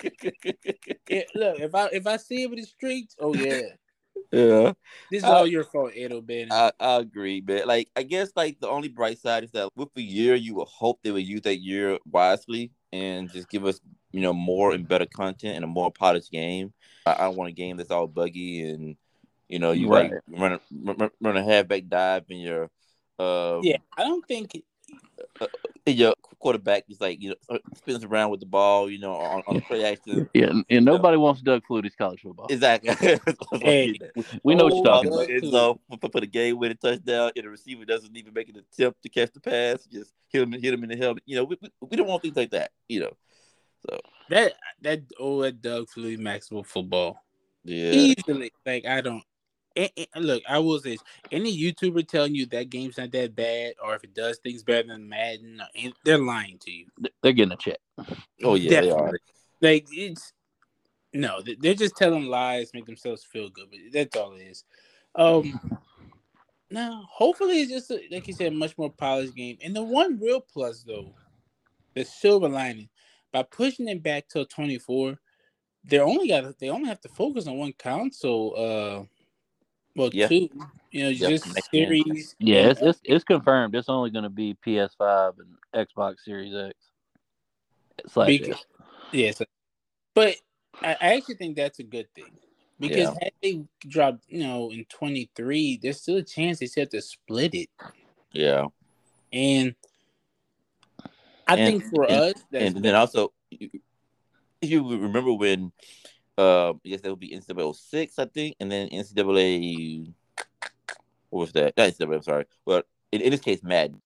Yeah, 1.09 1.21
look, 1.35 1.59
if 1.59 1.73
I 1.75 1.85
if 1.91 2.07
I 2.07 2.17
see 2.17 2.43
him 2.43 2.53
in 2.53 2.59
the 2.59 2.65
streets, 2.65 3.15
oh 3.19 3.33
yeah, 3.33 3.61
yeah. 4.31 4.73
this 5.09 5.23
is 5.23 5.29
Uh, 5.29 5.33
all 5.33 5.47
your 5.47 5.63
fault, 5.63 5.91
Ed 5.95 6.11
O'Bannon. 6.11 6.51
I, 6.51 6.71
I 6.79 6.97
agree, 6.97 7.41
man. 7.41 7.67
Like, 7.67 7.89
I 7.95 8.03
guess 8.03 8.31
like 8.35 8.59
the 8.59 8.69
only 8.69 8.89
bright 8.89 9.19
side 9.19 9.43
is 9.43 9.51
that 9.51 9.69
with 9.75 9.89
the 9.95 10.03
year, 10.03 10.35
you 10.35 10.55
would 10.55 10.67
hope 10.67 10.99
they 11.03 11.11
would 11.11 11.27
use 11.27 11.41
that 11.41 11.57
year 11.57 11.97
wisely 12.09 12.71
and 12.91 13.31
just 13.31 13.49
give 13.49 13.65
us, 13.65 13.79
you 14.11 14.21
know, 14.21 14.33
more 14.33 14.71
and 14.73 14.87
better 14.87 15.05
content 15.05 15.55
and 15.55 15.63
a 15.63 15.67
more 15.67 15.91
polished 15.91 16.31
game. 16.31 16.73
I, 17.05 17.13
I 17.13 17.17
don't 17.25 17.37
want 17.37 17.49
a 17.49 17.53
game 17.53 17.77
that's 17.77 17.91
all 17.91 18.07
buggy 18.07 18.69
and, 18.69 18.95
you 19.47 19.59
know, 19.59 19.71
you 19.71 19.87
Right. 19.87 20.11
like 20.11 20.21
run 20.39 20.53
a, 20.53 20.59
run, 20.93 21.09
run 21.21 21.37
a 21.37 21.43
halfback 21.43 21.87
dive 21.87 22.25
and 22.29 22.41
your, 22.41 22.69
uh, 23.17 23.61
yeah, 23.63 23.77
I 23.97 24.03
don't 24.03 24.25
think 24.27 24.61
and 25.85 25.95
your 25.95 26.13
quarterback 26.39 26.83
is 26.89 27.01
like, 27.01 27.21
you 27.21 27.29
know, 27.29 27.35
uh, 27.49 27.57
spins 27.75 28.03
around 28.03 28.29
with 28.31 28.39
the 28.39 28.45
ball, 28.45 28.89
you 28.89 28.99
know, 28.99 29.13
on, 29.13 29.43
on 29.47 29.61
play 29.61 29.83
action. 29.83 30.29
yeah, 30.33 30.47
and, 30.47 30.65
and 30.69 30.85
nobody 30.85 31.17
wants 31.17 31.41
Doug 31.41 31.63
Flutie's 31.69 31.95
college 31.95 32.21
football. 32.21 32.47
Exactly. 32.49 32.89
Hey. 33.61 33.97
We 34.43 34.55
know 34.55 34.65
what 34.65 34.75
you're 34.75 34.85
talking 34.85 35.09
Doug 35.09 35.23
about. 35.23 35.29
And 35.29 35.51
so 35.51 35.79
for, 35.99 36.09
for 36.09 36.21
the 36.21 36.27
game 36.27 36.57
winning 36.57 36.77
touchdown, 36.77 37.31
and 37.35 37.45
the 37.45 37.49
receiver 37.49 37.85
doesn't 37.85 38.15
even 38.15 38.33
make 38.33 38.49
an 38.49 38.57
attempt 38.57 39.01
to 39.03 39.09
catch 39.09 39.31
the 39.33 39.39
pass, 39.39 39.85
just 39.85 40.13
hit 40.29 40.41
him, 40.41 40.51
hit 40.51 40.73
him 40.73 40.83
in 40.83 40.89
the 40.89 40.95
helmet. 40.95 41.23
You 41.25 41.37
know, 41.37 41.43
we, 41.43 41.57
we, 41.61 41.69
we 41.81 41.97
don't 41.97 42.07
want 42.07 42.21
things 42.21 42.35
like 42.35 42.51
that. 42.51 42.71
You 42.87 43.01
know, 43.01 43.17
so 43.87 43.99
that 44.29 44.53
that 44.81 45.01
oh 45.19 45.41
that 45.41 45.61
Doug 45.61 45.87
Flutie 45.87 46.17
Maxwell 46.17 46.63
football 46.63 47.23
yeah, 47.63 47.91
easily. 47.91 48.51
Like 48.65 48.85
I 48.85 49.01
don't. 49.01 49.23
And- 49.75 49.91
and 50.13 50.25
look, 50.25 50.43
I 50.47 50.59
will 50.59 50.79
say, 50.79 50.91
this, 50.91 51.03
any 51.31 51.55
YouTuber 51.55 52.07
telling 52.07 52.35
you 52.35 52.45
that 52.47 52.69
game's 52.69 52.97
not 52.97 53.11
that 53.11 53.35
bad, 53.35 53.73
or 53.83 53.95
if 53.95 54.03
it 54.03 54.13
does 54.13 54.37
things 54.39 54.63
better 54.63 54.87
than 54.87 55.07
Madden, 55.07 55.61
and 55.75 55.93
they're 56.03 56.17
lying 56.17 56.57
to 56.59 56.71
you. 56.71 56.87
They're 57.21 57.33
getting 57.33 57.51
a 57.53 57.57
check. 57.57 57.79
oh 58.43 58.55
yeah, 58.55 58.81
they 58.81 58.91
are. 58.91 59.13
Like 59.61 59.87
it's 59.91 60.33
no, 61.13 61.41
they- 61.41 61.55
they're 61.59 61.73
just 61.73 61.97
telling 61.97 62.25
lies, 62.25 62.73
make 62.73 62.85
themselves 62.85 63.23
feel 63.23 63.49
good. 63.49 63.69
But 63.69 63.79
that's 63.91 64.15
all 64.15 64.33
it 64.33 64.43
is. 64.43 64.63
Um, 65.15 65.59
now 66.69 67.03
hopefully 67.11 67.61
it's 67.61 67.71
just 67.71 67.91
a, 67.91 67.99
like 68.11 68.27
you 68.27 68.33
said, 68.33 68.53
a 68.53 68.55
much 68.55 68.77
more 68.77 68.91
polished 68.91 69.35
game. 69.35 69.57
And 69.63 69.75
the 69.75 69.83
one 69.83 70.19
real 70.19 70.39
plus 70.41 70.83
though, 70.83 71.13
the 71.95 72.05
silver 72.05 72.47
lining, 72.47 72.89
by 73.31 73.43
pushing 73.43 73.87
it 73.87 74.03
back 74.03 74.27
till 74.29 74.45
twenty 74.45 74.77
four, 74.77 75.19
they 75.83 75.99
only 75.99 76.27
got 76.27 76.57
they 76.59 76.69
only 76.69 76.89
have 76.89 77.01
to 77.01 77.09
focus 77.09 77.47
on 77.47 77.57
one 77.57 77.73
console. 77.77 78.53
Uh, 78.55 79.03
well, 79.95 80.09
Yeah. 80.13 80.27
two. 80.27 80.49
You 80.91 81.03
know, 81.03 81.09
Yep, 81.09 81.29
just 81.29 81.45
next 81.53 81.71
gen. 81.71 81.87
series. 81.87 82.35
Yeah, 82.39 82.69
it's, 82.69 82.81
it's 82.81 82.99
it's 83.03 83.23
confirmed. 83.23 83.75
It's 83.75 83.89
only 83.89 84.09
going 84.09 84.23
to 84.23 84.29
be 84.29 84.55
PS5 84.65 85.35
and 85.39 85.87
Xbox 85.87 86.19
Series 86.25 86.55
X. 86.55 86.75
Slash 88.07 88.27
Because- 88.27 88.55
S. 88.55 88.65
Yes, 89.11 89.41
but 90.15 90.35
I, 90.81 90.95
I 91.01 91.15
actually 91.15 91.35
think 91.35 91.55
that's 91.55 91.79
a 91.79 91.83
good 91.83 92.07
thing 92.15 92.31
because 92.79 92.97
Yeah. 92.99 93.13
had 93.21 93.31
they 93.41 93.61
dropped, 93.87 94.23
you 94.29 94.39
know, 94.43 94.71
in 94.71 94.85
twenty 94.85 95.29
three, 95.35 95.77
there's 95.81 96.01
still 96.01 96.17
a 96.17 96.23
chance 96.23 96.59
they 96.59 96.67
still 96.67 96.83
have 96.83 96.89
to 96.89 97.01
split 97.01 97.53
it. 97.55 97.69
Yeah. 98.31 98.67
And 99.33 99.75
I 101.47 101.55
And- 101.57 101.81
think 101.81 101.93
for 101.93 102.03
and- 102.03 102.13
us, 102.13 102.33
that's 102.51 102.65
and 102.75 102.83
then 102.85 102.95
also, 102.95 103.33
you- 103.49 103.69
you 104.61 104.87
remember 105.01 105.33
when, 105.33 105.71
uh, 106.39 106.69
I 106.73 106.89
guess 106.89 107.01
that 107.01 107.09
would 107.09 107.19
be 107.19 107.35
NCAA 107.35 107.75
06, 107.75 108.17
I 108.17 108.25
think, 108.25 108.55
and 108.59 108.71
then 108.71 108.87
NCAA, 108.89 110.13
what 111.29 111.39
was 111.41 111.51
that? 111.53 111.75
Not 111.75 111.89
NCAA, 111.89 112.15
I'm 112.15 112.21
sorry. 112.23 112.45
But 112.65 112.87
in, 113.11 113.21
in 113.21 113.31
this 113.31 113.41
case, 113.41 113.61
Madden, 113.61 114.01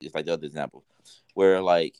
just 0.00 0.14
like 0.14 0.24
the 0.26 0.32
other 0.34 0.46
example, 0.46 0.84
where 1.34 1.60
like, 1.60 1.96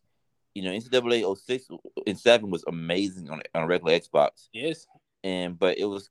you 0.54 0.62
know, 0.62 0.70
NCAA 0.70 1.36
06 1.36 1.66
and 2.06 2.18
7 2.18 2.50
was 2.50 2.64
amazing 2.68 3.28
on, 3.28 3.42
on 3.54 3.64
a 3.64 3.66
regular 3.66 3.98
Xbox, 3.98 4.48
yes. 4.52 4.86
and 5.24 5.58
but 5.58 5.76
it 5.78 5.84
was 5.84 6.08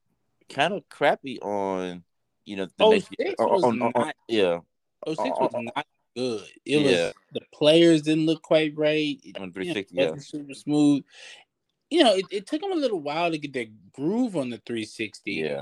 kind 0.49 0.73
of 0.73 0.87
crappy 0.89 1.39
on, 1.39 2.03
you 2.45 2.57
know, 2.57 2.65
the 2.65 2.71
Oh, 2.83 2.91
next 2.91 3.09
was 3.39 3.63
on- 3.63 3.81
on- 3.81 3.91
not- 3.95 4.15
yeah, 4.27 4.59
Oh, 5.07 5.13
six 5.13 5.29
Uh, 5.29 5.43
was 5.43 5.53
uh, 5.55 5.61
not 5.61 5.87
good. 6.15 6.43
It 6.65 6.79
Yeah. 6.81 7.05
was 7.05 7.13
the 7.33 7.41
players 7.53 8.01
didn't 8.01 8.25
look 8.25 8.41
quite 8.41 8.75
right. 8.75 9.19
On 9.23 9.41
you 9.41 9.45
know, 9.47 9.51
360, 9.53 9.95
yeah. 9.95 10.15
super 10.17 10.53
smooth. 10.53 11.03
You 11.95 12.03
know, 12.03 12.15
it, 12.15 12.25
it 12.29 12.47
took 12.47 12.59
them 12.59 12.73
a 12.73 12.75
little 12.75 12.99
while 12.99 13.31
to 13.31 13.37
get 13.37 13.53
their 13.53 13.67
groove 13.93 14.35
on 14.35 14.49
the 14.49 14.57
360. 14.57 15.31
Yeah. 15.31 15.61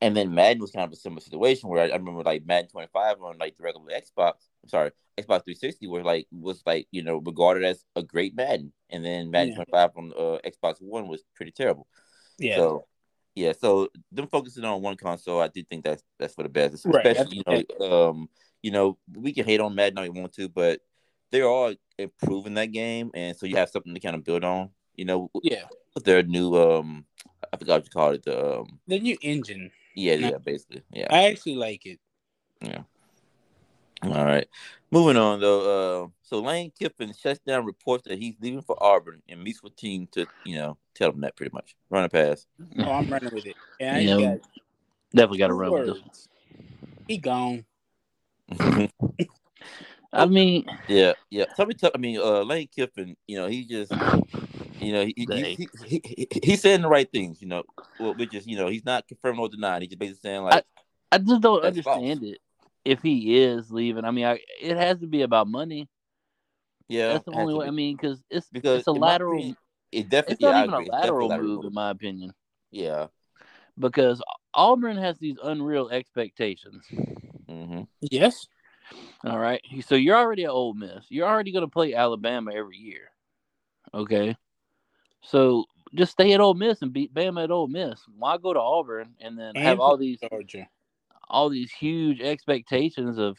And 0.00 0.16
then 0.16 0.34
Madden 0.34 0.60
was 0.62 0.70
kind 0.70 0.86
of 0.86 0.92
a 0.92 0.96
similar 0.96 1.20
situation 1.20 1.68
where 1.68 1.82
I, 1.82 1.88
I 1.88 1.96
remember 1.96 2.22
like 2.22 2.46
Madden 2.46 2.70
25 2.70 3.20
on 3.20 3.36
like 3.38 3.56
the 3.56 3.62
regular 3.62 3.92
Xbox, 3.92 4.34
I'm 4.62 4.68
sorry, 4.68 4.90
Xbox 5.18 5.44
360 5.44 5.86
was 5.86 6.04
like 6.04 6.26
was 6.30 6.62
like, 6.64 6.86
you 6.92 7.02
know, 7.02 7.18
regarded 7.18 7.64
as 7.64 7.84
a 7.94 8.02
great 8.02 8.34
Madden. 8.34 8.72
And 8.88 9.04
then 9.04 9.30
Madden 9.30 9.50
Yeah. 9.50 9.64
25 9.64 9.90
on 9.96 10.12
uh, 10.16 10.38
Xbox 10.46 10.80
One 10.80 11.08
was 11.08 11.22
pretty 11.34 11.52
terrible. 11.52 11.86
yeah. 12.38 12.56
So 12.56 12.86
yeah, 13.34 13.52
so 13.52 13.88
them 14.10 14.28
focusing 14.28 14.64
on 14.64 14.80
one 14.80 14.96
console, 14.96 15.40
I 15.40 15.48
do 15.48 15.62
think 15.62 15.84
that's 15.84 16.02
that's 16.18 16.34
for 16.34 16.42
the 16.42 16.48
best. 16.48 16.86
Right, 16.86 17.06
Especially, 17.06 17.42
you 17.46 17.64
know, 17.78 18.08
um, 18.08 18.30
you 18.62 18.70
know, 18.70 18.96
we 19.14 19.34
can 19.34 19.44
hate 19.44 19.60
on 19.60 19.74
Madden 19.74 19.98
all 19.98 20.06
you 20.06 20.12
want 20.12 20.32
to, 20.36 20.48
but 20.48 20.80
they 21.30 21.42
are 21.42 21.48
all 21.48 21.74
improving 21.98 22.54
that 22.54 22.72
game 22.72 23.10
and 23.14 23.36
so 23.36 23.46
you 23.46 23.56
have 23.56 23.68
something 23.70 23.92
to 23.94 24.00
kind 24.00 24.16
of 24.16 24.24
build 24.24 24.44
on, 24.44 24.70
you 24.96 25.04
know, 25.04 25.30
yeah. 25.42 25.64
their 26.04 26.22
new 26.22 26.54
um 26.56 27.04
I 27.52 27.56
forgot 27.56 27.74
what 27.76 27.84
you 27.84 27.90
called 27.90 28.14
it, 28.16 28.24
the 28.24 28.58
um 28.60 28.78
The 28.86 28.98
new 28.98 29.16
engine. 29.22 29.70
yeah, 29.94 30.14
Yeah. 30.14 30.28
yeah, 30.30 30.38
basically. 30.38 30.82
Yeah. 30.90 31.06
I 31.10 31.28
actually 31.28 31.56
like 31.56 31.86
it. 31.86 32.00
Yeah. 32.60 32.82
All 34.02 34.24
right. 34.24 34.46
Moving 34.90 35.16
on 35.16 35.40
though, 35.40 36.04
uh, 36.04 36.08
so 36.22 36.40
Lane 36.40 36.70
Kiffin 36.78 37.12
shuts 37.12 37.40
down 37.40 37.64
reports 37.64 38.04
that 38.06 38.18
he's 38.18 38.34
leaving 38.40 38.62
for 38.62 38.80
Auburn 38.82 39.22
and 39.28 39.42
meets 39.42 39.62
with 39.62 39.74
team 39.74 40.06
to, 40.12 40.26
you 40.44 40.56
know, 40.56 40.76
tell 40.94 41.10
them 41.10 41.22
that 41.22 41.34
pretty 41.36 41.52
much. 41.52 41.74
Run 41.90 42.04
a 42.04 42.08
pass. 42.08 42.46
Oh, 42.78 42.92
I'm 42.92 43.08
running 43.08 43.30
with 43.32 43.46
it. 43.46 43.56
And 43.80 43.96
I 43.96 44.00
Yeah. 44.00 44.16
got 44.36 44.38
Definitely 45.14 45.38
got 45.38 45.46
to 45.48 45.52
two 45.54 45.58
run 45.58 45.72
with 45.72 46.04
this. 46.04 46.28
He 47.08 47.18
gone. 47.18 47.64
I 50.12 50.26
mean, 50.26 50.66
yeah, 50.88 51.14
yeah. 51.30 51.44
Tell 51.56 51.66
me, 51.66 51.74
tell, 51.74 51.90
I 51.94 51.98
mean, 51.98 52.18
uh, 52.18 52.42
Lane 52.42 52.68
Kiffin, 52.74 53.16
you 53.26 53.38
know, 53.38 53.46
he 53.46 53.64
just, 53.64 53.92
you 54.80 54.92
know, 54.92 55.04
he, 55.04 55.14
he, 55.16 55.26
he, 55.26 55.68
he, 55.86 56.02
he, 56.04 56.28
he's 56.42 56.60
saying 56.62 56.82
the 56.82 56.88
right 56.88 57.10
things, 57.10 57.40
you 57.40 57.48
know, 57.48 57.64
well, 57.98 58.14
which 58.14 58.34
is, 58.34 58.46
you 58.46 58.56
know, 58.56 58.68
he's 58.68 58.84
not 58.84 59.06
confirming 59.08 59.40
or 59.40 59.48
denying. 59.48 59.82
He's 59.82 59.90
just 59.90 59.98
basically 59.98 60.30
saying 60.30 60.42
like, 60.44 60.64
I 61.12 61.18
just 61.18 61.40
don't 61.40 61.62
That's 61.62 61.76
understand 61.76 62.24
it. 62.24 62.38
If 62.84 63.02
he 63.02 63.42
is 63.42 63.70
leaving, 63.70 64.04
I 64.04 64.10
mean, 64.10 64.26
I, 64.26 64.38
it 64.60 64.76
has 64.76 65.00
to 65.00 65.06
be 65.06 65.22
about 65.22 65.48
money. 65.48 65.88
yeah, 66.88 67.14
That's 67.14 67.24
the 67.24 67.32
only 67.32 67.54
way. 67.54 67.64
be. 67.64 67.68
I 67.68 67.72
mean, 67.72 67.96
because 67.96 68.22
it's 68.30 68.46
because 68.52 68.78
it's 68.78 68.86
a 68.86 68.92
lateral. 68.92 69.34
opinion, 69.38 69.56
it 69.92 69.98
It's 70.02 70.10
definitely, 70.10 70.46
not 70.46 70.50
yeah, 70.50 70.56
I 70.56 70.64
even 70.64 70.70
a 70.70 70.72
agree. 70.74 70.84
It's 70.86 70.92
definitely 70.92 71.28
lateral 71.28 71.28
move, 71.30 71.40
move. 71.40 71.64
in 71.64 71.74
my 71.74 71.90
opinion, 71.90 72.32
Yeah. 72.70 73.06
because 73.78 74.22
Auburn 74.54 74.96
has 74.98 75.18
these 75.18 75.36
unreal 75.42 75.88
expectations. 75.90 76.84
hmm 77.48 77.82
Yes. 78.00 78.46
All 79.24 79.38
right, 79.38 79.60
so 79.84 79.94
you're 79.96 80.16
already 80.16 80.44
at 80.44 80.50
Ole 80.50 80.74
Miss. 80.74 81.06
You're 81.08 81.26
already 81.28 81.50
going 81.50 81.64
to 81.64 81.70
play 81.70 81.94
Alabama 81.94 82.52
every 82.54 82.76
year. 82.76 83.10
Okay, 83.94 84.36
so 85.28 85.64
just 85.94 86.12
stay 86.12 86.32
at 86.32 86.40
Ole 86.40 86.54
Miss 86.54 86.82
and 86.82 86.92
beat 86.92 87.14
Bama 87.14 87.44
at 87.44 87.50
Ole 87.50 87.68
Miss. 87.68 88.00
Why 88.16 88.36
go 88.38 88.52
to 88.52 88.60
Auburn 88.60 89.14
and 89.20 89.38
then 89.38 89.54
have 89.54 89.80
all 89.80 89.96
these 89.96 90.18
Georgia. 90.30 90.68
all 91.28 91.48
these 91.48 91.70
huge 91.72 92.20
expectations 92.20 93.18
of 93.18 93.38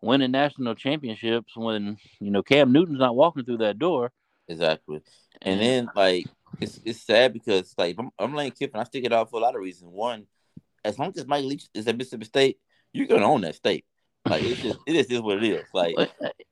winning 0.00 0.30
national 0.30 0.74
championships 0.74 1.56
when 1.56 1.96
you 2.20 2.30
know 2.30 2.42
Cam 2.42 2.72
Newton's 2.72 3.00
not 3.00 3.16
walking 3.16 3.44
through 3.44 3.58
that 3.58 3.78
door. 3.78 4.12
Exactly. 4.48 5.00
And 5.42 5.60
then 5.60 5.90
like 5.94 6.26
it's 6.60 6.80
it's 6.84 7.02
sad 7.02 7.32
because 7.32 7.74
like 7.76 7.96
I'm, 7.98 8.10
I'm 8.18 8.34
Lane 8.34 8.52
Kiffin, 8.52 8.80
I 8.80 8.84
stick 8.84 9.04
it 9.04 9.12
out 9.12 9.30
for 9.30 9.38
a 9.38 9.42
lot 9.42 9.54
of 9.54 9.60
reasons. 9.60 9.90
One, 9.92 10.26
as 10.84 10.98
long 10.98 11.12
as 11.16 11.26
Mike 11.26 11.44
Leach 11.44 11.68
is 11.74 11.86
at 11.86 11.96
Mississippi 11.96 12.24
State, 12.24 12.58
you're 12.92 13.06
gonna 13.06 13.26
own 13.26 13.42
that 13.42 13.54
state. 13.54 13.84
Like 14.28 14.42
it's 14.42 14.60
just 14.60 14.78
it 14.86 14.96
is 14.96 15.06
just 15.06 15.22
what 15.22 15.42
it 15.42 15.44
is. 15.44 15.64
Like 15.74 15.96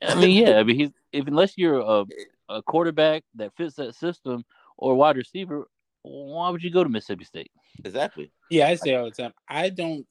I 0.02 0.14
mean, 0.14 0.46
yeah, 0.46 0.58
I 0.58 0.62
mean, 0.62 0.76
he's 0.76 0.90
if 1.12 1.26
unless 1.26 1.56
you're 1.56 1.80
a, 1.80 2.04
a 2.48 2.62
quarterback 2.62 3.24
that 3.36 3.56
fits 3.56 3.76
that 3.76 3.94
system 3.94 4.44
or 4.78 4.94
wide 4.94 5.16
receiver, 5.16 5.68
why 6.02 6.50
would 6.50 6.62
you 6.62 6.70
go 6.70 6.84
to 6.84 6.90
Mississippi 6.90 7.24
State? 7.24 7.50
exactly. 7.84 8.30
Yeah, 8.50 8.68
I 8.68 8.74
say 8.76 8.94
all 8.94 9.04
the 9.06 9.10
time. 9.10 9.32
I 9.48 9.68
don't. 9.70 10.06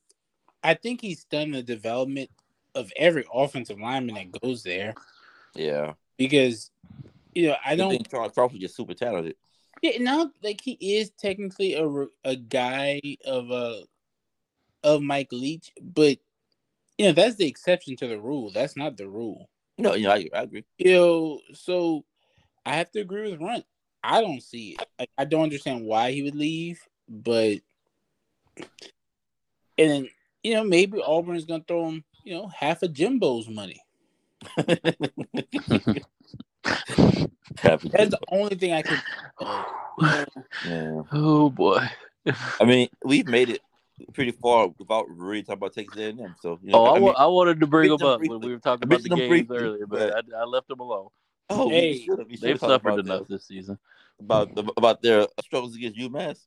I 0.63 0.73
think 0.73 0.99
he's 1.01 1.23
done 1.25 1.51
the 1.51 1.63
development 1.63 2.29
of 2.73 2.91
every 2.97 3.25
offensive 3.33 3.79
lineman 3.79 4.15
that 4.15 4.41
goes 4.41 4.63
there 4.63 4.93
Yeah. 5.55 5.93
because, 6.17 6.71
you 7.33 7.47
know, 7.47 7.55
I 7.65 7.71
I 7.73 7.75
don't. 7.75 7.91
think 7.91 8.09
Charles 8.09 8.33
Crawford 8.33 8.59
just 8.59 8.75
super 8.75 8.93
talented. 8.93 9.35
Yeah, 9.81 9.99
now 10.01 10.31
like 10.43 10.61
he 10.61 10.73
is 10.81 11.11
technically 11.11 11.75
a 11.75 11.87
a 12.23 12.35
guy 12.35 12.99
of 13.25 13.51
a 13.51 13.83
of 14.83 15.01
Mike 15.01 15.31
Leach, 15.31 15.71
but 15.81 16.17
you 16.97 17.05
know 17.07 17.11
that's 17.11 17.35
the 17.35 17.47
exception 17.47 17.95
to 17.97 18.07
the 18.07 18.19
rule. 18.19 18.51
That's 18.51 18.75
not 18.77 18.97
the 18.97 19.07
rule. 19.07 19.49
No, 19.77 19.93
you 19.93 20.03
know, 20.03 20.11
I, 20.11 20.29
I 20.33 20.41
agree. 20.43 20.63
You 20.77 20.93
know, 20.93 21.39
so 21.53 22.05
I 22.65 22.75
have 22.77 22.89
to 22.91 23.01
agree 23.01 23.29
with 23.31 23.41
Runt. 23.41 23.65
I 24.07 24.21
don't 24.21 24.41
see 24.41 24.71
it. 24.79 24.87
I, 24.99 25.07
I 25.17 25.25
don't 25.25 25.43
understand 25.43 25.83
why 25.85 26.11
he 26.11 26.21
would 26.21 26.35
leave, 26.35 26.79
but 27.09 27.57
and 29.77 29.89
then 29.91 30.09
you 30.43 30.53
know 30.53 30.63
maybe 30.63 31.01
Auburn 31.01 31.35
is 31.35 31.45
gonna 31.45 31.63
throw 31.67 31.89
him 31.89 32.03
you 32.23 32.35
know 32.35 32.47
half 32.47 32.83
of 32.83 32.93
Jimbo's 32.93 33.49
money. 33.49 33.81
That's 37.63 37.83
the 37.83 38.19
only 38.29 38.55
thing 38.55 38.73
I 38.73 38.81
can. 38.83 39.01
yeah. 40.65 41.01
Oh 41.11 41.49
boy! 41.49 41.87
I 42.59 42.65
mean, 42.65 42.89
we've 43.03 43.27
made 43.27 43.49
it 43.49 43.61
pretty 44.13 44.31
far 44.31 44.67
without 44.77 45.05
really 45.09 45.41
talking 45.43 45.57
about 45.59 45.73
Texas 45.73 45.99
A&M. 45.99 46.35
So 46.41 46.59
you 46.61 46.71
Oh, 46.73 46.83
know, 46.83 46.91
I, 46.91 46.95
I 46.95 46.99
mean, 46.99 47.13
I 47.17 47.25
wanted 47.27 47.59
to 47.61 47.67
bring 47.67 47.89
mentioned 47.89 48.01
them 48.01 48.21
them 48.21 48.21
up 48.23 48.29
when 48.29 48.39
we 48.41 48.53
were 48.53 48.59
talking 48.59 48.83
about 48.83 49.01
the 49.03 49.09
games 49.09 49.29
briefly, 49.29 49.57
earlier, 49.57 49.87
but 49.87 50.11
but- 50.13 50.35
I, 50.35 50.41
I 50.41 50.43
left 50.45 50.67
them 50.67 50.79
alone. 50.79 51.07
Oh, 51.49 51.69
Hey, 51.69 51.91
we 51.91 52.03
should 52.05 52.19
have. 52.19 52.27
We 52.27 52.35
should 52.37 52.41
They've 52.43 52.59
suffered 52.59 52.99
enough 52.99 53.27
that. 53.27 53.29
this 53.29 53.45
season. 53.47 53.77
about 54.19 54.51
about 54.77 55.01
their 55.01 55.27
struggles 55.43 55.75
against 55.75 55.97
UMass. 55.99 56.39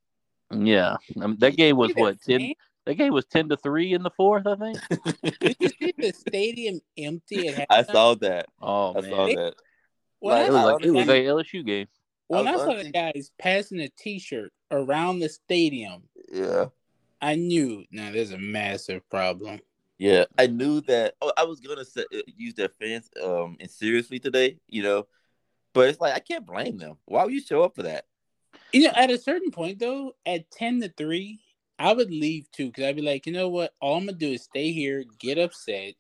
Yeah, 0.51 0.97
I 1.21 1.27
mean, 1.27 1.37
that 1.41 1.57
game 1.57 1.77
was 1.77 1.93
what 1.95 2.19
that 2.19 2.25
ten. 2.25 2.41
fan. 2.41 2.53
That 2.87 2.95
game 2.95 3.13
was 3.13 3.27
ten 3.27 3.49
to 3.51 3.57
three 3.59 3.93
in 3.93 4.03
the 4.03 4.11
fourth, 4.11 4.47
I 4.47 4.57
think. 4.57 4.79
Did 5.41 5.57
you 5.61 5.69
see 5.69 5.95
the 5.99 6.13
stadium 6.13 6.81
empty 6.97 7.49
at 7.49 7.67
I 7.71 7.83
saw 7.83 8.15
that. 8.15 8.47
Oh 8.63 8.97
I 8.97 9.01
man, 9.03 9.11
saw 9.11 9.27
They- 9.27 9.35
that. 9.37 9.55
When 10.21 10.35
Like, 10.35 10.47
it 10.49 10.51
was 10.53 10.61
saw 10.63 10.65
like 10.73 10.85
it 10.85 10.91
was 10.91 11.07
the 11.07 11.13
a 11.13 11.25
LSU 11.27 11.67
game. 11.67 11.87
when 12.29 12.49
I 12.49 12.53
I 12.53 12.57
saw 12.57 12.75
the 12.75 12.91
guys 12.91 13.31
passing 13.39 13.81
a 13.81 13.89
T-shirt 13.89 14.53
around 14.71 15.21
the 15.21 15.29
stadium, 15.29 16.03
Yeah, 16.33 16.67
I 17.21 17.35
knew 17.37 17.85
now 17.93 18.11
there's 18.11 18.33
a 18.33 18.39
massive 18.39 19.09
problem. 19.11 19.61
Yeah. 19.99 20.25
I 20.39 20.47
knew 20.47 20.81
that. 20.83 21.15
Oh, 21.21 21.33
I 21.37 21.45
was 21.45 21.61
gonna 21.61 21.85
say, 21.85 22.05
uh, 22.15 22.21
use 22.27 22.55
their 22.55 22.69
fans 22.69 23.11
um 23.23 23.57
and 23.61 23.71
seriously 23.71 24.19
today, 24.19 24.59
you 24.69 24.83
know, 24.83 25.07
but 25.75 25.89
it's 25.89 26.01
like 26.01 26.15
I 26.15 26.21
can't 26.21 26.47
blame 26.47 26.79
them. 26.79 26.97
Why 27.05 27.25
would 27.25 27.33
you 27.33 27.41
show 27.41 27.63
up 27.63 27.75
for 27.75 27.83
that? 27.83 28.07
You 28.73 28.85
know, 28.85 28.93
at 28.95 29.11
a 29.11 29.19
certain 29.19 29.51
point 29.51 29.79
though, 29.79 30.13
at 30.27 30.51
ten 30.51 30.81
to 30.81 30.89
three, 30.89 31.41
I 31.79 31.93
would 31.93 32.11
leave 32.11 32.51
too 32.51 32.67
because 32.67 32.85
I'd 32.85 32.97
be 32.97 33.03
like, 33.03 33.27
you 33.27 33.33
know 33.33 33.49
what? 33.49 33.73
All 33.81 33.97
I'm 33.97 34.07
gonna 34.07 34.17
do 34.17 34.33
is 34.33 34.43
stay 34.43 34.73
here, 34.73 35.05
get 35.19 35.39
upset, 35.39 35.95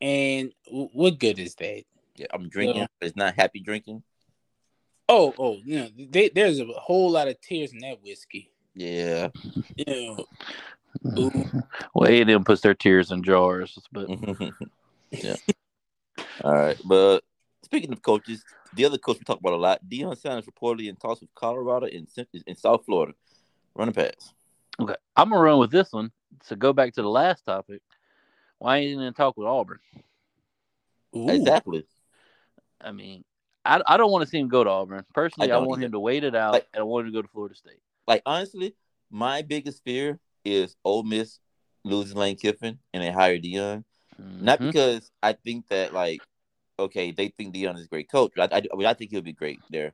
and 0.00 0.52
w- 0.66 0.90
what 0.92 1.18
good 1.18 1.38
is 1.38 1.54
that? 1.56 1.84
Yeah, 2.16 2.26
I'm 2.32 2.48
drinking. 2.48 2.82
Yeah. 2.82 2.86
but 3.00 3.06
It's 3.06 3.16
not 3.16 3.34
happy 3.34 3.60
drinking. 3.60 4.02
Oh, 5.08 5.34
oh, 5.38 5.58
you 5.64 5.78
know, 5.78 5.88
they, 6.10 6.30
there's 6.30 6.58
a 6.58 6.66
whole 6.66 7.10
lot 7.10 7.28
of 7.28 7.40
tears 7.40 7.72
in 7.72 7.78
that 7.80 8.02
whiskey. 8.02 8.50
Yeah. 8.74 9.28
You 9.76 9.84
know, 9.86 10.16
Ooh. 10.20 10.24
Well, 11.94 12.10
A 12.10 12.20
and 12.20 12.30
M 12.30 12.44
puts 12.44 12.60
their 12.60 12.74
tears 12.74 13.10
in 13.10 13.22
jars, 13.22 13.78
but 13.92 14.08
yeah. 15.10 15.36
All 16.42 16.54
right, 16.54 16.78
but 16.84 17.22
speaking 17.62 17.92
of 17.92 18.02
coaches, 18.02 18.44
the 18.74 18.84
other 18.84 18.98
coach 18.98 19.18
we 19.18 19.24
talk 19.24 19.40
about 19.40 19.54
a 19.54 19.56
lot, 19.56 19.80
Deion 19.88 20.16
Sanders 20.18 20.46
reportedly 20.46 20.88
in 20.88 20.96
talks 20.96 21.20
with 21.20 21.34
Colorado 21.34 21.86
and 21.86 22.08
in 22.46 22.56
South 22.56 22.84
Florida. 22.84 23.14
Running 23.74 23.94
pass. 23.94 24.34
Okay, 24.80 24.94
I'm 25.16 25.30
gonna 25.30 25.42
run 25.42 25.58
with 25.58 25.70
this 25.70 25.92
one 25.92 26.10
So 26.42 26.56
go 26.56 26.72
back 26.72 26.94
to 26.94 27.02
the 27.02 27.08
last 27.08 27.44
topic. 27.44 27.82
Why 28.58 28.78
ain't 28.78 29.00
he 29.00 29.06
in 29.06 29.12
talk 29.14 29.36
with 29.36 29.46
Auburn? 29.46 29.80
Ooh. 31.14 31.28
Exactly. 31.28 31.84
I 32.80 32.92
mean, 32.92 33.24
I, 33.64 33.82
I 33.86 33.96
don't 33.96 34.10
want 34.10 34.22
to 34.22 34.28
see 34.28 34.38
him 34.38 34.48
go 34.48 34.64
to 34.64 34.70
Auburn. 34.70 35.04
Personally, 35.14 35.50
I, 35.50 35.56
I 35.56 35.58
want 35.58 35.78
either. 35.78 35.86
him 35.86 35.92
to 35.92 36.00
wait 36.00 36.24
it 36.24 36.34
out, 36.34 36.52
like, 36.52 36.66
and 36.72 36.80
I 36.80 36.84
want 36.84 37.06
him 37.06 37.12
to 37.12 37.18
go 37.18 37.22
to 37.22 37.28
Florida 37.28 37.54
State. 37.54 37.80
Like 38.06 38.22
honestly, 38.24 38.74
my 39.10 39.42
biggest 39.42 39.82
fear 39.82 40.20
is 40.46 40.76
Ole 40.84 41.02
Miss 41.02 41.38
losing 41.84 42.16
Lane 42.16 42.36
Kiffin 42.36 42.78
and 42.92 43.02
they 43.02 43.10
hire 43.10 43.38
Deion. 43.38 43.84
Mm-hmm. 44.20 44.44
Not 44.44 44.60
because 44.60 45.10
I 45.22 45.32
think 45.32 45.68
that 45.68 45.92
like, 45.92 46.20
okay, 46.78 47.12
they 47.12 47.28
think 47.28 47.54
Deion 47.54 47.76
is 47.76 47.84
a 47.84 47.88
great 47.88 48.10
coach. 48.10 48.32
I, 48.38 48.44
I, 48.44 48.62
I, 48.72 48.76
mean, 48.76 48.86
I 48.86 48.94
think 48.94 49.10
he'll 49.10 49.22
be 49.22 49.32
great 49.32 49.60
there. 49.70 49.92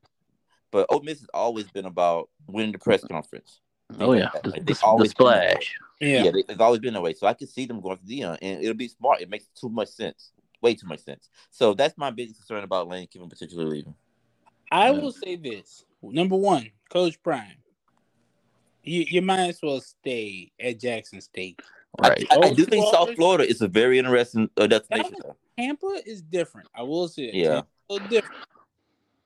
But 0.71 0.87
Ole 0.89 1.03
Miss 1.03 1.21
has 1.21 1.29
always 1.35 1.71
been 1.71 1.85
about 1.85 2.31
winning 2.47 2.73
the 2.73 2.79
press 2.79 3.05
conference. 3.05 3.61
Oh 4.01 4.15
yeah, 4.15 4.31
like 4.33 4.43
the, 4.43 4.51
they 4.61 4.73
the, 4.73 4.81
always 4.83 5.11
the 5.11 5.15
splash. 5.15 5.77
Yeah, 6.01 6.25
yeah 6.25 6.31
they, 6.31 6.45
it's 6.49 6.61
always 6.61 6.81
been 6.81 6.95
that 6.95 7.03
way. 7.03 7.13
So 7.13 7.27
I 7.27 7.35
can 7.35 7.47
see 7.47 7.67
them 7.67 7.81
going 7.81 7.99
to 7.99 8.05
Deion, 8.05 8.39
and 8.41 8.63
it'll 8.63 8.75
be 8.75 8.89
smart. 8.89 9.21
It 9.21 9.29
makes 9.29 9.47
too 9.55 9.69
much 9.69 9.89
sense, 9.89 10.33
way 10.63 10.75
too 10.75 10.87
much 10.87 11.01
sense. 11.01 11.29
So 11.51 11.75
that's 11.75 11.99
my 11.99 12.11
biggest 12.11 12.39
concern 12.39 12.65
about 12.65 12.89
Lane 12.89 13.07
Kiffin 13.07 13.29
particularly 13.29 13.71
leaving. 13.71 13.95
I 14.71 14.91
yeah. 14.91 14.99
will 14.99 15.13
say 15.13 15.37
this: 15.37 15.85
number 16.03 16.37
one, 16.37 16.71
Coach 16.89 17.23
Prime, 17.23 17.57
you, 18.83 19.05
you 19.09 19.23
might 19.23 19.49
as 19.49 19.61
well 19.63 19.81
stay 19.81 20.53
at 20.61 20.81
Jackson 20.81 21.21
State. 21.21 21.61
Right. 22.01 22.27
I, 22.31 22.37
I, 22.37 22.39
I 22.47 22.55
do 22.55 22.65
think 22.65 22.87
South 22.93 23.15
Florida 23.17 23.49
is 23.49 23.61
a 23.61 23.69
very 23.69 23.99
interesting 23.99 24.49
uh, 24.57 24.67
destination. 24.67 25.15
Tampa 25.59 26.01
is 26.07 26.23
different. 26.23 26.69
I 26.75 26.83
will 26.83 27.09
say. 27.09 27.31
Yeah. 27.33 27.63
different. 28.09 28.35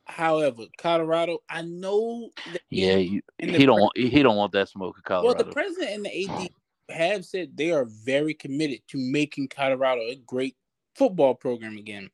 However, 0.06 0.64
Colorado, 0.78 1.42
I 1.50 1.62
know. 1.62 2.30
yeah, 2.70 2.96
you, 2.96 3.22
he 3.38 3.66
don't 3.66 3.80
want 3.80 3.96
he 3.96 4.22
don't 4.22 4.36
want 4.36 4.52
that 4.52 4.68
smoke 4.68 4.96
in 4.96 5.02
Colorado. 5.02 5.26
Well, 5.26 5.44
the 5.44 5.52
president 5.52 5.90
and 5.90 6.04
the 6.04 6.28
AD 6.28 6.48
have 6.96 7.24
said 7.24 7.56
they 7.56 7.72
are 7.72 7.84
very 7.84 8.32
committed 8.32 8.80
to 8.88 8.98
making 8.98 9.48
Colorado 9.48 10.02
a 10.02 10.14
great 10.14 10.56
football 10.94 11.34
program 11.34 11.76
again. 11.76 12.08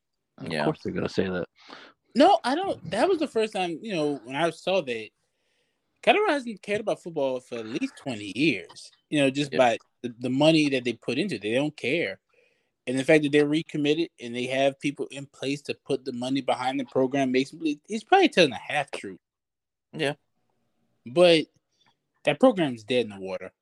Yeah, 0.48 0.60
of 0.60 0.64
course 0.66 0.78
they're 0.82 0.92
gonna 0.92 1.08
say 1.08 1.28
that. 1.28 1.46
No, 2.14 2.38
I 2.44 2.54
don't. 2.54 2.90
That 2.90 3.08
was 3.08 3.18
the 3.18 3.28
first 3.28 3.52
time 3.52 3.78
you 3.82 3.94
know 3.94 4.20
when 4.24 4.36
I 4.36 4.48
saw 4.50 4.80
that. 4.80 5.08
Colorado 6.02 6.32
hasn't 6.32 6.62
cared 6.62 6.80
about 6.80 7.02
football 7.02 7.40
for 7.40 7.56
at 7.56 7.66
least 7.66 7.96
twenty 7.96 8.32
years. 8.36 8.90
You 9.10 9.20
know, 9.20 9.30
just 9.30 9.52
yeah. 9.52 9.58
by 9.58 9.78
the, 10.02 10.14
the 10.18 10.30
money 10.30 10.68
that 10.70 10.84
they 10.84 10.94
put 10.94 11.18
into 11.18 11.36
it, 11.36 11.42
they 11.42 11.54
don't 11.54 11.76
care 11.76 12.18
and 12.86 12.98
the 12.98 13.04
fact 13.04 13.22
that 13.22 13.32
they're 13.32 13.46
recommitted 13.46 14.08
and 14.20 14.34
they 14.34 14.46
have 14.46 14.80
people 14.80 15.06
in 15.10 15.26
place 15.26 15.62
to 15.62 15.74
put 15.86 16.04
the 16.04 16.12
money 16.12 16.40
behind 16.40 16.80
the 16.80 16.84
program 16.84 17.30
makes 17.30 17.52
me 17.52 17.58
believe 17.58 17.78
he's 17.86 18.04
probably 18.04 18.28
telling 18.28 18.52
a 18.52 18.56
half 18.56 18.90
truth. 18.90 19.20
Yeah, 19.92 20.14
but 21.06 21.46
that 22.24 22.40
program's 22.40 22.84
dead 22.84 23.06
in 23.06 23.10
the 23.10 23.20
water. 23.20 23.52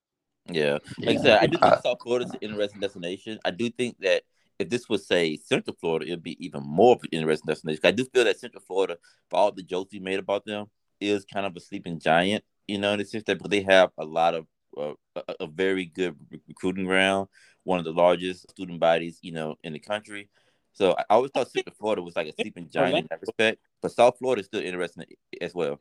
Yeah, 0.51 0.79
like 0.99 0.99
yeah. 0.99 1.11
I 1.11 1.17
said, 1.17 1.39
I 1.43 1.47
do 1.47 1.59
think 1.59 1.75
South 1.83 1.99
Florida's 2.03 2.31
an 2.31 2.39
interesting 2.41 2.81
destination. 2.81 3.39
I 3.45 3.51
do 3.51 3.69
think 3.71 3.99
that 4.01 4.23
if 4.59 4.69
this 4.69 4.89
was 4.89 5.07
say 5.07 5.37
Central 5.37 5.77
Florida, 5.79 6.07
it'd 6.07 6.23
be 6.23 6.43
even 6.45 6.63
more 6.63 6.95
of 6.95 7.03
an 7.03 7.11
interesting 7.13 7.49
destination. 7.49 7.81
I 7.85 7.91
do 7.91 8.05
feel 8.07 8.25
that 8.25 8.41
Central 8.41 8.63
Florida, 8.67 8.97
for 9.29 9.39
all 9.39 9.53
the 9.53 9.63
jokes 9.63 9.93
we 9.93 9.99
made 9.99 10.19
about 10.19 10.45
them, 10.45 10.67
is 11.01 11.25
kind 11.25 11.47
of 11.47 11.57
a 11.57 11.61
sleeping 11.61 11.99
giant. 11.99 12.45
You 12.69 12.79
know, 12.79 12.93
in 12.93 12.99
the 12.99 13.05
sense 13.05 13.25
that 13.25 13.51
they 13.51 13.63
have 13.63 13.91
a 13.99 14.05
lot 14.05 14.35
of 14.35 14.47
uh, 14.79 14.93
a, 15.17 15.35
a 15.41 15.47
very 15.47 15.87
good 15.87 16.15
recruiting 16.47 16.85
ground 16.85 17.29
one 17.65 17.79
of 17.79 17.85
the 17.85 17.93
largest 17.93 18.51
student 18.51 18.81
bodies, 18.81 19.19
you 19.23 19.33
know, 19.33 19.57
in 19.63 19.73
the 19.73 19.79
country. 19.79 20.29
So 20.73 20.93
I 20.93 21.05
always 21.11 21.31
thought 21.33 21.51
Central 21.51 21.75
Florida 21.79 22.03
was 22.03 22.17
like 22.17 22.29
a 22.29 22.33
sleeping 22.33 22.69
giant 22.73 22.99
in 22.99 23.07
that 23.11 23.21
respect, 23.21 23.61
but 23.83 23.93
South 23.93 24.19
Florida 24.19 24.41
is 24.41 24.47
still 24.47 24.63
interesting 24.63 25.05
as 25.41 25.55
well. 25.55 25.79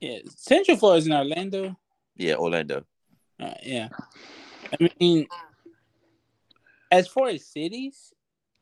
Yeah, 0.00 0.18
Central 0.36 0.76
Florida 0.76 0.98
is 0.98 1.06
in 1.06 1.12
Orlando. 1.12 1.76
Yeah, 2.16 2.34
Orlando. 2.34 2.84
Uh, 3.40 3.54
yeah, 3.62 3.88
I 4.72 4.88
mean, 5.00 5.26
as 6.90 7.08
far 7.08 7.28
as 7.28 7.46
cities, 7.46 8.12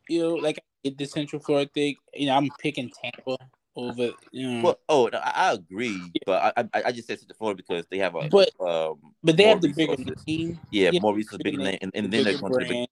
you 0.09 0.21
know, 0.21 0.35
like 0.35 0.59
the 0.83 1.05
Central 1.05 1.41
Florida 1.41 1.69
thing, 1.73 1.95
you 2.13 2.27
know, 2.27 2.35
I'm 2.35 2.49
picking 2.59 2.89
Tampa 2.89 3.37
over. 3.75 4.11
You 4.31 4.51
know. 4.51 4.63
Well, 4.63 4.79
oh, 4.89 5.09
no, 5.11 5.19
I 5.19 5.53
agree, 5.53 6.11
but 6.25 6.53
I, 6.57 6.61
I, 6.73 6.83
I 6.85 6.91
just 6.91 7.07
said 7.07 7.19
Central 7.19 7.37
Florida 7.37 7.57
because 7.65 7.85
they 7.89 7.97
have 7.99 8.15
a 8.15 8.27
but 8.29 8.49
um, 8.59 8.99
but 9.23 9.37
they 9.37 9.43
have 9.45 9.61
the 9.61 9.73
bigger 9.73 9.95
team. 10.25 10.59
Yeah, 10.71 10.91
yeah 10.93 10.99
more 10.99 11.15
resources, 11.15 11.39
bigger 11.43 11.57
name, 11.57 11.77
and, 11.81 11.91
and 11.93 12.11
then 12.11 12.23
they're 12.23 12.37
going 12.37 12.53
to 12.53 12.59
the 12.59 12.65
big. 12.65 12.87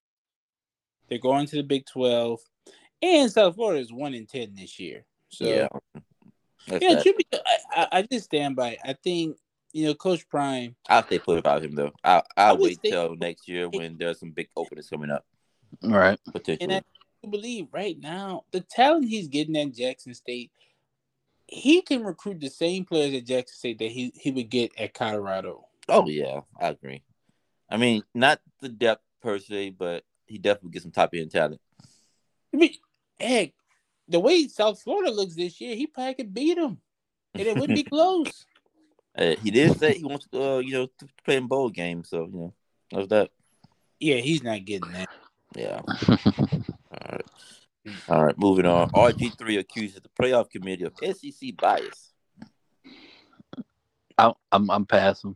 They're 1.10 1.20
going 1.20 1.46
to 1.48 1.56
the 1.58 1.64
Big 1.64 1.86
Twelve, 1.86 2.40
and 3.02 3.32
South 3.32 3.56
Florida 3.56 3.82
is 3.82 3.92
one 3.92 4.14
in 4.14 4.26
ten 4.26 4.56
this 4.56 4.80
year. 4.80 5.06
So 5.30 5.46
yeah, 5.46 5.68
yeah, 6.80 7.04
be, 7.04 7.26
I, 7.76 7.88
I 7.92 8.02
just 8.04 8.26
stand 8.26 8.56
by. 8.56 8.78
I 8.84 8.94
think 8.94 9.38
you 9.74 9.86
know, 9.86 9.94
Coach 9.94 10.28
Prime. 10.30 10.76
I'll 10.90 11.04
stay 11.04 11.20
put 11.20 11.38
about 11.38 11.64
him 11.64 11.76
though. 11.76 11.92
I'll, 12.04 12.24
I'll 12.38 12.58
wait 12.58 12.80
till 12.84 13.16
next 13.16 13.48
year 13.48 13.70
when 13.70 13.98
there's 13.98 14.20
some 14.20 14.32
big 14.32 14.50
openings 14.56 14.90
coming 14.90 15.12
up. 15.12 15.26
All 15.84 15.92
right, 15.92 16.20
potentially. 16.32 16.76
And 16.76 16.84
I 17.26 17.30
believe 17.30 17.68
right 17.72 17.98
now 18.00 18.46
the 18.52 18.62
talent 18.62 19.08
he's 19.08 19.28
getting 19.28 19.58
at 19.58 19.74
Jackson 19.74 20.14
State 20.14 20.52
he 21.52 21.82
can 21.82 22.04
recruit 22.04 22.40
the 22.40 22.50
same 22.50 22.86
players 22.86 23.14
at 23.14 23.26
Jackson 23.26 23.56
State 23.56 23.80
that 23.80 23.92
he, 23.92 24.12
he 24.16 24.32
would 24.32 24.50
get 24.50 24.72
at 24.80 24.94
Colorado. 24.94 25.68
Oh 25.90 26.08
yeah, 26.08 26.42
I 26.60 26.70
agree. 26.70 27.04
I 27.70 27.78
mean, 27.78 28.04
not 28.16 28.40
the 28.62 28.70
depth 28.70 29.04
per 29.22 29.38
se, 29.38 29.72
but 29.72 30.04
he 30.26 30.38
definitely 30.38 30.72
gets 30.72 30.84
some 30.84 30.92
top 30.92 31.12
end 31.14 31.30
talent. 31.30 31.60
I 32.54 32.58
mean, 32.58 32.74
heck, 33.20 33.52
the 34.08 34.20
way 34.20 34.48
South 34.48 34.82
Florida 34.82 35.12
looks 35.12 35.36
this 35.36 35.60
year, 35.60 35.76
he 35.76 35.88
probably 35.88 36.14
could 36.14 36.34
beat 36.34 36.58
him, 36.58 36.78
and 37.34 37.48
it 37.48 37.58
wouldn't 37.58 37.76
be 37.76 37.84
close. 37.90 38.46
Uh, 39.18 39.36
he 39.42 39.52
did 39.52 39.78
say 39.78 39.94
he 39.96 40.06
wants 40.06 40.28
to, 40.32 40.42
uh, 40.42 40.58
you 40.60 40.74
know, 40.74 40.88
to 41.00 41.08
play 41.26 41.36
in 41.36 41.48
bowl 41.48 41.70
games, 41.70 42.10
so 42.10 42.30
you 42.32 42.40
know, 42.40 42.54
how's 42.94 43.10
that? 43.10 43.30
Yeah, 44.00 44.18
he's 44.18 44.42
not 44.42 44.64
getting 44.64 44.94
that. 44.94 45.10
Yeah. 45.56 45.82
All 46.10 47.12
right. 47.12 47.26
All 48.08 48.24
right, 48.26 48.38
moving 48.38 48.66
on. 48.66 48.90
RG3 48.92 49.60
accuses 49.60 50.02
the 50.02 50.10
playoff 50.10 50.50
committee 50.50 50.84
of 50.84 50.94
SEC 51.00 51.56
bias. 51.58 52.12
I, 54.18 54.32
I'm 54.52 54.70
I'm 54.70 54.86
passing. 54.86 55.36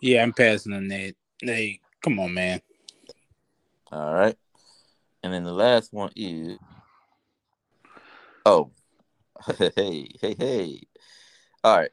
Yeah, 0.00 0.22
I'm 0.22 0.32
passing 0.32 0.72
on 0.72 0.88
that. 0.88 1.14
Hey, 1.42 1.80
come 2.02 2.18
on, 2.20 2.32
man. 2.32 2.60
All 3.92 4.14
right, 4.14 4.36
and 5.22 5.32
then 5.32 5.44
the 5.44 5.52
last 5.52 5.92
one 5.92 6.10
is 6.16 6.58
oh, 8.46 8.70
hey, 9.58 10.08
hey, 10.20 10.34
hey. 10.38 10.80
All 11.62 11.76
right, 11.76 11.90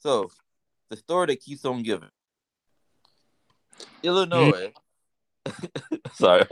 so 0.00 0.30
the 0.90 0.96
story 0.96 1.26
that 1.28 1.40
keeps 1.40 1.64
on 1.64 1.82
giving. 1.82 2.10
Illinois. 4.02 4.72
Mm. 5.46 6.02
Sorry, 6.12 6.44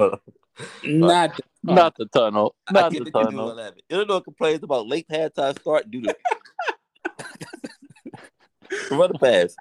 not 0.84 1.40
not 1.74 1.96
the 1.96 2.06
tunnel. 2.06 2.54
Not 2.70 2.92
the 2.92 3.10
tunnel. 3.10 3.72
Illinois 3.90 4.20
complains 4.20 4.62
about 4.62 4.86
late 4.86 5.06
halftime 5.08 5.58
start 5.58 5.90
due 5.90 6.02
to 6.02 6.16
run 8.90 9.12
the 9.12 9.18
pass. 9.18 9.56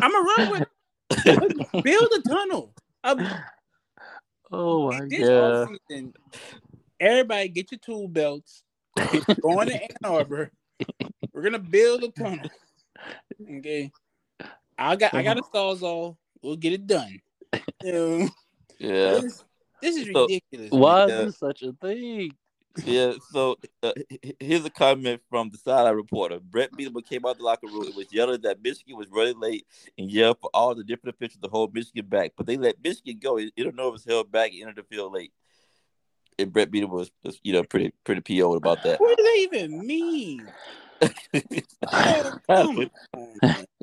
I'm 0.00 0.14
a 0.14 0.18
run 0.18 0.50
with 0.50 0.68
build 1.84 2.12
a 2.12 2.22
tunnel. 2.28 2.74
I'm, 3.02 3.26
oh 4.52 4.90
my 4.90 5.00
god! 5.00 5.68
Season, 5.88 6.12
everybody, 6.98 7.48
get 7.48 7.72
your 7.72 7.78
tool 7.78 8.08
belts. 8.08 8.62
going 9.40 9.68
to 9.68 9.82
Ann 9.82 9.88
Arbor. 10.04 10.50
We're 11.32 11.42
gonna 11.42 11.58
build 11.58 12.04
a 12.04 12.10
tunnel. 12.10 12.50
Okay. 13.58 13.90
I 14.78 14.96
got 14.96 15.14
I 15.14 15.22
got 15.22 15.38
a 15.38 15.42
sawzall. 15.54 16.16
We'll 16.42 16.56
get 16.56 16.72
it 16.72 16.86
done. 16.86 17.20
yeah. 17.82 18.28
yeah. 18.78 19.20
This 19.20 19.44
is 19.82 20.08
ridiculous. 20.08 20.70
So, 20.70 20.76
why 20.76 21.04
is 21.04 21.26
this 21.26 21.38
such 21.38 21.62
a 21.62 21.72
thing? 21.72 22.32
Yeah, 22.84 23.14
so 23.32 23.56
uh, 23.82 23.92
here's 24.38 24.64
a 24.64 24.70
comment 24.70 25.20
from 25.28 25.50
the 25.50 25.58
sideline 25.58 25.96
reporter. 25.96 26.38
Brett 26.38 26.70
Bielema 26.72 27.04
came 27.04 27.26
out 27.26 27.38
the 27.38 27.42
locker 27.42 27.66
room 27.66 27.86
and 27.86 27.96
was 27.96 28.12
yelling 28.12 28.42
that 28.42 28.62
Michigan 28.62 28.96
was 28.96 29.08
running 29.10 29.40
late 29.40 29.66
and 29.98 30.10
yelled 30.10 30.38
for 30.40 30.50
all 30.54 30.74
the 30.74 30.84
different 30.84 31.16
officials 31.16 31.42
to 31.42 31.48
hold 31.48 31.74
Michigan 31.74 32.06
back. 32.06 32.32
But 32.36 32.46
they 32.46 32.56
let 32.56 32.76
Michigan 32.82 33.18
go. 33.20 33.38
You 33.38 33.50
don't 33.58 33.74
know 33.74 33.88
if 33.88 33.96
it's 33.96 34.04
held 34.04 34.30
back 34.30 34.52
and 34.52 34.62
entered 34.62 34.76
the 34.76 34.82
field 34.84 35.12
late. 35.12 35.32
And 36.38 36.52
Brett 36.52 36.70
Bielema 36.70 36.90
was, 36.90 37.10
was, 37.24 37.40
you 37.42 37.52
know, 37.52 37.64
pretty 37.64 37.92
pretty 38.04 38.40
PO 38.40 38.54
about 38.54 38.82
that. 38.84 39.00
What 39.00 39.18
do 39.18 39.24
they 39.24 39.40
even 39.58 39.86
mean? 39.86 40.50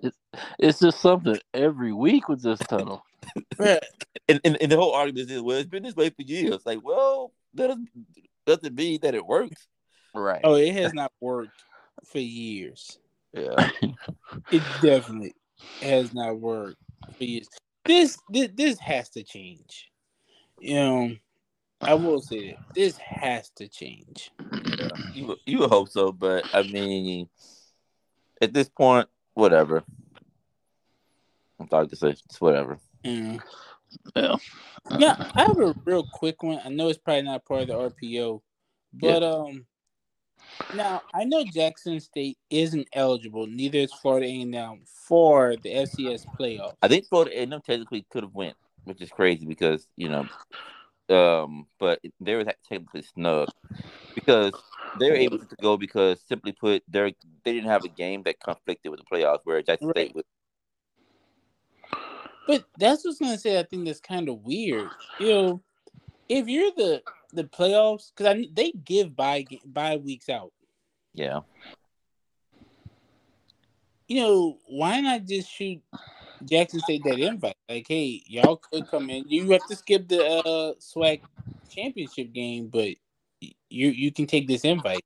it's, 0.01 0.17
it's 0.60 0.79
just 0.79 1.01
something 1.01 1.39
every 1.53 1.91
week 1.91 2.29
with 2.29 2.41
this 2.41 2.60
tunnel. 2.60 3.03
and, 3.60 4.42
and, 4.44 4.58
and 4.62 4.72
the 4.72 4.78
whole 4.78 4.94
argument 4.94 5.30
is, 5.30 5.42
well, 5.42 5.58
it's 5.58 5.70
been 5.70 5.84
this 5.84 5.96
way 5.96 6.10
for 6.10 6.22
years. 6.22 6.66
Like, 6.66 6.80
well, 6.84 7.32
that 7.54 7.78
doesn't 8.46 8.76
mean 8.76 9.00
that 9.02 9.16
it 9.16 9.26
works. 9.26 9.68
Right. 10.13 10.42
Oh, 10.44 10.56
it 10.56 10.74
has 10.74 10.94
not 10.94 11.12
worked 11.20 11.63
for 12.06 12.20
years. 12.20 13.00
Yeah. 13.34 13.70
it 14.52 14.63
definitely 14.82 15.34
has 15.82 16.13
not 16.13 16.40
worked 16.40 16.78
for 17.18 17.24
years. 17.24 17.48
This, 17.86 18.18
this 18.30 18.50
this 18.54 18.80
has 18.80 19.10
to 19.12 19.24
change. 19.24 19.90
You 20.60 20.76
know, 20.76 21.16
I 21.82 21.94
will 21.94 22.20
say 22.20 22.38
it. 22.38 22.58
This 22.74 22.98
has 22.98 23.50
to 23.52 23.68
change. 23.68 24.32
Yeah, 24.78 24.90
you 25.13 25.36
you 25.46 25.60
would 25.60 25.70
hope 25.70 25.90
so, 25.90 26.12
but 26.12 26.44
I 26.54 26.63
mean, 26.63 27.30
at 28.42 28.54
this 28.54 28.68
point, 28.68 29.08
whatever. 29.36 29.84
I'm 31.60 31.70
sorry 31.70 31.88
to 31.88 31.96
say, 31.96 32.10
it's 32.10 32.42
whatever. 32.42 32.78
Mm. 33.05 33.41
Yeah. 34.15 34.36
Now, 34.91 35.15
I 35.36 35.41
have 35.41 35.60
a 35.60 35.75
real 35.86 36.03
quick 36.13 36.43
one. 36.43 36.60
I 36.63 36.69
know 36.69 36.89
it's 36.89 36.97
probably 36.97 37.23
not 37.23 37.45
part 37.45 37.63
of 37.63 37.67
the 37.67 37.73
RPO, 37.73 38.41
but 38.93 39.23
um, 39.23 39.65
now 40.73 41.01
I 41.13 41.23
know 41.25 41.43
Jackson 41.43 41.99
State 41.99 42.38
isn't 42.49 42.88
eligible. 42.93 43.47
Neither 43.47 43.79
is 43.79 43.93
Florida 43.93 44.27
A&M 44.27 44.81
for 44.86 45.55
the 45.57 45.69
FCS 45.69 46.25
playoffs. 46.39 46.75
I 46.81 46.88
think 46.88 47.07
Florida 47.07 47.31
A&M 47.38 47.62
technically 47.65 48.05
could 48.10 48.23
have 48.23 48.33
went, 48.33 48.55
which 48.86 49.01
is 49.01 49.10
crazy 49.10 49.45
because 49.45 49.88
you 49.95 50.10
know, 50.10 51.15
um, 51.15 51.67
but 51.79 51.99
they 52.19 52.36
were 52.36 52.43
technically 52.43 53.01
snug 53.01 53.49
because 54.15 54.53
they 54.99 55.10
were 55.10 55.15
able 55.15 55.39
to 55.39 55.55
go 55.62 55.77
because 55.77 56.21
simply 56.27 56.51
put, 56.51 56.83
they 56.88 57.13
they 57.43 57.53
didn't 57.53 57.69
have 57.69 57.86
a 57.86 57.89
game 57.89 58.23
that 58.23 58.39
conflicted 58.39 58.91
with 58.91 58.99
the 58.99 59.05
playoffs 59.05 59.39
where 59.43 59.62
Jackson 59.62 59.88
Right. 59.88 60.07
State 60.07 60.15
was. 60.15 60.23
But 62.47 62.65
that's 62.77 63.03
what's 63.03 63.19
gonna 63.19 63.38
say. 63.38 63.60
I 63.60 63.63
think 63.63 63.86
that's 63.86 63.99
kind 63.99 64.29
of 64.29 64.41
weird. 64.41 64.89
You 65.19 65.27
know, 65.27 65.62
if 66.29 66.47
you're 66.47 66.71
the 66.75 67.03
the 67.33 67.43
playoffs, 67.43 68.12
because 68.15 68.45
they 68.53 68.71
give 68.71 69.15
by 69.15 69.45
by 69.65 69.97
weeks 69.97 70.29
out. 70.29 70.53
Yeah, 71.13 71.41
You 74.07 74.21
know, 74.21 74.57
why 74.67 75.01
not 75.01 75.25
just 75.25 75.51
shoot 75.51 75.81
Jackson 76.45 76.79
State 76.79 77.03
that 77.03 77.19
invite? 77.19 77.57
Like, 77.67 77.86
hey, 77.88 78.23
y'all 78.27 78.57
could 78.57 78.89
come 78.89 79.10
in. 79.10 79.25
You 79.27 79.51
have 79.51 79.65
to 79.67 79.75
skip 79.75 80.07
the 80.07 80.23
uh 80.23 80.73
SWAC 80.79 81.21
championship 81.69 82.31
game, 82.31 82.67
but 82.67 82.89
you 83.41 83.89
you 83.89 84.12
can 84.12 84.25
take 84.25 84.47
this 84.47 84.63
invite. 84.63 85.03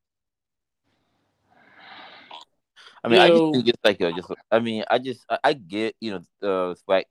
I 3.04 3.08
mean, 3.08 3.20
I 3.20 3.30
just 3.30 3.54
think 3.54 3.68
it's 3.68 3.84
like 3.84 4.02
a 4.02 4.14
just. 4.14 4.32
I 4.52 4.60
mean, 4.60 4.84
I 4.90 5.00
just 5.00 5.26
I, 5.30 5.40
I 5.44 5.54
get 5.54 5.96
you 6.00 6.12
know 6.12 6.18
uh 6.44 6.76
SWAC, 6.88 7.06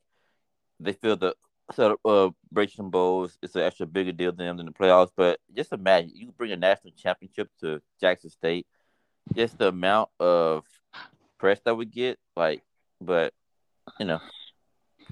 they 0.81 0.93
feel 0.93 1.17
the 1.17 1.35
celebration 1.73 2.87
uh, 2.87 2.89
bowls 2.89 3.39
it's 3.43 3.55
an 3.55 3.63
extra 3.63 3.87
bigger 3.87 4.11
deal 4.11 4.33
than 4.33 4.47
them 4.47 4.57
than 4.57 4.67
the 4.67 4.73
playoffs, 4.73 5.11
but 5.17 5.39
just 5.55 5.73
imagine 5.73 6.11
you 6.15 6.33
bring 6.37 6.53
a 6.53 6.57
national 6.57 6.93
championship 6.95 7.49
to 7.61 7.81
Jackson 8.01 8.31
State, 8.31 8.67
just 9.35 9.59
the 9.59 9.69
amount 9.69 10.11
of 10.19 10.65
press 11.39 11.61
that 11.65 11.77
we 11.77 11.85
get, 11.85 12.19
like, 12.37 12.63
but 13.01 13.33
you 13.99 14.07
know, 14.07 14.21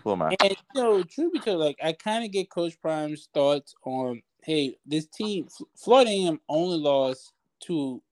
who 0.03 0.13
am 0.13 0.23
I? 0.23 0.37
And 0.41 0.57
you 0.75 1.05
true 1.05 1.31
because 1.33 1.57
like 1.57 1.79
I 1.83 1.93
kind 1.93 2.25
of 2.25 2.31
get 2.31 2.51
Coach 2.51 2.81
Prime's 2.81 3.29
thoughts 3.33 3.75
on 3.85 4.23
hey, 4.43 4.77
this 4.87 5.07
team 5.07 5.49
Florida 5.77 6.11
A&M 6.11 6.41
only 6.49 6.79
lost 6.79 7.33
to 7.61 8.03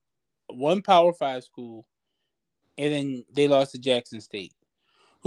one 0.49 0.83
Power 0.83 1.13
Five 1.13 1.45
school, 1.45 1.87
and 2.79 2.93
then 2.93 3.25
they 3.33 3.49
lost 3.49 3.73
to 3.73 3.79
Jackson 3.79 4.21
State, 4.21 4.53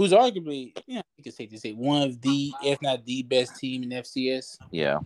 who's 0.00 0.12
arguably 0.12 0.72
you 0.86 0.94
know 0.94 1.02
you 1.18 1.24
could 1.24 1.34
say 1.34 1.44
to 1.44 1.58
say 1.58 1.72
one 1.72 2.00
of 2.00 2.22
the 2.22 2.54
if 2.64 2.80
not 2.80 3.04
the 3.04 3.22
best 3.22 3.56
team 3.56 3.82
in 3.82 3.90
FCS. 3.90 4.56
Yeah, 4.70 5.00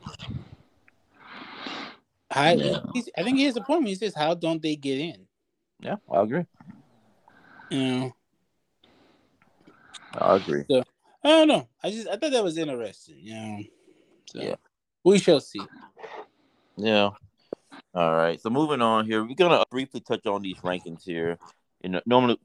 How, 2.30 2.50
Yeah. 2.52 2.78
I 3.18 3.24
think 3.24 3.38
he 3.38 3.44
has 3.44 3.56
a 3.56 3.60
point. 3.60 3.88
He 3.88 3.96
says, 3.96 4.14
"How 4.14 4.34
don't 4.34 4.62
they 4.62 4.76
get 4.76 5.00
in?" 5.00 5.26
yeah, 5.80 5.96
I 6.08 6.22
agree. 6.22 6.46
You 7.70 7.80
know, 7.80 8.14
I 10.12 10.36
agree. 10.36 10.62
I 10.70 11.28
don't 11.28 11.48
know. 11.48 11.68
I 11.82 11.90
just 11.90 12.06
I 12.06 12.16
thought 12.16 12.30
that 12.30 12.44
was 12.44 12.56
interesting. 12.56 13.16
You 13.18 13.34
know, 13.34 13.58
so 14.26 14.42
Yeah. 14.42 14.54
we 15.02 15.18
shall 15.18 15.40
see. 15.40 15.66
Yeah. 16.76 17.10
All 17.96 18.12
right. 18.14 18.40
So 18.40 18.48
moving 18.48 18.80
on 18.80 19.06
here, 19.06 19.24
we're 19.24 19.34
gonna 19.34 19.64
briefly 19.72 20.02
touch 20.02 20.24
on 20.26 20.42
these 20.42 20.60
rankings 20.60 21.02
here. 21.02 21.40
You 21.82 21.90
know, 21.90 22.00
normally 22.06 22.38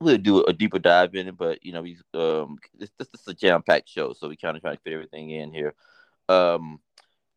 we'll 0.00 0.18
do 0.18 0.44
a 0.44 0.52
deeper 0.52 0.78
dive 0.78 1.14
in 1.14 1.28
it, 1.28 1.36
but 1.36 1.64
you 1.64 1.72
know, 1.72 1.82
we 1.82 1.96
um 2.14 2.58
this 2.78 2.90
this 2.98 3.08
is 3.14 3.26
a 3.28 3.34
jam 3.34 3.62
packed 3.62 3.88
show, 3.88 4.12
so 4.12 4.28
we 4.28 4.36
kind 4.36 4.56
of 4.56 4.62
try 4.62 4.74
to 4.74 4.80
fit 4.80 4.92
everything 4.92 5.30
in 5.30 5.52
here. 5.52 5.74
Um, 6.28 6.80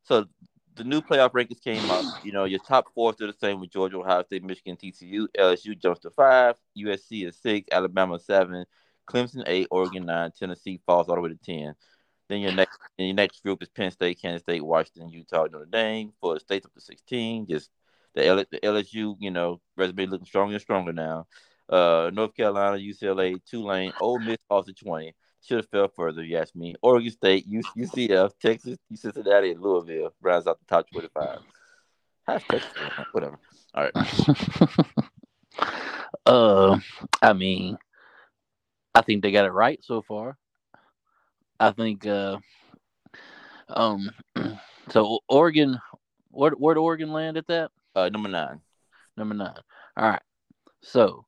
so 0.03 0.25
the 0.75 0.83
new 0.83 1.01
playoff 1.01 1.31
rankings 1.31 1.63
came 1.63 1.89
out. 1.89 2.03
You 2.23 2.31
know, 2.31 2.45
your 2.45 2.59
top 2.59 2.87
four 2.93 3.11
are 3.11 3.27
the 3.27 3.33
same 3.39 3.59
with 3.59 3.71
Georgia, 3.71 3.97
Ohio 3.97 4.23
State, 4.23 4.43
Michigan, 4.43 4.77
TCU, 4.77 5.27
LSU 5.37 5.79
jumps 5.79 6.01
to 6.01 6.09
five, 6.11 6.55
USC 6.77 7.27
is 7.27 7.37
six, 7.37 7.67
Alabama 7.71 8.19
seven, 8.19 8.65
Clemson 9.07 9.43
eight, 9.47 9.67
Oregon 9.71 10.05
nine, 10.05 10.31
Tennessee 10.37 10.79
falls 10.85 11.09
all 11.09 11.15
the 11.15 11.21
way 11.21 11.29
to 11.29 11.35
ten. 11.35 11.75
Then 12.27 12.41
your 12.41 12.51
next 12.51 12.79
your 12.97 13.13
next 13.13 13.43
group 13.43 13.61
is 13.61 13.69
Penn 13.69 13.91
State, 13.91 14.21
Kansas 14.21 14.41
State, 14.41 14.63
Washington, 14.63 15.09
Utah, 15.09 15.47
Notre 15.51 15.65
Dame. 15.65 16.13
Florida 16.19 16.39
State's 16.39 16.65
up 16.65 16.73
to 16.73 16.81
16. 16.81 17.45
Just 17.47 17.69
the, 18.13 18.25
L- 18.25 18.37
the 18.37 18.59
LSU, 18.59 19.15
you 19.19 19.31
know, 19.31 19.59
resume 19.75 20.05
looking 20.05 20.25
stronger 20.25 20.53
and 20.53 20.61
stronger 20.61 20.93
now. 20.93 21.27
Uh, 21.69 22.11
North 22.13 22.35
Carolina, 22.35 22.77
UCLA, 22.77 23.39
Tulane, 23.49 23.91
Ole 23.99 24.19
Miss 24.19 24.37
off 24.49 24.65
to 24.65 24.73
20. 24.73 25.13
Should 25.41 25.57
have 25.57 25.69
fell 25.69 25.87
further, 25.87 26.23
you 26.23 26.37
ask 26.37 26.55
me. 26.55 26.75
Oregon 26.81 27.11
State, 27.11 27.47
UCF, 27.49 28.31
Texas, 28.39 28.77
Cincinnati, 28.93 29.51
and 29.51 29.61
Louisville 29.61 30.13
rounds 30.21 30.47
out 30.47 30.59
the 30.59 30.65
top 30.65 30.89
25. 30.89 31.39
How's 32.25 32.43
Texas? 32.43 32.71
Whatever. 33.11 33.37
All 33.75 33.83
right. 33.83 34.99
uh, 36.25 36.79
I 37.21 37.33
mean, 37.33 37.77
I 38.95 39.01
think 39.01 39.21
they 39.21 39.31
got 39.31 39.45
it 39.45 39.51
right 39.51 39.79
so 39.83 40.01
far. 40.01 40.37
I 41.59 41.71
think, 41.71 42.07
uh, 42.07 42.37
um, 43.69 44.09
so 44.89 45.19
Oregon, 45.29 45.79
where 46.31 46.51
where 46.51 46.73
did 46.73 46.81
Oregon 46.81 47.11
land 47.11 47.37
at 47.37 47.47
that 47.47 47.71
Uh, 47.95 48.09
number 48.09 48.29
nine. 48.29 48.61
number 49.15 49.35
nine? 49.35 49.59
All 49.97 50.09
right, 50.09 50.21
so 50.81 51.25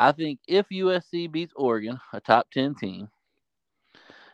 I 0.00 0.12
think 0.12 0.40
if 0.48 0.66
USC 0.70 1.30
beats 1.30 1.52
Oregon, 1.56 2.00
a 2.12 2.20
top 2.20 2.50
ten 2.50 2.74
team, 2.74 3.08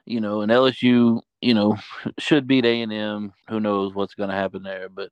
you 0.05 0.20
know, 0.20 0.42
and 0.42 0.52
LSU, 0.52 1.20
you 1.40 1.55
know, 1.55 1.76
should 2.18 2.46
beat 2.46 2.64
A 2.64 2.83
and 2.83 2.92
M. 2.92 3.33
Who 3.48 3.59
knows 3.61 3.94
what's 3.94 4.14
going 4.14 4.29
to 4.31 4.35
happen 4.37 4.62
there? 4.62 4.88
But 4.88 5.11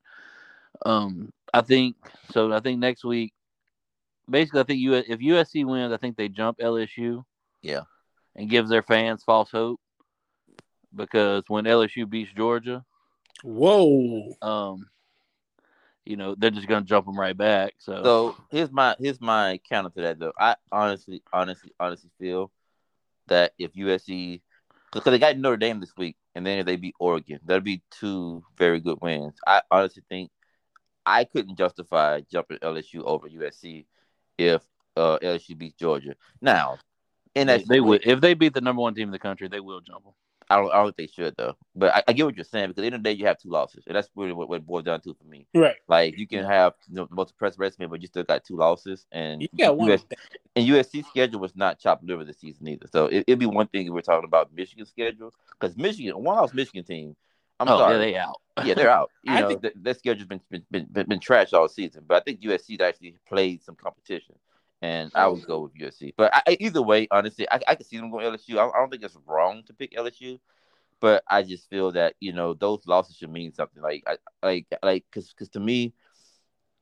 um, 0.86 1.32
I 1.52 1.60
think 1.60 1.96
so. 2.30 2.52
I 2.52 2.60
think 2.60 2.78
next 2.78 3.04
week, 3.04 3.32
basically, 4.30 4.60
I 4.60 4.64
think 4.64 4.80
U- 4.80 4.94
if 4.94 5.18
USC 5.18 5.64
wins, 5.64 5.92
I 5.92 5.96
think 5.96 6.16
they 6.16 6.28
jump 6.28 6.58
LSU. 6.58 7.24
Yeah. 7.62 7.82
and 8.36 8.50
gives 8.50 8.68
their 8.68 8.82
fans 8.82 9.24
false 9.24 9.50
hope 9.50 9.80
because 10.94 11.42
when 11.48 11.64
LSU 11.64 12.08
beats 12.08 12.30
Georgia, 12.36 12.84
Whoa. 13.42 14.34
um, 14.42 14.86
you 16.04 16.16
know 16.16 16.34
they're 16.36 16.50
just 16.50 16.68
going 16.68 16.82
to 16.82 16.88
jump 16.88 17.06
them 17.06 17.18
right 17.18 17.36
back. 17.36 17.74
So, 17.78 18.02
So 18.02 18.36
here's 18.50 18.70
my 18.70 18.96
here's 18.98 19.20
my 19.20 19.60
counter 19.68 19.90
to 19.90 20.00
that 20.02 20.18
though. 20.18 20.32
I 20.38 20.56
honestly, 20.70 21.22
honestly, 21.32 21.72
honestly 21.80 22.10
feel 22.18 22.50
that 23.28 23.52
if 23.58 23.72
USC 23.74 24.40
because 24.92 25.10
they 25.10 25.18
got 25.18 25.36
Notre 25.36 25.56
Dame 25.56 25.80
this 25.80 25.96
week, 25.96 26.16
and 26.34 26.46
then 26.46 26.58
if 26.58 26.66
they 26.66 26.76
beat 26.76 26.94
Oregon, 27.00 27.40
that'd 27.44 27.64
be 27.64 27.82
two 27.90 28.44
very 28.56 28.80
good 28.80 28.98
wins. 29.00 29.34
I 29.46 29.62
honestly 29.70 30.02
think 30.08 30.30
I 31.04 31.24
couldn't 31.24 31.56
justify 31.56 32.20
jumping 32.30 32.58
LSU 32.58 33.02
over 33.02 33.28
USC 33.28 33.86
if 34.38 34.62
uh, 34.96 35.18
LSU 35.18 35.58
beats 35.58 35.74
Georgia. 35.74 36.14
Now, 36.40 36.78
and 37.34 37.48
they, 37.48 37.64
they 37.68 37.80
would 37.80 38.06
if 38.06 38.20
they 38.20 38.34
beat 38.34 38.54
the 38.54 38.60
number 38.60 38.82
one 38.82 38.94
team 38.94 39.08
in 39.08 39.12
the 39.12 39.18
country, 39.18 39.48
they 39.48 39.60
will 39.60 39.80
jump 39.80 40.04
them. 40.04 40.12
I 40.50 40.56
don't, 40.56 40.70
I 40.72 40.76
don't 40.76 40.96
think 40.96 41.10
they 41.10 41.22
should 41.22 41.34
though. 41.36 41.56
But 41.74 41.94
I, 41.94 42.02
I 42.08 42.12
get 42.12 42.24
what 42.26 42.36
you're 42.36 42.44
saying 42.44 42.68
because 42.68 42.78
at 42.78 42.82
the 42.82 42.86
end 42.86 42.94
of 42.96 43.02
the 43.02 43.10
day, 43.10 43.18
you 43.18 43.26
have 43.26 43.38
two 43.38 43.50
losses, 43.50 43.84
and 43.86 43.96
that's 43.96 44.08
really 44.14 44.32
what, 44.32 44.48
what 44.48 44.56
it 44.56 44.66
boils 44.66 44.84
down 44.84 45.00
to 45.02 45.14
for 45.14 45.24
me. 45.26 45.46
Right. 45.54 45.76
Like 45.88 46.18
you 46.18 46.26
can 46.26 46.44
have 46.44 46.74
you 46.88 46.96
know, 46.96 47.06
the 47.06 47.14
most 47.14 47.32
impressive 47.32 47.60
resume, 47.60 47.86
but 47.86 48.00
you 48.00 48.06
still 48.08 48.22
got 48.24 48.44
two 48.44 48.56
losses, 48.56 49.06
and 49.12 49.42
You 49.42 49.48
got 49.58 49.76
one. 49.76 49.90
US 49.90 50.04
and 50.56 50.68
USC 50.68 51.04
schedule 51.06 51.40
was 51.40 51.56
not 51.56 51.78
chopped 51.78 52.04
liver 52.04 52.24
this 52.24 52.38
season 52.40 52.68
either. 52.68 52.86
So 52.92 53.06
it, 53.06 53.24
it'd 53.26 53.38
be 53.38 53.46
one 53.46 53.66
thing 53.68 53.86
if 53.86 53.92
we're 53.92 54.00
talking 54.02 54.26
about 54.26 54.52
Michigan 54.54 54.86
schedule 54.86 55.32
because 55.58 55.76
Michigan, 55.76 56.14
one 56.22 56.36
loss 56.36 56.54
Michigan 56.54 56.84
team. 56.84 57.16
I'm 57.60 57.68
oh, 57.68 57.78
sorry, 57.78 57.94
yeah, 57.94 57.98
they 57.98 58.16
out. 58.16 58.40
yeah, 58.64 58.74
they're 58.74 58.90
out. 58.90 59.10
You 59.24 59.32
I 59.32 59.40
know, 59.40 59.48
think- 59.48 59.62
th- 59.62 59.74
their 59.76 59.94
schedule's 59.94 60.26
been 60.26 60.40
been, 60.50 60.64
been 60.70 60.86
been 60.90 61.06
been 61.08 61.20
trash 61.20 61.52
all 61.52 61.68
season. 61.68 62.04
But 62.06 62.16
I 62.16 62.20
think 62.20 62.40
USC's 62.40 62.80
actually 62.80 63.14
played 63.28 63.62
some 63.62 63.76
competition, 63.76 64.34
and 64.84 65.10
I 65.14 65.26
would 65.28 65.46
go 65.46 65.60
with 65.60 65.74
USC. 65.74 66.12
But 66.16 66.34
I, 66.34 66.42
I- 66.48 66.56
either 66.60 66.82
way, 66.82 67.08
honestly, 67.10 67.46
I, 67.50 67.60
I 67.68 67.74
can 67.74 67.86
see 67.86 67.96
them 67.96 68.10
going 68.10 68.26
LSU. 68.26 68.58
I, 68.58 68.68
I 68.68 68.78
don't 68.80 68.90
think 68.90 69.02
it's 69.02 69.16
wrong 69.26 69.62
to 69.66 69.72
pick 69.74 69.92
LSU, 69.96 70.38
but 71.00 71.22
I 71.28 71.42
just 71.42 71.68
feel 71.70 71.92
that 71.92 72.14
you 72.20 72.32
know 72.32 72.54
those 72.54 72.80
losses 72.86 73.16
should 73.16 73.30
mean 73.30 73.52
something. 73.54 73.82
Like 73.82 74.04
I 74.06 74.16
like 74.42 74.66
like 74.82 75.04
because 75.10 75.28
because 75.30 75.48
to 75.50 75.60
me, 75.60 75.94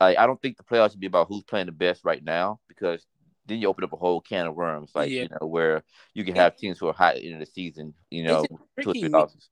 like 0.00 0.18
I 0.18 0.26
don't 0.26 0.40
think 0.42 0.56
the 0.56 0.64
playoffs 0.64 0.90
should 0.92 1.00
be 1.00 1.06
about 1.06 1.28
who's 1.28 1.44
playing 1.44 1.66
the 1.66 1.72
best 1.72 2.04
right 2.04 2.22
now 2.24 2.60
because. 2.68 3.06
Then 3.44 3.58
you 3.60 3.66
open 3.66 3.82
up 3.82 3.92
a 3.92 3.96
whole 3.96 4.20
can 4.20 4.46
of 4.46 4.54
worms, 4.54 4.92
like 4.94 5.10
Yeah. 5.10 5.22
you 5.24 5.28
know, 5.30 5.48
where 5.48 5.82
you 6.14 6.22
can 6.24 6.36
have 6.36 6.54
teams 6.56 6.78
who 6.78 6.86
are 6.86 6.92
hot 6.92 7.16
in 7.16 7.40
the 7.40 7.44
season, 7.44 7.92
you 8.08 8.22
know, 8.22 8.44
It's 8.44 8.44
a 8.44 8.48
two 8.48 8.90
or 8.90 8.92
three 8.94 9.00
tricky- 9.00 9.08
losses. 9.08 9.50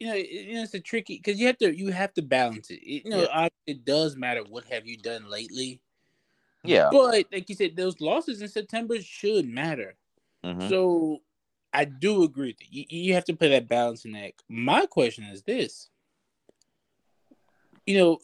you 0.00 0.06
know, 0.08 0.14
it, 0.16 0.26
you 0.48 0.54
know, 0.54 0.62
it's 0.62 0.74
a 0.74 0.80
tricky 0.80 1.14
because 1.22 1.38
you 1.38 1.46
have 1.46 1.56
to 1.58 1.70
you 1.72 1.92
have 1.92 2.12
to 2.14 2.22
balance 2.22 2.70
it. 2.70 2.82
You 2.82 3.02
know, 3.08 3.20
Yeah. 3.30 3.48
it 3.68 3.84
does 3.84 4.16
matter 4.16 4.42
what 4.42 4.64
have 4.64 4.84
you 4.84 4.96
done 4.96 5.30
lately, 5.30 5.80
Yeah. 6.64 6.88
but 6.90 7.26
like 7.32 7.48
you 7.48 7.54
said, 7.54 7.76
those 7.76 8.00
losses 8.00 8.42
in 8.42 8.48
September 8.48 9.00
should 9.00 9.46
matter. 9.48 9.96
Mhm. 10.44 10.68
So 10.68 11.22
I 11.72 11.84
do 11.84 12.24
agree 12.24 12.54
that 12.58 12.72
you, 12.72 12.84
you 12.88 13.14
have 13.14 13.24
to 13.26 13.36
play 13.36 13.48
that 13.50 13.68
balancing 13.68 14.16
act. 14.16 14.42
My 14.48 14.86
question 14.86 15.24
is 15.24 15.42
this: 15.42 15.88
you 17.86 17.96
know, 17.98 18.18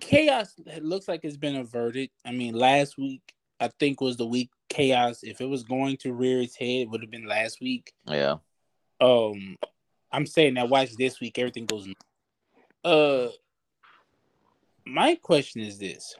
chaos 0.00 0.54
looks 0.80 1.08
like 1.08 1.24
it's 1.24 1.36
been 1.36 1.56
averted. 1.56 2.10
I 2.24 2.32
mean, 2.32 2.54
last 2.54 2.98
week 2.98 3.22
I 3.60 3.68
think 3.68 4.00
was 4.00 4.16
the 4.16 4.26
week 4.26 4.50
chaos. 4.68 5.22
If 5.22 5.40
it 5.40 5.46
was 5.48 5.62
going 5.62 5.96
to 5.98 6.12
rear 6.12 6.40
its 6.40 6.56
head, 6.56 6.82
it 6.82 6.90
would 6.90 7.02
have 7.02 7.10
been 7.10 7.26
last 7.26 7.60
week. 7.60 7.92
Yeah. 8.06 8.36
Um, 9.00 9.56
I'm 10.10 10.26
saying 10.26 10.54
that 10.54 10.68
watch 10.68 10.94
this 10.96 11.20
week, 11.20 11.38
everything 11.38 11.66
goes. 11.66 11.88
Uh, 12.84 13.28
my 14.84 15.14
question 15.16 15.62
is 15.62 15.78
this: 15.78 16.14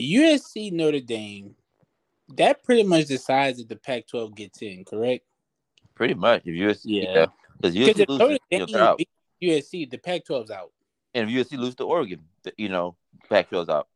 USC 0.00 0.72
Notre 0.72 1.00
Dame, 1.00 1.54
that 2.36 2.62
pretty 2.62 2.84
much 2.84 3.06
decides 3.06 3.58
if 3.60 3.68
the 3.68 3.76
Pac-12 3.76 4.34
gets 4.34 4.62
in, 4.62 4.84
correct? 4.84 5.24
Pretty 5.94 6.14
much. 6.14 6.42
If 6.44 6.54
USC, 6.54 7.02
Yeah. 7.02 7.26
because 7.56 7.74
USC 7.74 7.88
if 7.88 8.08
Notre 8.08 8.24
loses, 8.24 8.38
you 8.50 8.58
know, 8.58 8.66
Dame 8.66 8.72
they're 8.72 8.82
out. 8.82 9.00
USC, 9.42 9.90
the 9.90 9.98
Pac-12's 9.98 10.50
out. 10.50 10.72
and 11.14 11.28
if 11.28 11.34
USC 11.48 11.58
lose 11.58 11.74
to 11.76 11.84
Oregon, 11.84 12.20
you 12.56 12.68
know, 12.68 12.96
Pac-12's 13.28 13.68
out. 13.68 13.88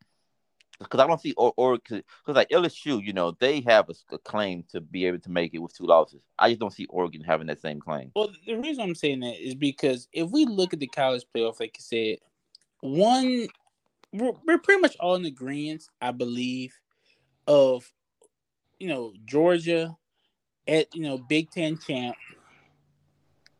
Because 0.81 0.99
I 0.99 1.07
don't 1.07 1.21
see 1.21 1.33
or 1.37 1.53
or 1.57 1.79
because 1.79 2.03
like 2.27 2.49
LSU, 2.49 3.01
you 3.01 3.13
know, 3.13 3.31
they 3.39 3.61
have 3.61 3.89
a 4.11 4.19
claim 4.19 4.65
to 4.73 4.81
be 4.81 5.07
able 5.07 5.21
to 5.21 5.31
make 5.31 5.55
it 5.55 5.59
with 5.59 5.73
two 5.73 5.87
losses. 5.87 6.21
I 6.37 6.49
just 6.49 6.61
don't 6.61 6.73
see 6.73 6.87
Oregon 6.87 7.23
having 7.23 7.47
that 7.47 7.61
same 7.61 7.79
claim. 7.79 8.11
Well, 8.17 8.33
the 8.45 8.55
reason 8.55 8.83
I'm 8.83 8.97
saying 8.97 9.21
that 9.21 9.41
is 9.41 9.55
because 9.55 10.09
if 10.13 10.29
we 10.31 10.47
look 10.47 10.75
at 10.75 10.81
the 10.81 10.89
college 10.89 11.25
playoff, 11.33 11.61
like 11.61 11.79
you 11.79 11.83
said, 11.83 12.19
one 12.81 13.47
we're, 14.15 14.33
we're 14.47 14.59
pretty 14.59 14.81
much 14.81 14.97
all 15.01 15.17
in 15.17 15.25
agreement, 15.25 15.85
I 16.01 16.13
believe, 16.13 16.79
of 17.47 17.91
you 18.79 18.89
know 18.89 19.13
Georgia 19.27 19.97
at 20.67 20.95
you 20.95 21.03
know 21.03 21.19
Big 21.19 21.51
Ten 21.51 21.79
champ, 21.79 22.17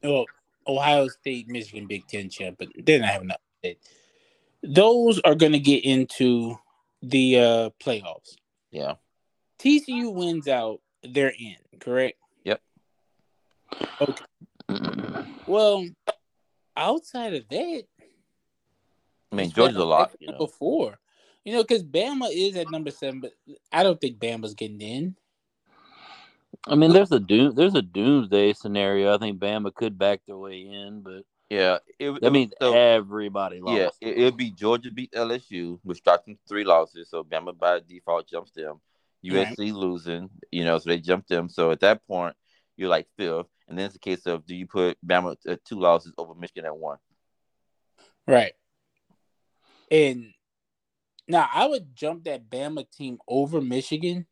well 0.03 0.27
Ohio 0.67 1.09
State, 1.09 1.49
Michigan 1.49 1.87
Big 1.87 2.07
Ten 2.07 2.31
champ, 2.31 2.57
but 2.59 2.69
they're 2.85 3.01
not 3.01 3.11
having 3.11 3.29
enough. 3.29 3.77
Those 4.63 5.21
are 5.25 5.35
going 5.35 5.53
to 5.53 5.59
get 5.59 5.85
into 5.85 6.57
the 7.03 7.39
uh 7.39 7.71
playoffs. 7.83 8.37
Yeah, 8.71 8.95
TCU 9.59 10.15
wins 10.15 10.47
out, 10.49 10.81
they're 11.03 11.35
in, 11.39 11.57
correct? 11.81 12.19
Yep. 12.45 12.61
Okay. 14.01 14.25
Well, 15.47 15.87
outside 16.77 17.35
of 17.35 17.49
that, 17.51 17.85
I 19.35 19.43
mean 19.43 19.51
Georgia's 19.51 19.79
a 19.79 19.85
lot. 19.85 20.13
You 20.21 20.33
know, 20.33 20.47
four. 20.47 20.99
You 21.45 21.55
know, 21.55 21.63
because 21.63 21.83
Bama 21.85 22.29
is 22.33 22.57
at 22.57 22.71
number 22.71 22.91
seven, 22.91 23.21
but 23.21 23.33
I 23.71 23.83
don't 23.83 24.01
think 24.01 24.19
Bama's 24.19 24.55
getting 24.55 24.81
in. 24.81 25.17
I 26.67 26.75
mean, 26.77 26.93
there's 26.93 27.13
a 27.13 27.21
doom, 27.21 27.55
there's 27.55 27.75
a 27.75 27.83
doomsday 27.83 28.55
scenario. 28.55 29.15
I 29.15 29.19
think 29.19 29.39
Bama 29.39 29.75
could 29.75 29.99
back 29.99 30.21
their 30.27 30.39
way 30.39 30.61
in, 30.61 31.03
but 31.03 31.25
yeah. 31.51 31.79
It, 31.99 32.13
that 32.13 32.29
it- 32.29 32.33
means 32.33 32.53
so, 32.61 32.75
everybody 32.75 33.61
lost. 33.61 33.77
yeah, 34.01 34.09
it, 34.09 34.19
it'd 34.19 34.37
be 34.37 34.51
Georgia 34.51 34.91
beat 34.91 35.13
LSU, 35.13 35.79
which 35.83 36.03
dropped 36.03 36.27
them 36.27 36.39
three 36.49 36.65
losses. 36.65 37.11
So 37.11 37.23
Bama 37.25 37.59
by 37.59 37.81
default 37.87 38.29
jumps 38.29 38.53
them. 38.53 38.81
Right. 39.27 39.49
USC 39.49 39.73
losing, 39.73 40.31
you 40.51 40.65
know, 40.65 40.79
so 40.79 40.91
they 40.91 40.99
jumped 40.99 41.29
them. 41.29 41.49
So 41.49 41.71
at 41.71 41.81
that 41.81 42.07
point, 42.07 42.37
you're 42.77 42.91
like 42.91 43.07
fifth, 43.17 43.47
and 43.69 43.79
then 43.79 43.87
it's 43.87 43.97
a 43.97 43.99
case 44.01 44.27
of 44.27 44.47
do 44.47 44.55
you 44.55 44.67
put 44.67 44.97
Bama 45.07 45.37
at 45.47 45.65
two 45.65 45.79
losses 45.79 46.13
over 46.17 46.35
Michigan 46.35 46.67
at 46.67 46.77
one? 46.77 46.99
Right. 48.27 48.53
And 49.95 50.33
now 51.29 51.49
I 51.55 51.67
would 51.67 51.95
jump 51.95 52.25
that 52.25 52.51
Bama 52.51 52.91
team 52.91 53.19
over 53.29 53.61
Michigan 53.61 54.27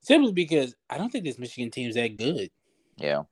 simply 0.00 0.32
because 0.32 0.76
I 0.88 0.96
don't 0.96 1.10
think 1.10 1.24
this 1.24 1.40
Michigan 1.40 1.72
team 1.72 1.88
is 1.88 1.96
that 1.96 2.16
good. 2.16 2.50
Yeah, 2.96 3.24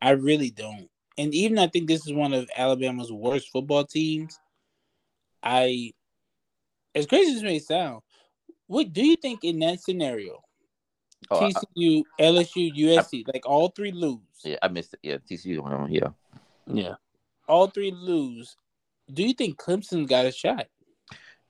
I 0.00 0.10
really 0.10 0.50
don't. 0.50 0.88
And 1.16 1.32
even 1.34 1.58
I 1.60 1.68
think 1.68 1.86
this 1.86 2.04
is 2.04 2.12
one 2.12 2.32
of 2.34 2.50
Alabama's 2.56 3.12
worst 3.12 3.50
football 3.52 3.84
teams. 3.84 4.40
I, 5.40 5.92
as 6.96 7.06
crazy 7.06 7.36
as 7.36 7.42
it 7.42 7.44
may 7.44 7.60
sound, 7.60 8.00
what 8.66 8.92
do 8.92 9.06
you 9.06 9.14
think 9.16 9.44
in 9.44 9.60
that 9.60 9.80
scenario? 9.80 10.42
Oh, 11.30 11.40
I- 11.46 11.52
TCU, 11.52 12.02
LSU, 12.18 12.74
USC, 12.76 13.24
like 13.32 13.46
all 13.46 13.68
three 13.68 13.92
lose. 13.92 14.18
yeah, 14.42 14.56
I 14.62 14.66
missed 14.68 14.94
it. 14.94 15.00
Yeah, 15.04 15.18
TCU. 15.18 15.64
um, 15.64 15.88
Yeah, 15.92 16.08
yeah. 16.66 16.94
All 17.48 17.68
three 17.68 17.92
lose. 17.92 18.56
Do 19.12 19.22
you 19.22 19.32
think 19.34 19.58
Clemson 19.58 20.06
got 20.08 20.26
a 20.26 20.32
shot? 20.32 20.66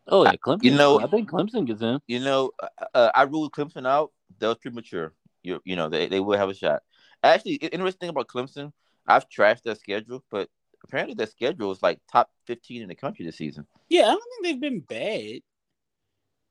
Oh 0.09 0.24
yeah, 0.24 0.32
Clemson. 0.36 0.64
you 0.64 0.70
know- 0.72 1.00
I 1.00 1.07
think 1.07 1.30
Clemson 1.30 1.66
gets 1.66 1.82
in. 1.82 2.00
you 2.07 2.20
know, 2.20 2.50
uh, 2.62 2.68
uh, 2.94 3.11
I 3.14 3.22
ruled 3.22 3.53
Clemson 3.53 3.86
out. 3.86 4.12
That 4.38 4.48
was 4.48 4.59
premature. 4.59 5.12
You, 5.42 5.61
you 5.64 5.76
know, 5.76 5.88
they, 5.88 6.09
they 6.09 6.20
will 6.20 6.38
have 6.38 6.48
a 6.48 6.55
shot. 6.55 6.82
Actually, 7.22 7.59
i- 7.62 7.66
interesting 7.66 8.09
about 8.09 8.28
Clemson, 8.28 8.72
I've 9.07 9.28
trashed 9.28 9.62
their 9.62 9.74
schedule, 9.74 10.24
but 10.30 10.48
apparently 10.84 11.14
their 11.14 11.26
schedule 11.26 11.70
is 11.70 11.82
like 11.82 12.00
top 12.11 12.30
15 12.46 12.82
in 12.82 12.88
the 12.88 12.94
country 12.94 13.24
this 13.24 13.36
season. 13.36 13.66
Yeah, 13.88 14.03
I 14.03 14.11
don't 14.12 14.22
think 14.22 14.44
they've 14.44 14.61
been 14.61 14.80
bad. 14.80 15.40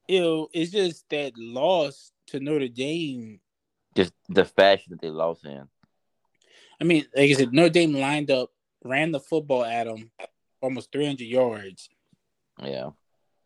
You 0.07 0.21
know, 0.21 0.47
it's 0.53 0.71
just 0.71 1.07
that 1.09 1.33
loss 1.37 2.11
to 2.27 2.39
Notre 2.39 2.67
Dame. 2.67 3.39
Just 3.95 4.13
the 4.29 4.45
fashion 4.45 4.91
that 4.91 5.01
they 5.01 5.09
lost 5.09 5.45
in. 5.45 5.67
I 6.79 6.83
mean, 6.83 7.05
like 7.15 7.29
I 7.29 7.33
said, 7.33 7.53
Notre 7.53 7.69
Dame 7.69 7.93
lined 7.93 8.31
up, 8.31 8.49
ran 8.83 9.11
the 9.11 9.19
football 9.19 9.63
at 9.63 9.85
them, 9.85 10.11
almost 10.61 10.91
300 10.91 11.23
yards. 11.25 11.89
Yeah. 12.61 12.91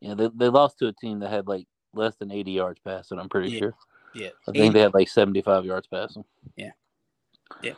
Yeah, 0.02 0.14
they, 0.14 0.30
they 0.36 0.50
lost 0.50 0.78
to 0.80 0.88
a 0.88 0.94
team 0.94 1.20
that 1.20 1.30
had 1.32 1.48
like 1.48 1.68
less 1.94 2.16
than 2.16 2.32
80 2.32 2.52
yards 2.52 2.80
passing. 2.84 3.18
I'm 3.20 3.30
pretty 3.30 3.52
Yeah. 3.52 3.60
sure. 3.60 3.74
Yeah. 4.14 4.30
I 4.48 4.52
think 4.52 4.74
they 4.74 4.82
had 4.82 4.94
like 4.94 5.10
75 5.10 5.66
yards 5.66 5.88
passing. 5.88 6.26
Yeah. 6.56 6.72
Yeah. 7.62 7.74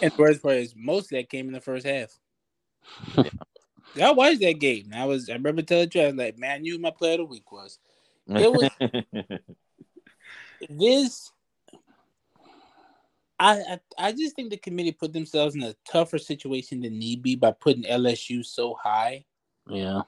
And 0.00 0.12
the 0.12 0.16
worst 0.22 0.42
part 0.42 0.56
is 0.56 0.74
most 0.76 1.04
of 1.06 1.10
that 1.18 1.28
came 1.30 1.46
in 1.46 1.52
the 1.52 1.60
first 1.60 1.86
half. 1.86 2.18
yeah. 3.94 4.08
I 4.08 4.12
watched 4.12 4.40
that 4.40 4.58
game. 4.60 4.90
I 4.94 5.04
was 5.04 5.28
I 5.28 5.34
remember 5.34 5.62
telling 5.62 5.90
you, 5.94 6.00
I 6.02 6.06
was 6.06 6.14
like, 6.14 6.38
man, 6.38 6.50
I 6.52 6.58
knew 6.58 6.78
my 6.78 6.90
player 6.90 7.14
of 7.14 7.18
the 7.18 7.24
week 7.26 7.50
was. 7.52 7.78
It 8.28 8.52
was- 8.52 9.38
This 10.68 11.32
I, 13.42 13.58
I 13.58 13.80
I 13.98 14.12
just 14.12 14.36
think 14.36 14.50
the 14.50 14.56
committee 14.56 14.92
put 14.92 15.12
themselves 15.12 15.56
in 15.56 15.64
a 15.64 15.74
tougher 15.90 16.18
situation 16.18 16.80
than 16.80 16.96
need 16.98 17.22
be 17.22 17.34
by 17.34 17.50
putting 17.50 17.82
LSU 17.82 18.44
so 18.44 18.74
high. 18.80 19.24
Yeah. 19.68 20.02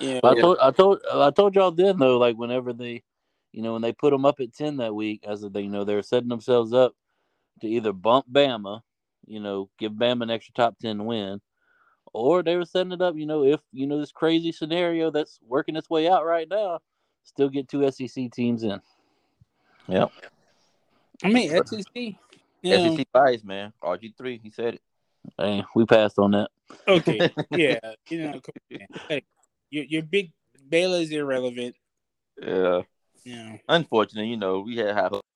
Yeah. 0.00 0.18
But 0.20 0.38
I 0.38 0.40
told 0.40 0.58
I 0.60 0.70
told 0.72 1.00
I 1.12 1.30
told 1.30 1.54
y'all 1.54 1.70
then 1.70 1.98
though, 1.98 2.18
like 2.18 2.36
whenever 2.36 2.72
they, 2.72 3.04
you 3.52 3.62
know, 3.62 3.74
when 3.74 3.82
they 3.82 3.92
put 3.92 4.10
them 4.10 4.26
up 4.26 4.40
at 4.40 4.52
ten 4.54 4.78
that 4.78 4.94
week, 4.94 5.24
as 5.24 5.42
they 5.42 5.60
you 5.60 5.70
know 5.70 5.84
they 5.84 5.94
were 5.94 6.02
setting 6.02 6.28
themselves 6.28 6.72
up 6.72 6.94
to 7.60 7.68
either 7.68 7.92
bump 7.92 8.26
Bama, 8.30 8.80
you 9.24 9.38
know, 9.38 9.70
give 9.78 9.92
Bama 9.92 10.24
an 10.24 10.30
extra 10.30 10.52
top 10.54 10.76
ten 10.80 11.04
win, 11.04 11.40
or 12.12 12.42
they 12.42 12.56
were 12.56 12.64
setting 12.64 12.92
it 12.92 13.00
up, 13.00 13.14
you 13.16 13.26
know, 13.26 13.44
if 13.44 13.60
you 13.72 13.86
know 13.86 14.00
this 14.00 14.12
crazy 14.12 14.50
scenario 14.50 15.12
that's 15.12 15.38
working 15.46 15.76
its 15.76 15.88
way 15.88 16.08
out 16.08 16.26
right 16.26 16.48
now, 16.48 16.80
still 17.22 17.48
get 17.48 17.68
two 17.68 17.88
SEC 17.92 18.32
teams 18.32 18.64
in. 18.64 18.80
yep. 19.86 20.10
I 21.22 21.28
mean 21.28 21.50
SEC. 21.64 22.16
You 22.62 22.76
know, 22.76 22.96
SEC 22.96 23.06
bias, 23.12 23.44
man. 23.44 23.72
RG3, 23.82 24.40
he 24.42 24.50
said 24.50 24.74
it. 24.74 24.80
Hey, 25.36 25.64
we 25.74 25.84
passed 25.84 26.18
on 26.18 26.32
that. 26.32 26.50
okay. 26.86 27.30
Yeah. 27.50 27.78
You 28.08 28.22
know, 28.22 28.40
come. 28.40 28.80
Hey, 29.08 29.22
your 29.70 29.84
your 29.84 30.02
big 30.02 30.32
Baylor 30.68 30.98
is 30.98 31.10
irrelevant. 31.10 31.76
Yeah. 32.40 32.82
Yeah. 33.24 33.56
Unfortunately, 33.68 34.30
you 34.30 34.36
know, 34.36 34.60
we 34.60 34.76
had 34.76 34.94
high 34.94 35.08
hopes. 35.08 35.26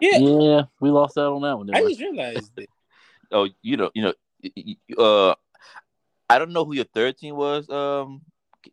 Yeah. 0.00 0.18
Yeah, 0.18 0.62
we 0.80 0.90
lost 0.90 1.16
out 1.16 1.32
on 1.32 1.42
that 1.42 1.56
one. 1.56 1.74
I 1.74 1.82
we? 1.82 1.88
just 1.90 2.00
realized 2.00 2.52
that. 2.56 2.66
Oh, 3.34 3.48
you 3.62 3.78
know, 3.78 3.90
you 3.94 4.02
know, 4.02 4.12
y- 4.44 4.52
y- 4.54 4.96
uh, 4.98 5.34
I 6.28 6.38
don't 6.38 6.52
know 6.52 6.66
who 6.66 6.74
your 6.74 6.84
third 6.84 7.16
team 7.16 7.34
was, 7.34 7.66
um, 7.70 8.20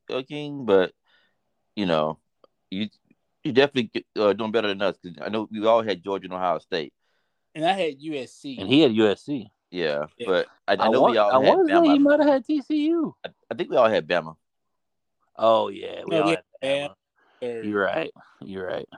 uh, 0.09 0.21
King, 0.27 0.65
but 0.65 0.91
you 1.77 1.85
know, 1.85 2.19
you 2.69 2.89
you 3.49 3.53
definitely 3.53 4.05
uh, 4.17 4.33
doing 4.33 4.51
better 4.51 4.67
than 4.67 4.81
us 4.81 4.95
because 5.01 5.17
I 5.21 5.29
know 5.29 5.47
we 5.51 5.65
all 5.65 5.81
had 5.81 6.03
Georgia 6.03 6.25
and 6.25 6.33
Ohio 6.33 6.59
State. 6.59 6.93
And 7.55 7.65
I 7.65 7.73
had 7.73 7.99
USC. 7.99 8.59
And 8.59 8.69
he 8.69 8.81
had 8.81 8.91
USC. 8.91 9.47
Yeah, 9.71 10.05
Yeah. 10.17 10.27
but 10.27 10.47
I, 10.67 10.73
I 10.73 10.85
I, 10.85 10.89
know 10.89 11.01
want, 11.01 11.11
we 11.11 11.17
all 11.17 11.31
I 11.31 11.45
had 11.45 11.55
want 11.55 11.69
to 11.69 11.75
say 11.75 11.87
he 11.89 11.99
might 11.99 12.19
have 12.19 12.27
had 12.27 12.45
TCU. 12.45 13.13
I, 13.25 13.29
I 13.51 13.55
think 13.55 13.69
we 13.69 13.77
all 13.77 13.89
had 13.89 14.07
Bama. 14.07 14.35
Oh 15.35 15.69
yeah, 15.69 16.01
we 16.05 16.15
No, 16.15 16.21
all 16.21 16.29
we 16.29 16.31
had 16.31 16.43
had 16.61 16.91
Bama. 17.41 17.65
You're 17.65 17.83
right. 17.83 18.11
You're 18.41 18.67
right. 18.67 18.89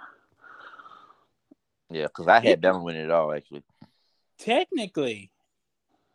Yeah, 1.89 2.03
because 2.03 2.27
I 2.27 2.39
had 2.39 2.61
Bama 2.61 2.83
winning 2.83 3.03
it 3.03 3.11
all 3.11 3.33
actually. 3.33 3.63
Technically, 4.39 5.31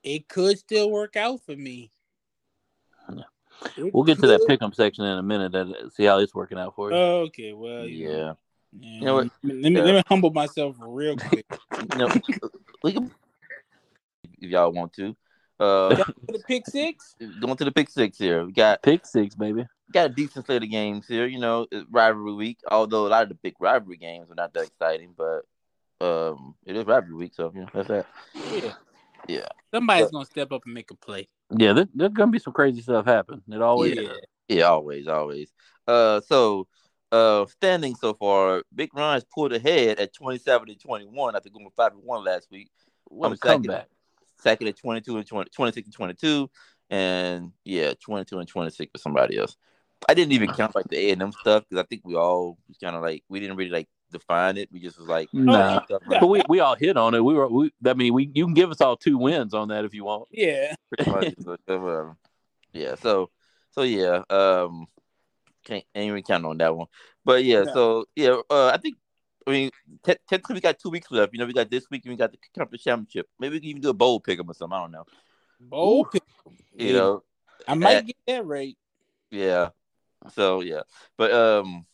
it 0.03 0.27
could 0.29 0.59
still 0.59 0.91
work 0.91 1.17
out 1.17 1.41
for 1.45 1.55
me. 1.55 1.91
Yeah. 3.15 3.23
It 3.77 3.95
We'll 3.95 4.05
get 4.05 4.19
to 4.21 4.27
that 4.29 4.41
could- 4.47 4.59
pick'em 4.61 4.75
section 4.75 5.05
in 5.05 5.19
a 5.19 5.23
minute 5.23 5.55
and 5.55 5.75
see 5.93 6.05
how 6.05 6.19
it's 6.19 6.35
working 6.35 6.59
out 6.59 6.75
for 6.75 6.91
you. 6.91 6.97
Okay, 6.97 7.53
well, 7.53 7.87
Yeah, 7.87 8.09
yeah. 8.09 8.33
You 8.99 9.05
know 9.07 9.15
what? 9.15 9.31
Let 9.43 9.55
me 9.55 9.71
Yeah. 9.71 9.83
let 9.85 9.95
me 9.95 10.03
humble 10.07 10.31
myself 10.31 10.77
real 10.79 11.17
quick. 11.17 11.47
you 11.93 11.99
know, 11.99 12.09
we 12.83 12.93
can 12.93 13.11
if 14.41 14.51
y'all 14.51 14.73
want 14.73 14.93
to. 14.95 15.17
Uh, 15.59 15.97
For 16.27 16.33
the 16.33 16.43
pick 16.47 16.67
six, 16.67 17.17
going 17.41 17.57
to 17.57 17.65
the 17.65 17.73
pick 17.73 17.89
six 17.89 18.19
here. 18.19 18.45
We 18.45 18.53
got 18.53 18.83
Pick 18.83 19.07
six, 19.07 19.35
baby. 19.35 19.67
got 19.91 20.11
a 20.11 20.13
decent 20.13 20.45
slate 20.45 20.63
of 20.63 20.71
games 20.71 21.07
here. 21.09 21.27
You 21.27 21.39
know, 21.39 21.67
it's 21.73 21.87
rivalry 21.91 22.35
week. 22.35 22.59
Although 22.71 23.07
a 23.07 23.09
lot 23.09 23.23
of 23.23 23.31
the 23.31 23.35
big 23.37 23.55
rivalry 23.59 23.97
games 23.97 24.31
are 24.31 24.35
not 24.35 24.53
that 24.53 24.65
exciting, 24.65 25.15
but 25.17 25.47
um, 26.07 26.55
it 26.67 26.77
is 26.77 26.85
rivalry 26.85 27.15
week, 27.15 27.35
so 27.35 27.51
you 27.55 27.63
know 27.63 27.69
that's 27.73 27.89
that. 27.89 28.07
yeah. 28.35 28.73
Yeah. 29.29 29.47
Somebody's 29.73 30.11
gonna 30.11 30.25
step 30.25 30.53
up 30.53 30.63
and 30.65 30.75
make 30.75 30.91
a 30.91 30.95
play. 30.95 31.29
Yeah, 31.57 31.73
there, 31.73 31.89
there's 31.95 32.13
gonna 32.13 32.31
be 32.31 32.39
some 32.39 32.53
crazy 32.53 32.83
stuff 32.83 33.07
happen. 33.07 33.43
It 33.49 33.63
always 33.63 33.97
Yeah. 33.97 34.13
Yeah, 34.49 34.65
always, 34.65 35.09
always. 35.09 35.53
Uh, 35.87 36.21
so 36.21 36.69
uh, 37.11 37.47
standing 37.47 37.95
so 37.95 38.15
far, 38.15 38.63
Big 38.75 38.95
Ron's 38.95 39.25
pulled 39.25 39.53
ahead 39.53 39.99
at 39.99 40.13
twenty-seven 40.15 40.69
and 40.71 40.81
twenty-one 40.81 41.35
after 41.37 41.51
going 41.51 41.69
five 41.77 41.93
and 41.93 42.03
one 42.03 42.25
last 42.25 42.49
week. 42.51 42.71
What 43.05 43.27
I'm 43.27 43.33
a 43.33 43.37
second. 43.37 43.65
comeback. 43.65 43.89
Second 44.39 44.69
at 44.69 44.77
22 44.77 45.17
and 45.17 45.27
20, 45.27 45.51
26 45.51 45.87
and 45.87 45.95
22, 45.95 46.51
and 46.91 47.53
yeah, 47.65 47.95
22 47.99 48.39
and 48.39 48.47
26 48.47 48.93
for 48.93 48.99
somebody 48.99 49.39
else. 49.39 49.57
I 50.09 50.15
didn't 50.15 50.33
even 50.33 50.53
count 50.53 50.75
like 50.75 50.89
the 50.89 50.99
A 50.99 51.13
and 51.13 51.23
M 51.23 51.33
stuff 51.33 51.65
because 51.69 51.83
I 51.83 51.87
think 51.87 52.03
we 52.05 52.17
all 52.17 52.59
kind 52.83 52.95
of 52.95 53.03
like 53.03 53.25
we 53.29 53.41
didn't 53.41 53.57
really 53.57 53.71
like 53.71 53.89
define 54.11 54.57
it. 54.57 54.69
We 54.73 54.81
just 54.81 54.99
was 54.99 55.09
like, 55.09 55.29
Nah. 55.33 55.85
stuff 55.85 56.03
yeah. 56.11 56.21
But 56.21 56.29
we, 56.29 56.43
we 56.49 56.61
all 56.61 56.75
hit 56.77 56.97
on 56.97 57.15
it. 57.15 57.25
We 57.25 57.35
were 57.35 57.49
we 57.49 57.73
I 57.85 57.95
mean 57.95 58.15
we 58.15 58.31
you 58.35 58.45
can 58.45 58.55
give 58.55 58.71
us 58.71 58.81
all 58.81 58.97
two 58.97 59.19
wins 59.19 59.55
on 59.55 59.69
that 59.69 59.85
if 59.85 59.95
you 59.95 60.05
want. 60.05 60.29
Yeah. 60.31 60.75
pretty 60.91 61.11
much. 61.11 61.35
but, 61.39 61.61
uh, 61.69 62.13
yeah, 62.73 62.95
so 62.97 63.31
so 63.71 63.83
yeah, 63.83 64.23
um, 64.31 64.87
can't 65.65 65.85
ain't 65.95 66.09
even 66.09 66.23
count 66.23 66.45
on 66.45 66.59
that 66.59 66.75
one. 66.75 66.87
But 67.25 67.45
yeah, 67.45 67.63
No. 67.63 67.73
so 67.75 68.05
yeah, 68.15 68.37
uh, 68.51 68.69
I 68.69 68.77
think 68.79 68.97
I 69.47 69.51
mean 69.51 69.71
te- 70.05 70.17
technically 70.29 70.55
we 70.55 70.61
got 70.61 70.79
two 70.79 70.91
weeks 70.91 71.11
left. 71.11 71.33
You 71.33 71.39
know, 71.39 71.47
we 71.47 71.53
got 71.53 71.71
this 71.71 71.87
week 71.91 72.05
and 72.05 72.13
we 72.13 72.17
got 72.17 72.33
the 72.33 72.39
conference 72.57 72.83
championship. 72.85 73.29
Maybe 73.39 73.55
we 73.55 73.61
can 73.61 73.69
even 73.71 73.83
do 73.83 73.91
a 73.91 73.95
bowl 73.95 74.21
pick 74.21 74.39
'em 74.39 74.51
or 74.51 74.55
something. 74.55 74.77
I 74.77 74.83
don't 74.83 74.93
know. 74.93 75.05
Bowl 75.61 76.05
pick. 76.05 76.23
You 76.75 76.93
know, 76.93 77.23
I 77.67 77.75
might 77.75 77.97
uh, 77.97 78.01
get 78.03 78.17
that 78.27 78.47
right. 78.47 78.77
yeah. 79.31 79.71
So 80.35 80.61
yeah, 80.61 80.83
but 81.17 81.33
um. 81.33 81.87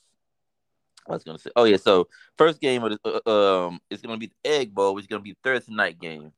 I 1.09 1.13
was 1.13 1.25
gonna 1.25 1.39
say, 1.39 1.51
oh 1.57 1.65
yeah. 1.65 1.77
So 1.77 2.09
first 2.39 2.61
game 2.61 2.85
of 2.85 2.93
the 2.93 3.23
uh, 3.27 3.67
um, 3.67 3.81
it's 3.91 4.03
gonna 4.03 4.19
be 4.19 4.29
the 4.29 4.51
Egg 4.51 4.75
Bowl, 4.75 4.95
which 4.95 5.05
is 5.05 5.09
gonna 5.09 5.23
be 5.23 5.37
Thursday 5.43 5.75
night 5.75 5.99
game. 6.01 6.33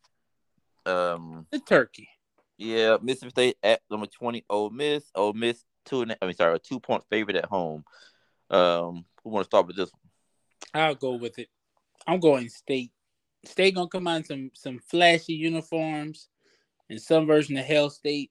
Um, 0.86 1.46
The 1.50 1.60
turkey. 1.60 2.08
Yeah, 2.56 2.98
Mississippi 3.02 3.30
State 3.30 3.56
at 3.62 3.80
number 3.90 4.06
twenty. 4.06 4.44
Ole 4.48 4.70
Miss. 4.70 5.10
Ole 5.14 5.32
Miss 5.32 5.64
two. 5.84 6.02
And, 6.02 6.16
I 6.20 6.26
mean, 6.26 6.34
sorry, 6.34 6.56
a 6.56 6.58
two 6.58 6.80
point 6.80 7.04
favorite 7.10 7.36
at 7.36 7.46
home. 7.46 7.84
Um, 8.50 9.04
who 9.22 9.30
want 9.30 9.44
to 9.44 9.48
start 9.48 9.66
with 9.66 9.76
this 9.76 9.90
one? 9.92 10.82
I'll 10.82 10.94
go 10.94 11.14
with 11.14 11.38
it. 11.38 11.48
I'm 12.06 12.20
going 12.20 12.48
state. 12.48 12.92
State 13.44 13.74
gonna 13.74 13.88
come 13.88 14.06
out 14.06 14.18
in 14.18 14.24
some 14.24 14.50
some 14.54 14.78
flashy 14.78 15.34
uniforms 15.34 16.28
and 16.88 17.00
some 17.00 17.26
version 17.26 17.56
of 17.56 17.64
Hail 17.64 17.90
State. 17.90 18.30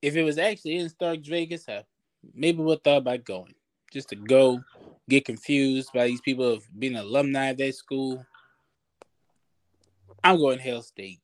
If 0.00 0.16
it 0.16 0.22
was 0.22 0.38
actually 0.38 0.76
in 0.76 0.88
Stark 0.88 1.20
Vegas, 1.24 1.68
I 1.68 1.84
maybe 2.34 2.62
would 2.62 2.82
thought 2.84 2.98
about 2.98 3.24
going 3.24 3.54
just 3.92 4.08
to 4.10 4.16
go 4.16 4.60
get 5.08 5.24
confused 5.24 5.90
by 5.94 6.06
these 6.06 6.20
people 6.20 6.44
of 6.44 6.66
being 6.78 6.96
alumni 6.96 7.46
of 7.46 7.58
that 7.58 7.74
school. 7.74 8.24
I'm 10.24 10.38
going 10.38 10.58
Hail 10.58 10.82
State. 10.82 11.20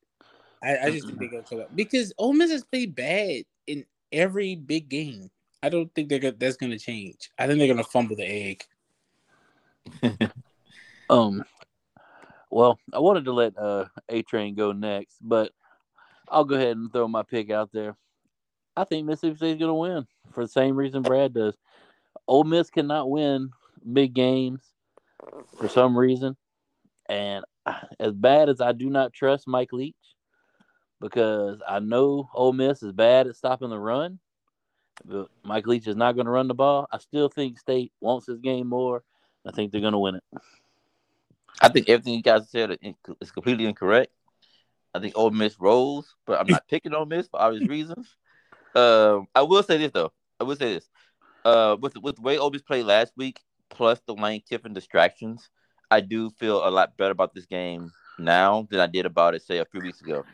I, 0.62 0.78
I 0.78 0.90
just 0.90 1.06
think 1.06 1.18
they're 1.18 1.28
gonna 1.28 1.42
come 1.42 1.64
because 1.74 2.12
Ole 2.18 2.34
Miss 2.34 2.52
has 2.52 2.64
played 2.64 2.94
bad 2.94 3.42
in 3.66 3.84
every 4.12 4.54
big 4.54 4.88
game. 4.88 5.30
I 5.62 5.68
don't 5.68 5.92
think 5.94 6.08
they're 6.08 6.18
gonna, 6.20 6.36
that's 6.38 6.56
gonna 6.56 6.78
change. 6.78 7.30
I 7.38 7.46
think 7.46 7.58
they're 7.58 7.68
gonna 7.68 7.84
fumble 7.84 8.16
the 8.16 8.24
egg. 8.24 8.64
Um, 11.10 11.44
well, 12.50 12.78
I 12.90 13.00
wanted 13.00 13.26
to 13.26 13.32
let 13.32 13.58
uh 13.58 13.84
A 14.08 14.22
Train 14.22 14.54
go 14.54 14.72
next, 14.72 15.18
but 15.20 15.52
I'll 16.26 16.44
go 16.44 16.54
ahead 16.54 16.76
and 16.76 16.90
throw 16.90 17.06
my 17.06 17.22
pick 17.22 17.50
out 17.50 17.70
there. 17.70 17.96
I 18.74 18.84
think 18.84 19.06
Mississippi 19.06 19.36
State's 19.36 19.58
going 19.58 19.68
to 19.68 19.74
win 19.74 20.06
for 20.32 20.44
the 20.44 20.48
same 20.48 20.74
reason 20.74 21.02
Brad 21.02 21.34
does. 21.34 21.54
Ole 22.26 22.44
Miss 22.44 22.70
cannot 22.70 23.10
win 23.10 23.50
big 23.90 24.14
games 24.14 24.62
for 25.58 25.68
some 25.68 25.96
reason, 25.96 26.36
and 27.08 27.44
as 28.00 28.12
bad 28.12 28.48
as 28.48 28.60
I 28.60 28.72
do 28.72 28.90
not 28.90 29.12
trust 29.12 29.46
Mike 29.46 29.72
Leach, 29.72 29.94
because 31.00 31.60
I 31.68 31.80
know 31.80 32.28
Ole 32.34 32.52
Miss 32.52 32.82
is 32.82 32.92
bad 32.92 33.26
at 33.26 33.36
stopping 33.36 33.70
the 33.70 33.78
run, 33.78 34.18
but 35.04 35.28
Mike 35.44 35.66
Leach 35.66 35.86
is 35.86 35.96
not 35.96 36.14
going 36.14 36.26
to 36.26 36.32
run 36.32 36.48
the 36.48 36.54
ball. 36.54 36.86
I 36.92 36.98
still 36.98 37.28
think 37.28 37.58
State 37.58 37.92
wants 38.00 38.26
this 38.26 38.38
game 38.38 38.68
more. 38.68 39.02
I 39.46 39.50
think 39.52 39.72
they're 39.72 39.80
going 39.80 39.92
to 39.92 39.98
win 39.98 40.16
it. 40.16 40.24
I 41.60 41.68
think 41.68 41.88
everything 41.88 42.14
you 42.14 42.22
guys 42.22 42.50
said 42.50 42.78
is 43.20 43.30
completely 43.30 43.66
incorrect. 43.66 44.12
I 44.94 44.98
think 44.98 45.16
Ole 45.16 45.30
Miss 45.30 45.58
rolls, 45.58 46.14
but 46.26 46.40
I'm 46.40 46.46
not 46.46 46.68
picking 46.68 46.94
Ole 46.94 47.06
Miss 47.06 47.28
for 47.28 47.40
obvious 47.40 47.68
reasons. 47.68 48.16
Um, 48.74 49.26
I 49.34 49.42
will 49.42 49.62
say 49.62 49.78
this 49.78 49.92
though. 49.92 50.12
I 50.40 50.44
will 50.44 50.56
say 50.56 50.74
this. 50.74 50.88
Uh, 51.44 51.76
with 51.80 51.96
with 51.98 52.16
the 52.16 52.22
way 52.22 52.38
Ole 52.38 52.50
Miss 52.50 52.62
played 52.62 52.84
last 52.84 53.12
week, 53.16 53.40
plus 53.72 54.00
the 54.06 54.14
Lane 54.14 54.42
Kiffin 54.48 54.72
distractions, 54.72 55.48
I 55.90 56.00
do 56.00 56.30
feel 56.30 56.66
a 56.66 56.70
lot 56.70 56.96
better 56.96 57.10
about 57.10 57.34
this 57.34 57.46
game 57.46 57.90
now 58.18 58.68
than 58.70 58.80
I 58.80 58.86
did 58.86 59.06
about 59.06 59.34
it 59.34 59.42
say 59.42 59.58
a 59.58 59.64
few 59.64 59.80
weeks 59.80 60.00
ago. 60.00 60.24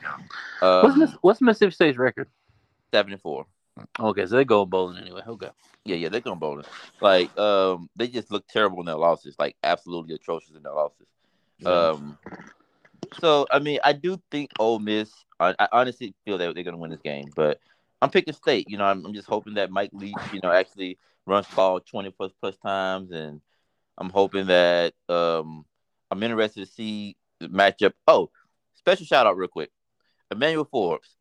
What's, 0.61 0.95
Um, 0.95 0.99
Miss, 0.99 1.13
what's 1.23 1.41
Mississippi 1.41 1.73
State's 1.73 1.99
record? 1.99 2.29
seven 2.93 3.13
and 3.13 3.23
four. 3.23 3.47
Okay, 4.01 4.27
so 4.27 4.37
they 4.37 4.45
go 4.45 4.65
bowling 4.67 4.99
anyway. 4.99 5.23
Okay. 5.27 5.51
Yeah, 5.85 5.97
yeah, 5.97 6.09
they're 6.09 6.21
going 6.21 6.39
bowling. 6.39 6.65
Like, 7.01 7.37
um, 7.39 7.89
they 7.97 8.09
just 8.09 8.31
look 8.33 8.47
terrible 8.49 8.81
in 8.81 8.87
their 8.87 8.97
losses, 8.97 9.37
like 9.39 9.57
absolutely 9.63 10.15
atrocious 10.15 10.57
in 10.57 10.63
their 10.63 10.73
losses. 10.73 11.07
Um, 11.65 12.19
so 13.21 13.47
I 13.51 13.59
mean, 13.59 13.79
I 13.85 13.93
do 13.93 14.21
think 14.31 14.51
Ole 14.59 14.79
Miss. 14.81 15.13
I, 15.39 15.55
I 15.59 15.69
honestly 15.73 16.15
feel 16.25 16.39
that 16.39 16.55
they're 16.55 16.65
going 16.65 16.75
to 16.75 16.81
win 16.81 16.91
this 16.91 17.01
game, 17.01 17.31
but 17.37 17.61
I'm 18.03 18.11
picking 18.11 18.35
State. 18.35 18.69
You 18.69 18.79
know, 18.79 18.85
I'm, 18.85 19.05
I'm 19.07 19.15
just 19.15 19.29
hoping 19.29 19.55
that 19.55 19.71
Mike 19.71 19.91
Leach, 19.93 20.15
you 20.33 20.41
know, 20.43 20.51
actually 20.51 20.99
runs 21.29 21.47
ball 21.49 21.81
20 21.81 22.11
plus 22.11 22.33
plus 22.41 22.57
times, 22.59 23.11
and 23.11 23.41
I'm 23.97 24.11
hoping 24.11 24.47
that 24.47 24.95
um, 25.09 25.65
I'm 26.11 26.23
interested 26.23 26.67
to 26.67 26.73
see 26.73 27.17
the 27.41 27.49
matchup. 27.49 27.93
Oh, 28.07 28.31
special 28.75 29.07
shout 29.07 29.27
out 29.27 29.37
real 29.37 29.49
quick, 29.49 29.71
Emmanuel 30.31 30.69
Forbes. 30.71 31.17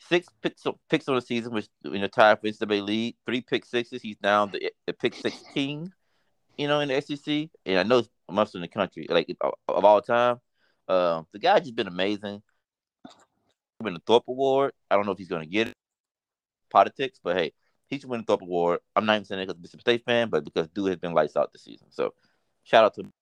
Six 0.00 0.28
picks, 0.40 0.64
picks 0.88 1.08
on 1.08 1.16
the 1.16 1.20
season, 1.20 1.52
which 1.52 1.68
in 1.84 2.04
a 2.04 2.08
tie 2.08 2.36
for 2.36 2.46
NCAA 2.46 2.82
lead. 2.84 3.16
Three 3.26 3.40
pick 3.40 3.64
sixes. 3.64 4.00
He's 4.00 4.16
down 4.16 4.52
the, 4.52 4.70
the 4.86 4.92
pick 4.92 5.14
six 5.14 5.42
king, 5.52 5.92
you 6.56 6.68
know, 6.68 6.78
in 6.80 6.88
the 6.88 7.00
SEC. 7.00 7.48
And 7.66 7.78
I 7.78 7.82
know 7.82 7.98
it's 7.98 8.08
most 8.30 8.54
in 8.54 8.60
the 8.60 8.68
country, 8.68 9.06
like 9.08 9.34
of, 9.40 9.54
all 9.66 10.00
time. 10.00 10.36
Um, 10.86 11.26
the 11.32 11.40
guy 11.40 11.58
just 11.58 11.74
been 11.74 11.88
amazing. 11.88 12.42
Win 13.80 13.94
the 13.94 14.00
Thorpe 14.06 14.28
Award. 14.28 14.72
I 14.88 14.94
don't 14.94 15.04
know 15.04 15.12
if 15.12 15.18
he's 15.18 15.28
going 15.28 15.42
to 15.42 15.48
get 15.48 15.68
it. 15.68 15.74
Politics, 16.70 17.18
but 17.22 17.36
hey, 17.36 17.52
he 17.88 17.98
should 17.98 18.08
win 18.10 18.20
the 18.20 18.26
Thorpe 18.26 18.42
Award. 18.42 18.80
I'm 18.94 19.06
not 19.06 19.14
even 19.14 19.24
saying 19.24 19.46
that 19.46 19.54
because 19.60 19.74
I'm 19.74 19.78
a 19.78 19.80
State 19.80 20.04
fan, 20.04 20.28
but 20.28 20.44
because 20.44 20.68
dude 20.68 20.88
has 20.88 20.96
been 20.98 21.12
lights 21.12 21.36
out 21.36 21.52
this 21.52 21.64
season. 21.64 21.86
So 21.90 22.14
shout 22.64 22.84
out 22.84 22.94
to 22.94 23.02
him. 23.02 23.12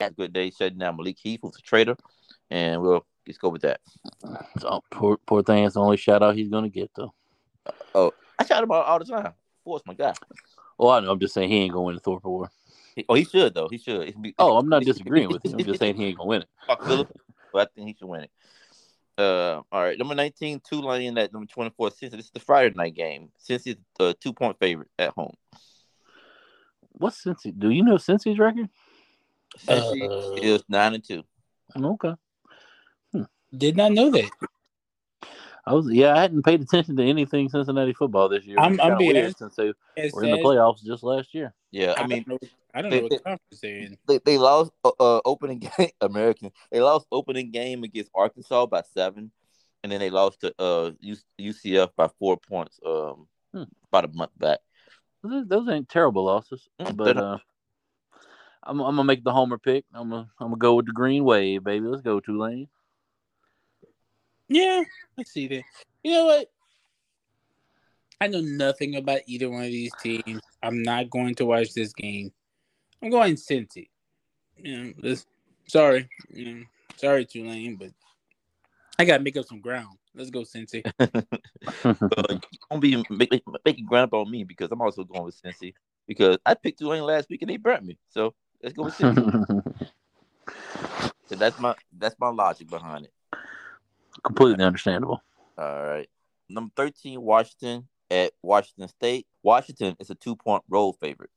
Had 0.00 0.12
a 0.12 0.14
good 0.14 0.32
day 0.32 0.50
shutting 0.50 0.78
down 0.78 0.96
Malik 0.96 1.16
Heath, 1.18 1.40
who's 1.42 1.56
a 1.56 1.62
traitor, 1.62 1.96
and 2.50 2.80
we'll 2.82 3.04
just 3.26 3.40
go 3.40 3.48
with 3.48 3.62
that. 3.62 3.80
So 4.60 4.82
poor 4.90 5.16
poor 5.26 5.42
thing. 5.42 5.64
It's 5.64 5.74
the 5.74 5.80
only 5.80 5.96
shout 5.96 6.22
out 6.22 6.36
he's 6.36 6.48
gonna 6.50 6.68
get 6.68 6.90
though. 6.94 7.14
Oh, 7.94 8.12
I 8.38 8.44
shout 8.44 8.62
him 8.62 8.70
out 8.72 8.84
all 8.84 8.98
the 8.98 9.04
time. 9.06 9.32
Forbes 9.64 9.84
my 9.86 9.94
guy. 9.94 10.12
Oh, 10.78 10.90
I 10.90 11.00
know. 11.00 11.10
I'm 11.10 11.18
just 11.18 11.32
saying 11.34 11.48
he 11.48 11.56
ain't 11.58 11.72
gonna 11.72 11.84
win 11.84 11.94
the 11.94 12.00
Thorpe 12.00 12.24
Award. 12.24 12.50
He- 12.94 13.06
oh, 13.08 13.14
he 13.14 13.24
should 13.24 13.54
though. 13.54 13.68
He 13.68 13.78
should. 13.78 14.20
Be- 14.20 14.34
Oh, 14.38 14.58
I'm 14.58 14.68
not 14.68 14.84
disagreeing 14.84 15.30
with 15.30 15.44
you. 15.44 15.52
I'm 15.54 15.64
just 15.64 15.78
saying 15.80 15.96
he 15.96 16.06
ain't 16.06 16.18
gonna 16.18 16.28
win 16.28 16.42
it. 16.42 16.48
Fuck 16.66 16.84
Phillip, 16.86 17.08
but 17.52 17.68
I 17.68 17.70
think 17.74 17.88
he 17.88 17.96
should 17.98 18.08
win 18.08 18.22
it. 18.22 18.30
Uh, 19.18 19.62
all 19.72 19.82
right, 19.82 19.98
number 19.98 20.14
19, 20.14 20.60
Tulane 20.60 21.02
in 21.02 21.18
at 21.18 21.32
number 21.32 21.46
24, 21.46 21.90
Cincy. 21.90 22.10
This 22.10 22.26
is 22.26 22.30
the 22.32 22.40
Friday 22.40 22.74
night 22.76 22.94
game. 22.94 23.30
since 23.38 23.64
Cincy's 23.64 23.76
a 23.98 24.14
two 24.14 24.32
point 24.32 24.58
favorite 24.58 24.90
at 24.98 25.10
home. 25.10 25.34
What's 26.92 27.24
Cincy? 27.24 27.58
Do 27.58 27.70
you 27.70 27.82
know 27.82 27.94
Cincy's 27.94 28.38
record? 28.38 28.68
Cincy 29.58 30.02
Uh, 30.02 30.36
is 30.42 30.64
nine 30.68 30.94
and 30.94 31.04
two. 31.04 31.22
Okay. 31.76 32.14
Did 33.56 33.76
not 33.76 33.92
know 33.92 34.10
that. 34.10 34.30
I 35.66 35.74
was 35.74 35.90
yeah. 35.90 36.14
I 36.14 36.20
hadn't 36.20 36.44
paid 36.44 36.60
attention 36.62 36.96
to 36.96 37.02
anything 37.02 37.48
Cincinnati 37.48 37.92
football 37.92 38.28
this 38.28 38.44
year. 38.44 38.58
I'm- 38.60 38.78
I'm 38.80 38.96
being 38.98 39.16
honest. 39.16 39.38
since 39.38 39.56
they 39.56 39.72
As 39.96 40.12
were 40.12 40.22
in 40.24 40.30
the 40.30 40.36
playoffs 40.38 40.84
just 40.84 41.02
last 41.02 41.34
year. 41.34 41.52
Yeah, 41.72 41.94
I, 41.96 42.02
I 42.02 42.06
mean, 42.06 42.24
don't 42.28 42.42
know, 42.42 42.48
I 42.74 42.82
don't 42.82 42.90
they- 42.90 42.96
know 42.98 43.02
what 43.02 43.10
they- 43.10 43.18
conference 43.18 43.60
they're 43.60 43.76
in. 43.78 43.98
they, 44.06 44.18
they 44.24 44.38
lost 44.38 44.70
uh, 44.84 44.92
uh, 45.00 45.20
opening 45.24 45.58
game 45.58 45.90
American. 46.00 46.52
They 46.70 46.80
lost 46.80 47.06
opening 47.10 47.50
game 47.50 47.82
against 47.82 48.10
Arkansas 48.14 48.66
by 48.66 48.82
seven, 48.94 49.32
and 49.82 49.90
then 49.90 49.98
they 50.00 50.10
lost 50.10 50.40
to 50.42 50.54
uh 50.60 50.92
U- 51.00 51.16
UCF 51.40 51.90
by 51.96 52.08
four 52.18 52.36
points. 52.36 52.78
Um, 52.86 53.26
Hmm. 53.52 53.62
about 53.90 54.04
a 54.04 54.08
month 54.08 54.32
back. 54.38 54.58
Those, 55.22 55.46
those 55.48 55.68
ain't 55.68 55.88
terrible 55.88 56.24
losses, 56.24 56.68
Mm, 56.80 56.96
but 56.96 57.16
uh, 57.16 57.38
I'm 58.62 58.80
I'm 58.80 58.94
gonna 58.96 59.04
make 59.04 59.24
the 59.24 59.32
homer 59.32 59.58
pick. 59.58 59.84
I'm 59.94 60.10
gonna 60.10 60.28
I'm 60.38 60.48
gonna 60.48 60.56
go 60.58 60.74
with 60.74 60.86
the 60.86 60.92
green 60.92 61.24
wave, 61.24 61.64
baby. 61.64 61.86
Let's 61.86 62.02
go 62.02 62.20
Tulane. 62.20 62.68
Yeah, 64.48 64.82
I 65.18 65.22
see 65.24 65.48
that. 65.48 65.62
You 66.02 66.12
know 66.12 66.26
what? 66.26 66.50
I 68.20 68.28
know 68.28 68.40
nothing 68.40 68.96
about 68.96 69.20
either 69.26 69.50
one 69.50 69.64
of 69.64 69.70
these 69.70 69.92
teams. 70.00 70.40
I'm 70.62 70.82
not 70.82 71.10
going 71.10 71.34
to 71.36 71.46
watch 71.46 71.74
this 71.74 71.92
game. 71.92 72.32
I'm 73.02 73.10
going 73.10 73.34
Cincy. 73.34 73.88
You 74.56 74.78
know, 74.78 74.92
this, 74.98 75.26
sorry, 75.66 76.08
you 76.30 76.54
know, 76.54 76.64
sorry 76.96 77.26
Tulane, 77.26 77.76
but 77.76 77.90
I 78.98 79.04
gotta 79.04 79.22
make 79.22 79.36
up 79.36 79.44
some 79.46 79.60
ground. 79.60 79.98
Let's 80.14 80.30
go 80.30 80.40
Cincy. 80.40 80.84
Uh, 81.84 82.38
you 82.52 82.58
gonna 82.70 82.80
be 82.80 82.96
make, 83.10 83.30
make, 83.30 83.42
making 83.64 83.86
ground 83.86 84.10
on 84.12 84.30
me 84.30 84.44
because 84.44 84.70
I'm 84.70 84.80
also 84.80 85.04
going 85.04 85.24
with 85.24 85.40
Cincy 85.40 85.74
because 86.06 86.38
I 86.46 86.54
picked 86.54 86.78
Tulane 86.78 87.02
last 87.02 87.28
week 87.28 87.42
and 87.42 87.50
they 87.50 87.56
burnt 87.56 87.84
me. 87.84 87.98
So 88.08 88.34
let's 88.62 88.74
go 88.74 88.84
with 88.84 88.96
Cincy. 88.96 89.74
so 91.26 91.34
that's 91.34 91.58
my 91.58 91.74
that's 91.98 92.14
my 92.18 92.28
logic 92.28 92.68
behind 92.68 93.06
it. 93.06 93.12
Completely 94.24 94.64
understandable. 94.64 95.22
All 95.58 95.82
right. 95.82 96.08
Number 96.48 96.72
13, 96.76 97.20
Washington 97.20 97.88
at 98.10 98.32
Washington 98.42 98.88
State. 98.88 99.26
Washington 99.42 99.96
is 99.98 100.10
a 100.10 100.14
two 100.14 100.36
point 100.36 100.62
road 100.68 100.94
favorite. 101.00 101.30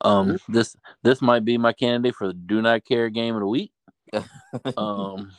Um, 0.00 0.38
this 0.48 0.76
this 1.02 1.20
might 1.20 1.44
be 1.44 1.58
my 1.58 1.72
candidate 1.72 2.14
for 2.14 2.28
the 2.28 2.34
do 2.34 2.62
not 2.62 2.84
care 2.84 3.10
game 3.10 3.34
of 3.34 3.40
the 3.40 3.46
week. 3.46 3.72
um, 4.76 5.32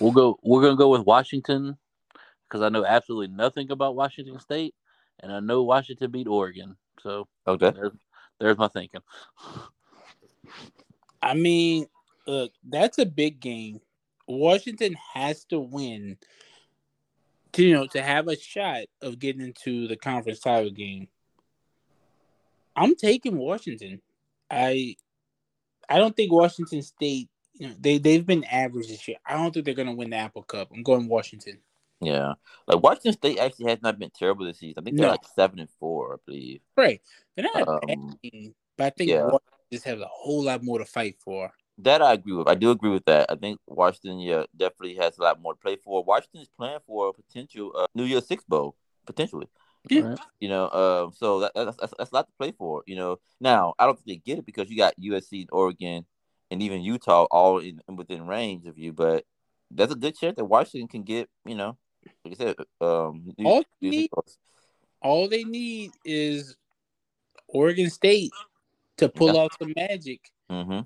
we'll 0.00 0.12
go. 0.12 0.38
We're 0.42 0.62
gonna 0.62 0.76
go 0.76 0.88
with 0.88 1.06
Washington 1.06 1.76
because 2.48 2.62
I 2.62 2.68
know 2.68 2.84
absolutely 2.84 3.28
nothing 3.28 3.70
about 3.70 3.94
Washington 3.94 4.40
State, 4.40 4.74
and 5.20 5.32
I 5.32 5.40
know 5.40 5.62
Washington 5.62 6.10
beat 6.10 6.26
Oregon. 6.26 6.76
So 7.00 7.28
okay, 7.46 7.70
there's, 7.70 7.92
there's 8.40 8.58
my 8.58 8.68
thinking. 8.68 9.00
I 11.22 11.34
mean, 11.34 11.86
look, 12.26 12.52
that's 12.68 12.98
a 12.98 13.06
big 13.06 13.38
game. 13.38 13.80
Washington 14.32 14.96
has 15.14 15.44
to 15.46 15.60
win 15.60 16.16
to 17.52 17.62
you 17.62 17.74
know 17.74 17.86
to 17.88 18.02
have 18.02 18.28
a 18.28 18.36
shot 18.36 18.84
of 19.00 19.18
getting 19.18 19.42
into 19.42 19.88
the 19.88 19.96
conference 19.96 20.40
title 20.40 20.70
game. 20.70 21.08
I'm 22.74 22.94
taking 22.94 23.36
Washington. 23.36 24.00
I 24.50 24.96
I 25.88 25.98
don't 25.98 26.16
think 26.16 26.32
Washington 26.32 26.82
State, 26.82 27.28
you 27.54 27.68
know, 27.68 27.74
they 27.78 27.98
they've 27.98 28.24
been 28.24 28.44
average 28.44 28.88
this 28.88 29.06
year. 29.06 29.18
I 29.26 29.34
don't 29.34 29.52
think 29.52 29.66
they're 29.66 29.74
gonna 29.74 29.94
win 29.94 30.10
the 30.10 30.16
Apple 30.16 30.42
Cup. 30.42 30.70
I'm 30.74 30.82
going 30.82 31.08
Washington. 31.08 31.58
Yeah, 32.00 32.34
like 32.66 32.82
Washington 32.82 33.12
State 33.12 33.38
actually 33.38 33.70
has 33.70 33.82
not 33.82 33.98
been 33.98 34.10
terrible 34.10 34.44
this 34.44 34.58
season. 34.58 34.74
I 34.78 34.82
think 34.82 34.96
they're 34.96 35.06
no. 35.06 35.12
like 35.12 35.26
seven 35.36 35.60
and 35.60 35.68
four, 35.78 36.14
I 36.14 36.16
believe. 36.26 36.60
Right, 36.76 37.00
they're 37.36 37.46
not 37.54 37.68
um, 37.68 37.80
bad 37.86 37.98
team, 38.22 38.54
but 38.76 38.84
I 38.84 38.90
think 38.90 39.10
yeah. 39.10 39.22
Washington 39.22 39.40
just 39.70 39.84
has 39.84 40.00
a 40.00 40.08
whole 40.10 40.44
lot 40.44 40.64
more 40.64 40.78
to 40.78 40.84
fight 40.84 41.16
for. 41.20 41.52
That 41.78 42.02
I 42.02 42.12
agree 42.12 42.34
with. 42.34 42.48
I 42.48 42.54
do 42.54 42.70
agree 42.70 42.90
with 42.90 43.04
that. 43.06 43.26
I 43.30 43.34
think 43.34 43.58
Washington, 43.66 44.18
yeah, 44.20 44.44
definitely 44.56 44.96
has 44.96 45.18
a 45.18 45.22
lot 45.22 45.40
more 45.40 45.54
to 45.54 45.60
play 45.60 45.76
for. 45.76 46.04
Washington 46.04 46.42
is 46.42 46.50
playing 46.56 46.78
for 46.86 47.08
a 47.08 47.12
potential 47.12 47.72
uh, 47.76 47.86
New 47.94 48.04
Year's 48.04 48.26
Six 48.26 48.44
bowl 48.44 48.76
potentially. 49.06 49.48
Yeah. 49.88 50.14
You 50.38 50.48
know, 50.48 50.70
um, 50.70 51.12
so 51.16 51.40
that, 51.40 51.52
that's, 51.54 51.76
that's, 51.76 51.94
that's 51.98 52.12
a 52.12 52.14
lot 52.14 52.26
to 52.26 52.32
play 52.38 52.52
for. 52.52 52.82
You 52.86 52.96
know, 52.96 53.18
now 53.40 53.74
I 53.78 53.86
don't 53.86 53.96
think 53.96 54.06
they 54.06 54.32
get 54.32 54.38
it 54.38 54.46
because 54.46 54.70
you 54.70 54.76
got 54.76 54.94
USC 55.00 55.40
and 55.40 55.48
Oregon 55.50 56.04
and 56.50 56.62
even 56.62 56.82
Utah 56.82 57.24
all 57.30 57.58
in, 57.58 57.80
within 57.96 58.26
range 58.26 58.66
of 58.66 58.78
you, 58.78 58.92
but 58.92 59.24
that's 59.70 59.92
a 59.92 59.96
good 59.96 60.16
chance 60.16 60.36
that 60.36 60.44
Washington 60.44 60.88
can 60.88 61.02
get, 61.02 61.28
you 61.46 61.54
know, 61.54 61.76
like 62.24 62.34
I 62.40 62.44
said, 62.44 62.56
um, 62.80 63.32
all, 63.44 63.64
they 63.80 63.88
need, 63.88 64.10
all 65.00 65.28
they 65.28 65.44
need 65.44 65.92
is 66.04 66.56
Oregon 67.48 67.90
State 67.90 68.32
to 68.98 69.08
pull 69.08 69.34
yeah. 69.34 69.40
off 69.40 69.56
some 69.58 69.72
magic. 69.74 70.30
Mm-hmm. 70.50 70.80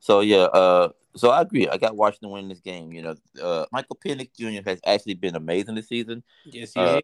So 0.00 0.20
yeah, 0.20 0.44
uh, 0.44 0.90
so 1.16 1.30
I 1.30 1.42
agree. 1.42 1.68
I 1.68 1.76
got 1.76 1.96
Washington 1.96 2.30
winning 2.30 2.48
this 2.48 2.60
game. 2.60 2.92
You 2.92 3.02
know, 3.02 3.14
uh, 3.42 3.66
Michael 3.72 3.98
Penix 4.04 4.30
Jr. 4.36 4.68
has 4.68 4.80
actually 4.86 5.14
been 5.14 5.36
amazing 5.36 5.74
this 5.74 5.88
season. 5.88 6.22
Yes, 6.44 6.72
he 6.74 6.80
uh, 6.80 7.00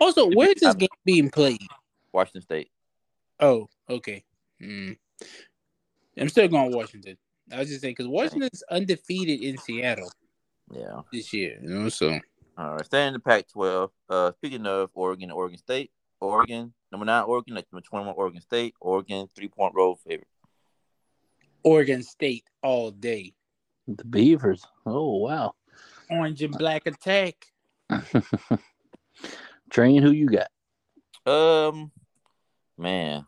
also, 0.00 0.30
where's 0.30 0.56
this 0.60 0.74
game 0.74 0.88
being 1.04 1.30
played? 1.30 1.58
Washington 2.12 2.42
State. 2.42 2.70
Oh, 3.40 3.68
okay. 3.88 4.24
Mm. 4.62 4.96
I'm 6.18 6.28
still 6.28 6.48
going 6.48 6.72
Washington. 6.72 7.16
I 7.52 7.58
was 7.58 7.68
just 7.68 7.80
saying 7.80 7.94
because 7.96 8.08
Washington's 8.08 8.62
undefeated 8.70 9.42
in 9.42 9.58
Seattle. 9.58 10.10
Yeah. 10.70 11.00
This 11.12 11.32
year, 11.32 11.58
you 11.62 11.68
know, 11.68 11.88
so. 11.88 12.18
All 12.56 12.74
right, 12.74 12.86
staying 12.86 13.08
in 13.08 13.12
the 13.14 13.18
Pac-12. 13.18 13.90
Uh, 14.08 14.30
speaking 14.32 14.64
of 14.64 14.88
Oregon, 14.94 15.32
Oregon 15.32 15.58
State, 15.58 15.90
Oregon 16.20 16.72
number 16.92 17.04
nine, 17.04 17.24
Oregon 17.24 17.54
number 17.54 17.80
twenty-one, 17.80 18.14
Oregon 18.16 18.40
State, 18.40 18.74
Oregon 18.80 19.26
three-point 19.34 19.74
road 19.74 19.96
favorite. 20.06 20.28
Oregon 21.64 22.02
State 22.02 22.44
all 22.62 22.90
day. 22.90 23.32
The 23.88 24.04
Beavers. 24.04 24.64
Oh 24.86 25.18
wow. 25.18 25.54
Orange 26.10 26.42
and 26.42 26.56
black 26.56 26.86
attack. 26.86 27.46
Train, 29.70 30.02
who 30.02 30.12
you 30.12 30.28
got? 30.28 30.48
Um, 31.26 31.90
man, 32.76 33.26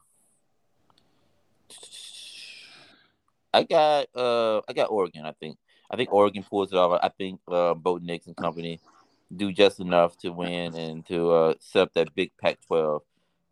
I 3.53 3.63
got 3.63 4.07
uh, 4.15 4.61
I 4.69 4.73
got 4.75 4.91
Oregon. 4.91 5.25
I 5.25 5.33
think 5.33 5.57
I 5.91 5.97
think 5.97 6.13
Oregon 6.13 6.45
pulls 6.49 6.73
it 6.73 6.79
off. 6.79 7.01
I 7.03 7.09
think 7.09 7.41
uh, 7.49 7.75
Bo 7.75 7.97
Nix 7.97 8.27
and 8.27 8.37
company 8.37 8.81
do 9.35 9.51
just 9.51 9.81
enough 9.81 10.17
to 10.19 10.31
win 10.31 10.75
and 10.75 11.07
to 11.07 11.31
uh, 11.33 11.55
set 11.59 11.83
up 11.83 11.95
that 11.95 12.15
big 12.15 12.31
Pac-12 12.41 13.01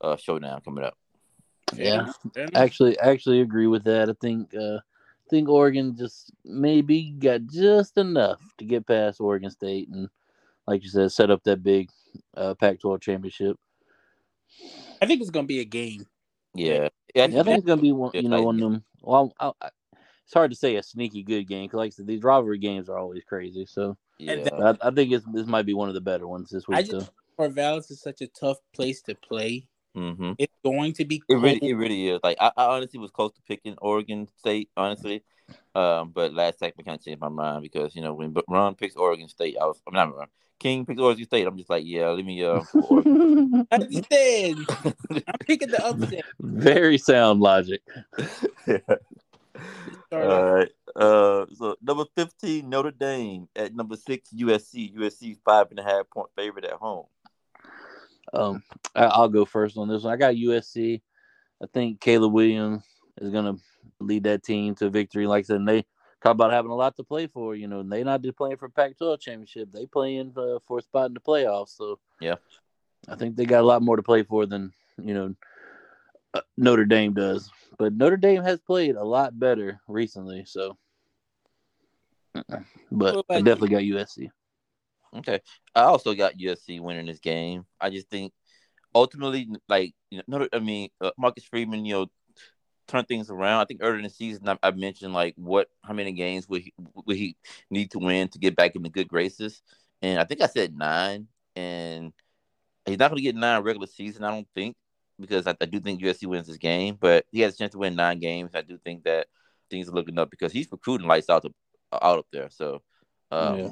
uh, 0.01 0.16
showdown 0.16 0.61
coming 0.61 0.85
up. 0.85 0.97
Yeah, 1.77 2.12
actually, 2.55 2.99
actually 2.99 3.41
agree 3.41 3.66
with 3.66 3.85
that. 3.85 4.09
I 4.09 4.14
think 4.20 4.55
uh, 4.55 4.77
I 4.77 5.29
think 5.31 5.49
Oregon 5.49 5.97
just 5.97 6.33
maybe 6.45 7.11
got 7.18 7.47
just 7.47 7.97
enough 7.99 8.41
to 8.59 8.64
get 8.64 8.87
past 8.87 9.20
Oregon 9.20 9.51
State 9.51 9.89
and, 9.89 10.09
like 10.66 10.83
you 10.83 10.89
said, 10.89 11.12
set 11.12 11.31
up 11.31 11.43
that 11.45 11.62
big 11.62 11.91
uh, 12.37 12.55
Pac-12 12.55 13.01
championship. 13.01 13.57
I 15.01 15.07
think 15.07 15.20
it's 15.20 15.31
gonna 15.31 15.47
be 15.47 15.61
a 15.61 15.64
game. 15.64 16.07
Yeah, 16.55 16.89
yeah, 17.14 17.25
I 17.25 17.29
think 17.29 17.49
it's 17.49 17.66
gonna 17.66 17.83
be 17.83 17.93
one. 17.93 18.11
You 18.14 18.29
know, 18.29 18.43
one 18.43 18.57
of 18.57 18.61
them. 18.61 18.85
Well, 19.03 19.33
I, 19.41 19.53
I, 19.61 19.70
it's 20.25 20.33
hard 20.33 20.51
to 20.51 20.57
say 20.57 20.77
a 20.77 20.83
sneaky 20.83 21.22
good 21.22 21.47
game 21.47 21.66
because, 21.66 21.79
like 21.79 21.89
I 21.89 21.91
said, 21.91 22.07
these 22.07 22.22
rivalry 22.22 22.59
games 22.59 22.89
are 22.89 22.99
always 22.99 23.25
crazy. 23.25 23.66
So 23.66 23.97
yeah, 24.18 24.49
I, 24.53 24.77
I, 24.81 24.91
think 24.91 25.12
it's, 25.12 25.25
this 25.33 25.47
might 25.47 25.66
be 25.66 25.75
one 25.75 25.89
of 25.89 25.95
the 25.95 26.01
better 26.01 26.27
ones 26.27 26.51
this 26.51 26.66
week. 26.66 26.79
I 26.79 26.83
just, 26.83 27.11
Corvallis 27.39 27.91
is 27.91 28.01
such 28.01 28.20
a 28.22 28.27
tough 28.29 28.59
place 28.75 29.03
to 29.03 29.14
play. 29.14 29.66
Mm-hmm. 29.97 30.33
It's 30.39 30.54
going 30.65 30.93
to 30.95 31.05
be. 31.05 31.21
Cold. 31.21 31.45
It 31.45 31.47
really, 31.47 31.71
it 31.71 31.75
really 31.75 32.09
is. 32.09 32.21
Like 32.23 32.39
I, 32.41 32.51
I 32.57 32.65
honestly 32.77 32.99
was 32.99 33.11
close 33.11 33.33
to 33.35 33.43
picking 33.43 33.77
Oregon 33.81 34.27
State, 34.39 34.71
honestly, 34.77 35.23
um, 35.75 36.11
but 36.11 36.33
last 36.33 36.59
second 36.59 36.81
I 36.81 36.83
kind 36.83 36.99
of 36.99 37.05
changed 37.05 37.21
my 37.21 37.29
mind 37.29 37.62
because 37.62 37.95
you 37.95 38.03
know 38.03 38.15
when 38.15 38.35
Ron 38.49 38.75
picks 38.75 38.97
Oregon 38.97 39.29
State, 39.29 39.57
I 39.61 39.67
was 39.67 39.81
I'm 39.87 39.95
not 39.95 40.17
Ron. 40.17 40.29
King 40.59 40.87
picks 40.87 41.01
Oregon 41.01 41.25
State. 41.25 41.47
I'm 41.47 41.57
just 41.57 41.71
like, 41.71 41.85
yeah, 41.87 42.09
let 42.09 42.25
me. 42.25 42.43
Uh, 42.45 42.62
I 42.75 43.75
understand. 43.75 44.67
I'm 45.11 45.39
picking 45.41 45.69
the 45.69 45.85
upset. 45.85 46.25
Very 46.41 46.99
sound 46.99 47.41
logic. 47.41 47.83
yeah. 48.67 48.79
All 50.12 50.55
right. 50.55 50.69
Uh, 50.97 51.47
so 51.55 51.77
number 51.83 52.05
fifteen, 52.15 52.71
Notre 52.71 52.93
Dame 52.93 53.49
at 53.57 53.75
number 53.75 53.97
six, 53.97 54.31
USC. 54.33 54.95
USC's 54.97 55.39
five 55.45 55.67
and 55.71 55.81
a 55.81 55.83
half 55.83 56.09
point 56.11 56.29
favorite 56.37 56.65
at 56.65 56.75
home. 56.75 57.07
Um, 58.35 58.62
I'll 58.95 59.28
go 59.28 59.45
first 59.45 59.76
on 59.76 59.89
this 59.89 60.03
one. 60.03 60.12
I 60.12 60.16
got 60.16 60.35
USC. 60.35 61.01
I 61.62 61.66
think 61.72 62.01
Caleb 62.01 62.32
Williams 62.32 62.82
is 63.20 63.30
gonna 63.30 63.57
lead 64.01 64.24
that 64.24 64.43
team 64.43 64.74
to 64.76 64.91
victory. 64.91 65.26
Like 65.26 65.45
I 65.45 65.47
said, 65.47 65.66
they 65.66 65.85
talk 66.22 66.32
about 66.32 66.53
having 66.53 66.70
a 66.70 66.76
lot 66.76 66.97
to 66.97 67.05
play 67.05 67.26
for. 67.26 67.55
You 67.55 67.68
know, 67.68 67.80
and 67.80 67.91
they 67.91 68.03
not 68.03 68.22
just 68.22 68.37
playing 68.37 68.57
for 68.57 68.68
Pac-12 68.68 69.20
championship; 69.20 69.68
they 69.72 69.87
playing 69.87 70.32
uh, 70.37 70.59
for 70.66 70.78
a 70.78 70.82
spot 70.82 71.09
in 71.09 71.14
the 71.14 71.20
playoffs. 71.20 71.76
So 71.76 71.99
yeah, 72.20 72.37
I 73.09 73.14
think 73.14 73.37
they 73.37 73.47
got 73.47 73.62
a 73.62 73.66
lot 73.66 73.82
more 73.82 73.97
to 73.97 74.03
play 74.03 74.24
for 74.24 74.47
than 74.47 74.72
you 75.03 75.14
know 75.14 75.35
uh, 76.35 76.41
Notre 76.57 76.85
Dame 76.85 77.14
does. 77.14 77.51
But 77.78 77.95
Notre 77.95 78.16
Dame 78.16 78.43
has 78.43 78.61
played 78.61 78.97
a 78.97 79.05
lot 79.05 79.39
better 79.39 79.80
recently. 79.89 80.45
So, 80.45 80.76
but 82.91 83.24
I 83.30 83.41
definitely 83.41 83.68
got 83.68 83.82
USC. 83.82 84.30
Okay, 85.17 85.41
I 85.75 85.83
also 85.83 86.15
got 86.15 86.39
USC 86.39 86.81
winning 86.81 87.07
this 87.07 87.21
game. 87.21 87.65
I 87.81 87.91
just 87.91 88.09
think 88.09 88.33
ultimately, 88.95 89.49
like 89.69 89.95
you 90.11 90.23
know, 90.27 90.49
I 90.53 90.59
mean, 90.59 90.89
uh, 91.01 91.11
Marcus 91.19 91.45
Freeman, 91.45 91.85
you 91.85 91.95
know, 91.95 92.07
turn 92.89 93.05
things 93.05 93.31
around. 93.31 93.61
I 93.61 93.65
think 93.65 93.81
earlier 93.83 93.99
in 93.99 94.05
the 94.05 94.11
season, 94.11 94.49
I, 94.49 94.59
I, 94.62 94.71
mentioned 94.73 95.15
like 95.15 95.35
what, 95.37 95.69
how 95.83 95.95
many 95.95 96.12
games 96.12 96.49
would 96.49 96.62
he, 96.62 96.75
would 97.07 97.17
he 97.17 97.37
need 97.71 97.91
to 97.93 97.99
win 97.99 98.29
to 98.29 98.39
get 98.39 98.57
back 98.57 98.77
in 98.77 98.83
the 98.83 98.91
good 98.91 99.09
graces, 99.09 99.62
and 100.03 100.19
I 100.19 100.25
think 100.25 100.41
I 100.41 100.47
said 100.47 100.77
nine, 100.77 101.29
and 101.57 102.12
he's 102.87 102.99
not 102.99 103.11
going 103.11 103.19
to 103.19 103.23
get 103.23 103.37
nine 103.37 103.62
regular 103.62 103.87
season. 103.87 104.25
I 104.25 104.31
don't 104.31 104.49
think 104.55 104.77
because 105.21 105.47
I, 105.47 105.55
I, 105.61 105.67
do 105.67 105.81
think 105.81 106.03
USC 106.03 106.27
wins 106.27 106.49
this 106.49 106.57
game, 106.57 106.97
but 107.01 107.25
he 107.31 107.41
has 107.41 107.55
a 107.55 107.57
chance 107.57 107.73
to 107.73 107.79
win 107.79 107.95
nine 107.95 108.19
games. 108.19 108.55
I 108.55 108.62
do 108.62 108.79
think 108.79 109.05
that 109.05 109.29
things 109.71 109.89
are 109.89 109.93
looking 109.93 110.19
up 110.19 110.31
because 110.31 110.53
he's 110.53 110.71
recruiting 110.71 111.07
lights 111.07 111.31
out 111.31 111.43
to, 111.43 111.51
out 111.93 112.19
up 112.19 112.27
there. 112.33 112.51
So, 112.51 112.83
um, 113.31 113.59
yeah. 113.59 113.71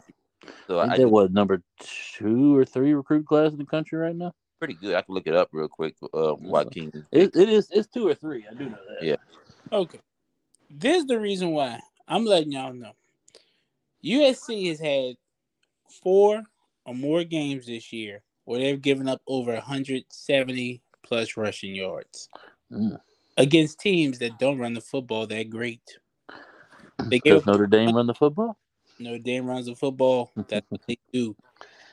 So 0.66 0.78
I, 0.78 0.95
I 0.95 1.05
what 1.05 1.32
number 1.32 1.62
two 1.78 2.57
or 2.57 2.64
three 2.64 2.95
recruit 2.95 3.26
class 3.26 3.53
in 3.53 3.59
the 3.59 3.64
country 3.64 3.99
right 3.99 4.16
now 4.16 4.32
pretty 4.62 4.74
good. 4.74 4.95
I 4.95 5.03
can 5.03 5.16
look 5.16 5.26
it 5.26 5.34
up 5.34 5.49
real 5.51 5.66
quick. 5.66 5.97
Uh, 6.14 6.36
Joaquin. 6.38 6.93
It, 7.11 7.34
it 7.34 7.49
is. 7.49 7.68
It's 7.72 7.88
two 7.88 8.07
or 8.07 8.14
three. 8.14 8.47
I 8.49 8.55
do 8.55 8.66
know 8.66 8.78
that. 8.88 9.05
Yeah. 9.05 9.16
Okay. 9.72 9.99
This 10.70 10.99
is 10.99 11.07
the 11.07 11.18
reason 11.18 11.51
why 11.51 11.80
I'm 12.07 12.24
letting 12.24 12.53
y'all 12.53 12.72
know. 12.72 12.93
USC 14.05 14.68
has 14.68 14.78
had 14.78 15.16
four 16.01 16.45
or 16.86 16.95
more 16.95 17.24
games 17.24 17.66
this 17.66 17.93
year 17.93 18.22
where 18.45 18.61
they've 18.61 18.80
given 18.80 19.09
up 19.09 19.20
over 19.26 19.53
170 19.53 20.80
plus 21.03 21.36
rushing 21.36 21.74
yards 21.74 22.28
mm. 22.70 22.97
against 23.38 23.80
teams 23.80 24.20
that 24.20 24.38
don't 24.38 24.61
run 24.61 24.74
the 24.74 24.80
football 24.80 25.26
that 25.26 25.51
great. 25.51 25.82
They 27.07 27.18
Does 27.18 27.47
Notre 27.47 27.66
Dame 27.66 27.97
run 27.97 28.07
the 28.07 28.14
football? 28.14 28.57
Notre 28.99 29.18
Dame 29.18 29.47
runs 29.47 29.66
the 29.66 29.74
football. 29.74 30.32
That's 30.49 30.66
what 30.70 30.82
they 30.86 30.99
do. 31.12 31.36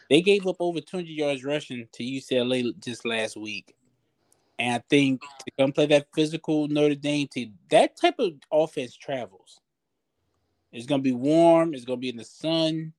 They 0.10 0.22
gave 0.22 0.48
up 0.48 0.58
over 0.60 0.82
200 0.82 1.08
yards 1.08 1.44
rushing 1.44 1.88
to 1.94 2.04
UCLA 2.04 2.78
just 2.84 3.06
last 3.06 3.38
week. 3.38 3.76
And 4.58 4.76
I 4.76 4.84
think 4.90 5.22
to 5.22 5.52
come 5.58 5.72
play 5.72 5.86
that 5.88 6.08
physical 6.14 6.68
Notre 6.68 6.96
Dame 6.96 7.28
team, 7.28 7.54
that 7.70 7.96
type 7.96 8.16
of 8.20 8.34
offense 8.52 8.96
travels. 8.96 9.62
It's 10.72 10.86
gonna 10.86 11.02
be 11.02 11.14
warm. 11.14 11.74
It's 11.74 11.86
gonna 11.86 11.98
be 11.98 12.10
in 12.10 12.18
the 12.18 12.26
sun. 12.26 12.94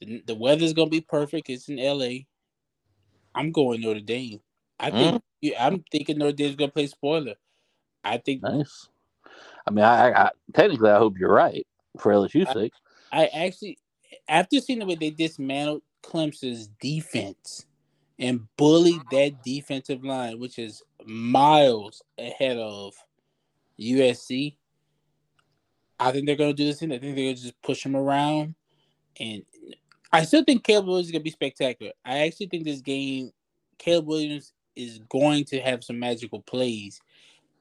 The, 0.00 0.22
the 0.26 0.34
weather's 0.34 0.72
gonna 0.72 0.90
be 0.90 1.00
perfect. 1.00 1.48
It's 1.48 1.68
in 1.68 1.76
LA. 1.76 2.24
I'm 3.34 3.52
going 3.52 3.80
Notre 3.80 4.00
Dame. 4.00 4.40
I 4.78 4.90
think 4.90 5.22
Mm. 5.44 5.52
I'm 5.60 5.84
thinking 5.92 6.18
Notre 6.18 6.32
Dame's 6.32 6.56
gonna 6.56 6.72
play 6.72 6.86
spoiler. 6.86 7.34
I 8.02 8.18
think 8.18 8.42
Nice. 8.42 8.88
I 9.66 9.70
mean, 9.70 9.84
I, 9.84 10.10
I, 10.10 10.24
I 10.26 10.30
technically 10.54 10.90
I 10.90 10.98
hope 10.98 11.18
you're 11.18 11.32
right 11.32 11.66
for 11.98 12.12
LSU's 12.12 12.52
sake. 12.52 12.72
I 13.12 13.26
actually 13.26 13.78
after 14.28 14.60
seeing 14.60 14.80
the 14.80 14.86
way 14.86 14.96
they 14.96 15.10
dismantled 15.10 15.82
Clemson's 16.02 16.68
defense 16.80 17.66
and 18.18 18.46
bullied 18.56 19.02
that 19.10 19.42
defensive 19.44 20.04
line, 20.04 20.38
which 20.38 20.58
is 20.58 20.82
miles 21.04 22.02
ahead 22.18 22.56
of 22.56 22.94
USC. 23.78 24.56
I 25.98 26.12
think 26.12 26.26
they're 26.26 26.36
gonna 26.36 26.52
do 26.52 26.64
this 26.64 26.80
thing. 26.80 26.92
I 26.92 26.98
think 26.98 27.16
they're 27.16 27.26
gonna 27.26 27.34
just 27.34 27.60
push 27.62 27.82
them 27.82 27.96
around, 27.96 28.54
and 29.18 29.42
I 30.12 30.24
still 30.24 30.44
think 30.44 30.64
Caleb 30.64 30.86
Williams 30.86 31.06
is 31.06 31.12
gonna 31.12 31.24
be 31.24 31.30
spectacular. 31.30 31.92
I 32.04 32.18
actually 32.18 32.46
think 32.46 32.64
this 32.64 32.80
game, 32.80 33.32
Caleb 33.78 34.06
Williams 34.06 34.52
is 34.74 35.00
going 35.08 35.44
to 35.46 35.60
have 35.60 35.84
some 35.84 35.98
magical 35.98 36.40
plays. 36.42 37.00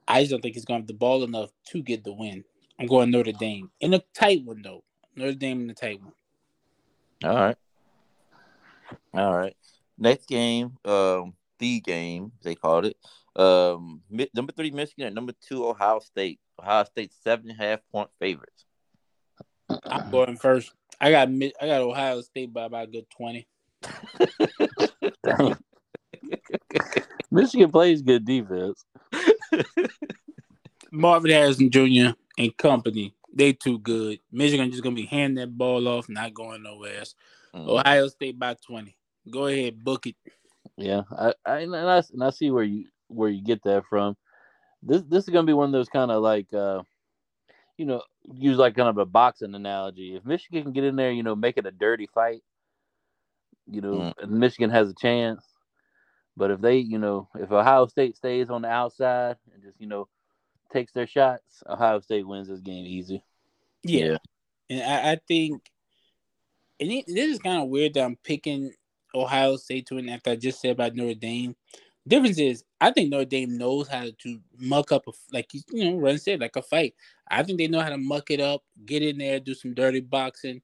I 0.07 0.21
just 0.21 0.31
don't 0.31 0.41
think 0.41 0.55
he's 0.55 0.65
gonna 0.65 0.79
have 0.79 0.87
the 0.87 0.93
ball 0.93 1.23
enough 1.23 1.51
to 1.69 1.81
get 1.81 2.03
the 2.03 2.13
win. 2.13 2.43
I'm 2.79 2.87
going 2.87 3.11
Notre 3.11 3.31
Dame 3.31 3.71
in 3.79 3.93
a 3.93 4.03
tight 4.13 4.43
one 4.43 4.61
though. 4.61 4.83
Notre 5.15 5.33
Dame 5.33 5.61
in 5.61 5.67
the 5.67 5.73
tight 5.73 6.01
one. 6.01 6.13
All 7.23 7.35
right. 7.35 7.57
All 9.13 9.35
right. 9.35 9.55
Next 9.97 10.27
game, 10.27 10.77
um, 10.85 11.33
the 11.59 11.79
game 11.79 12.31
they 12.43 12.55
called 12.55 12.85
it. 12.85 12.97
Um, 13.35 14.01
number 14.33 14.53
three 14.53 14.71
Michigan 14.71 15.07
and 15.07 15.15
number 15.15 15.33
two 15.47 15.67
Ohio 15.67 15.99
State. 15.99 16.39
Ohio 16.59 16.83
State 16.85 17.11
seven 17.23 17.49
and 17.49 17.59
a 17.59 17.63
half 17.63 17.79
point 17.91 18.09
favorites. 18.19 18.65
I'm 19.85 20.09
going 20.09 20.37
first. 20.37 20.73
I 21.01 21.11
got 21.11 21.29
Mi- 21.29 21.53
I 21.61 21.67
got 21.67 21.81
Ohio 21.81 22.21
State 22.21 22.53
by 22.53 22.65
about 22.65 22.87
a 22.87 22.91
good 22.91 23.09
twenty. 23.09 23.47
Michigan 27.31 27.71
plays 27.71 28.01
good 28.01 28.25
defense. 28.25 28.85
Marvin 30.91 31.31
Harrison 31.31 31.69
Jr. 31.69 32.11
and 32.37 32.57
company, 32.57 33.13
they 33.35 33.53
too 33.53 33.79
good. 33.79 34.19
Michigan 34.31 34.71
just 34.71 34.83
gonna 34.83 34.95
be 34.95 35.05
handing 35.05 35.35
that 35.35 35.57
ball 35.57 35.87
off, 35.87 36.09
not 36.09 36.33
going 36.33 36.63
nowhere 36.63 36.99
else. 36.99 37.15
Mm. 37.53 37.67
Ohio 37.67 38.07
State 38.07 38.39
by 38.39 38.55
twenty. 38.65 38.97
Go 39.29 39.47
ahead, 39.47 39.83
book 39.83 40.07
it. 40.07 40.15
Yeah, 40.77 41.01
I, 41.11 41.33
I 41.45 41.59
and 41.59 41.75
I 41.75 42.01
and 42.13 42.23
I 42.23 42.29
see 42.29 42.51
where 42.51 42.63
you 42.63 42.85
where 43.07 43.29
you 43.29 43.43
get 43.43 43.61
that 43.63 43.83
from. 43.89 44.15
This 44.81 45.03
this 45.03 45.23
is 45.25 45.29
gonna 45.29 45.47
be 45.47 45.53
one 45.53 45.67
of 45.67 45.73
those 45.73 45.89
kind 45.89 46.11
of 46.11 46.21
like 46.21 46.53
uh, 46.53 46.81
you 47.77 47.85
know, 47.85 48.01
use 48.33 48.57
like 48.57 48.75
kind 48.75 48.89
of 48.89 48.97
a 48.97 49.05
boxing 49.05 49.53
analogy. 49.53 50.15
If 50.15 50.25
Michigan 50.25 50.63
can 50.63 50.73
get 50.73 50.83
in 50.83 50.95
there, 50.95 51.11
you 51.11 51.23
know, 51.23 51.35
make 51.35 51.57
it 51.57 51.65
a 51.65 51.71
dirty 51.71 52.07
fight, 52.13 52.41
you 53.67 53.81
know, 53.81 54.13
Mm. 54.21 54.29
Michigan 54.29 54.69
has 54.69 54.89
a 54.89 54.95
chance. 54.95 55.43
But 56.37 56.51
if 56.51 56.61
they, 56.61 56.77
you 56.77 56.99
know, 56.99 57.29
if 57.35 57.51
Ohio 57.51 57.87
State 57.87 58.17
stays 58.17 58.49
on 58.49 58.61
the 58.61 58.67
outside 58.67 59.37
and 59.53 59.63
just 59.63 59.79
you 59.79 59.87
know 59.87 60.07
takes 60.71 60.91
their 60.91 61.07
shots, 61.07 61.63
Ohio 61.67 61.99
State 61.99 62.27
wins 62.27 62.47
this 62.47 62.61
game 62.61 62.85
easy. 62.85 63.23
Yeah, 63.83 64.17
and 64.69 64.81
I, 64.81 65.11
I 65.11 65.19
think, 65.27 65.61
and 66.79 66.91
it, 66.91 67.05
this 67.07 67.33
is 67.33 67.39
kind 67.39 67.61
of 67.61 67.69
weird 67.69 67.93
that 67.93 68.03
I'm 68.03 68.17
picking 68.23 68.71
Ohio 69.13 69.55
State 69.55 69.87
to 69.87 69.95
win 69.95 70.09
after 70.09 70.31
I 70.31 70.35
just 70.35 70.61
said 70.61 70.71
about 70.71 70.95
Notre 70.95 71.13
Dame. 71.13 71.55
Difference 72.07 72.37
is, 72.37 72.63
I 72.79 72.91
think 72.91 73.09
Notre 73.09 73.25
Dame 73.25 73.57
knows 73.57 73.87
how 73.87 74.05
to 74.19 74.39
muck 74.59 74.91
up 74.91 75.07
a 75.07 75.11
like 75.31 75.53
you 75.53 75.61
you 75.71 75.91
know, 75.91 75.97
Ron 75.97 76.17
said 76.17 76.39
like 76.39 76.55
a 76.55 76.61
fight. 76.61 76.93
I 77.27 77.41
think 77.43 77.57
they 77.57 77.67
know 77.67 77.81
how 77.81 77.89
to 77.89 77.97
muck 77.97 78.29
it 78.29 78.39
up, 78.39 78.63
get 78.85 79.01
in 79.01 79.17
there, 79.17 79.39
do 79.39 79.55
some 79.55 79.73
dirty 79.73 80.01
boxing, 80.01 80.61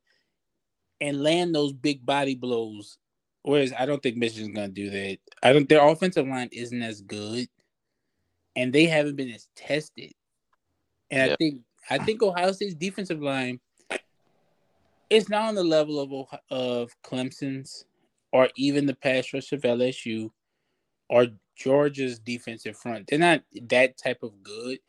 and 1.00 1.24
land 1.24 1.56
those 1.56 1.74
big 1.74 2.06
body 2.06 2.36
blows. 2.36 2.98
Whereas 3.44 3.74
I 3.78 3.88
don't 3.88 4.04
think 4.04 4.18
Michigan's 4.18 4.54
gonna 4.54 4.68
do 4.68 4.92
that. 4.92 5.18
I 5.42 5.52
don't. 5.52 5.68
Their 5.68 5.88
offensive 5.88 6.28
line 6.28 6.50
isn't 6.52 6.84
as 6.84 7.02
good, 7.02 7.48
and 8.56 8.74
they 8.74 8.86
haven't 8.86 9.16
been 9.16 9.32
as 9.32 9.48
tested. 9.56 10.12
And 11.10 11.32
I 11.32 11.36
think 11.36 11.62
I 11.90 11.98
think 11.98 12.24
Ohio 12.24 12.52
State's 12.52 12.76
defensive 12.76 13.22
line 13.22 13.60
is 15.10 15.30
not 15.30 15.50
on 15.50 15.56
the 15.56 15.64
level 15.64 16.00
of 16.00 16.12
Ohio- 16.12 16.40
of 16.50 16.96
Clemson's 17.04 17.86
or 18.32 18.50
even 18.56 18.86
the 18.86 18.96
pass 18.96 19.34
rush 19.34 19.52
of 19.52 19.62
LSU 19.62 20.32
or 21.10 21.28
Georgia's 21.56 22.20
defensive 22.20 22.78
front. 22.78 23.08
They're 23.08 23.20
not 23.20 23.44
that 23.70 23.98
type 23.98 24.24
of 24.24 24.42
good, 24.42 24.80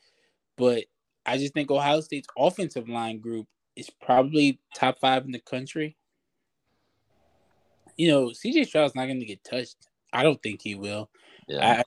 but 0.57 0.85
I 1.27 1.39
just 1.39 1.55
think 1.55 1.71
Ohio 1.71 2.01
State's 2.01 2.29
offensive 2.39 2.89
line 2.89 3.19
group 3.19 3.47
is 3.77 3.91
probably 3.91 4.61
top 4.75 4.99
five 5.01 5.25
in 5.25 5.33
the 5.33 5.41
country. 5.41 5.97
You 7.97 8.09
know, 8.09 8.27
CJ 8.29 8.67
Stroud's 8.67 8.95
not 8.95 9.07
going 9.07 9.21
to 9.21 9.27
get 9.27 9.45
touched. 9.45 9.77
I 10.13 10.23
don't 10.23 10.43
think 10.43 10.63
he 10.63 10.75
will. 10.75 11.11
Yeah. 11.49 11.83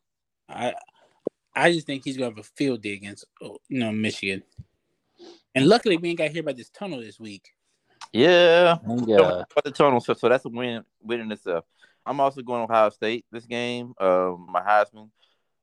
I, 0.50 0.68
I, 0.68 0.74
I 1.56 1.72
just 1.72 1.88
think 1.88 2.04
he's 2.04 2.18
going 2.18 2.32
to 2.32 2.36
have 2.36 2.46
a 2.46 2.50
field 2.56 2.82
day 2.82 2.94
against, 2.94 3.26
oh, 3.42 3.58
you 3.70 3.80
know, 3.80 3.92
Michigan. 3.92 4.44
And 5.54 5.68
luckily, 5.68 5.98
we 5.98 6.10
ain't 6.10 6.18
got 6.18 6.26
to 6.26 6.34
hear 6.34 6.42
about 6.42 6.58
this 6.58 6.70
tunnel 6.70 7.00
this 7.00 7.20
week. 7.20 7.52
yeah. 8.12 8.78
And, 8.84 9.08
Don't 9.08 9.20
uh, 9.20 9.24
worry 9.24 9.44
about 9.52 9.64
the 9.64 9.72
tunnel, 9.72 10.02
so, 10.02 10.14
so 10.14 10.28
that's 10.28 10.46
a 10.46 10.50
win 10.50 10.84
win 11.02 11.22
in 11.22 11.32
itself. 11.32 11.66
I'm 12.06 12.20
also 12.20 12.42
going 12.42 12.62
Ohio 12.62 12.90
State 12.90 13.26
this 13.32 13.46
game. 13.46 13.94
Um, 14.00 14.48
my 14.52 14.62
Heisman, 14.62 15.10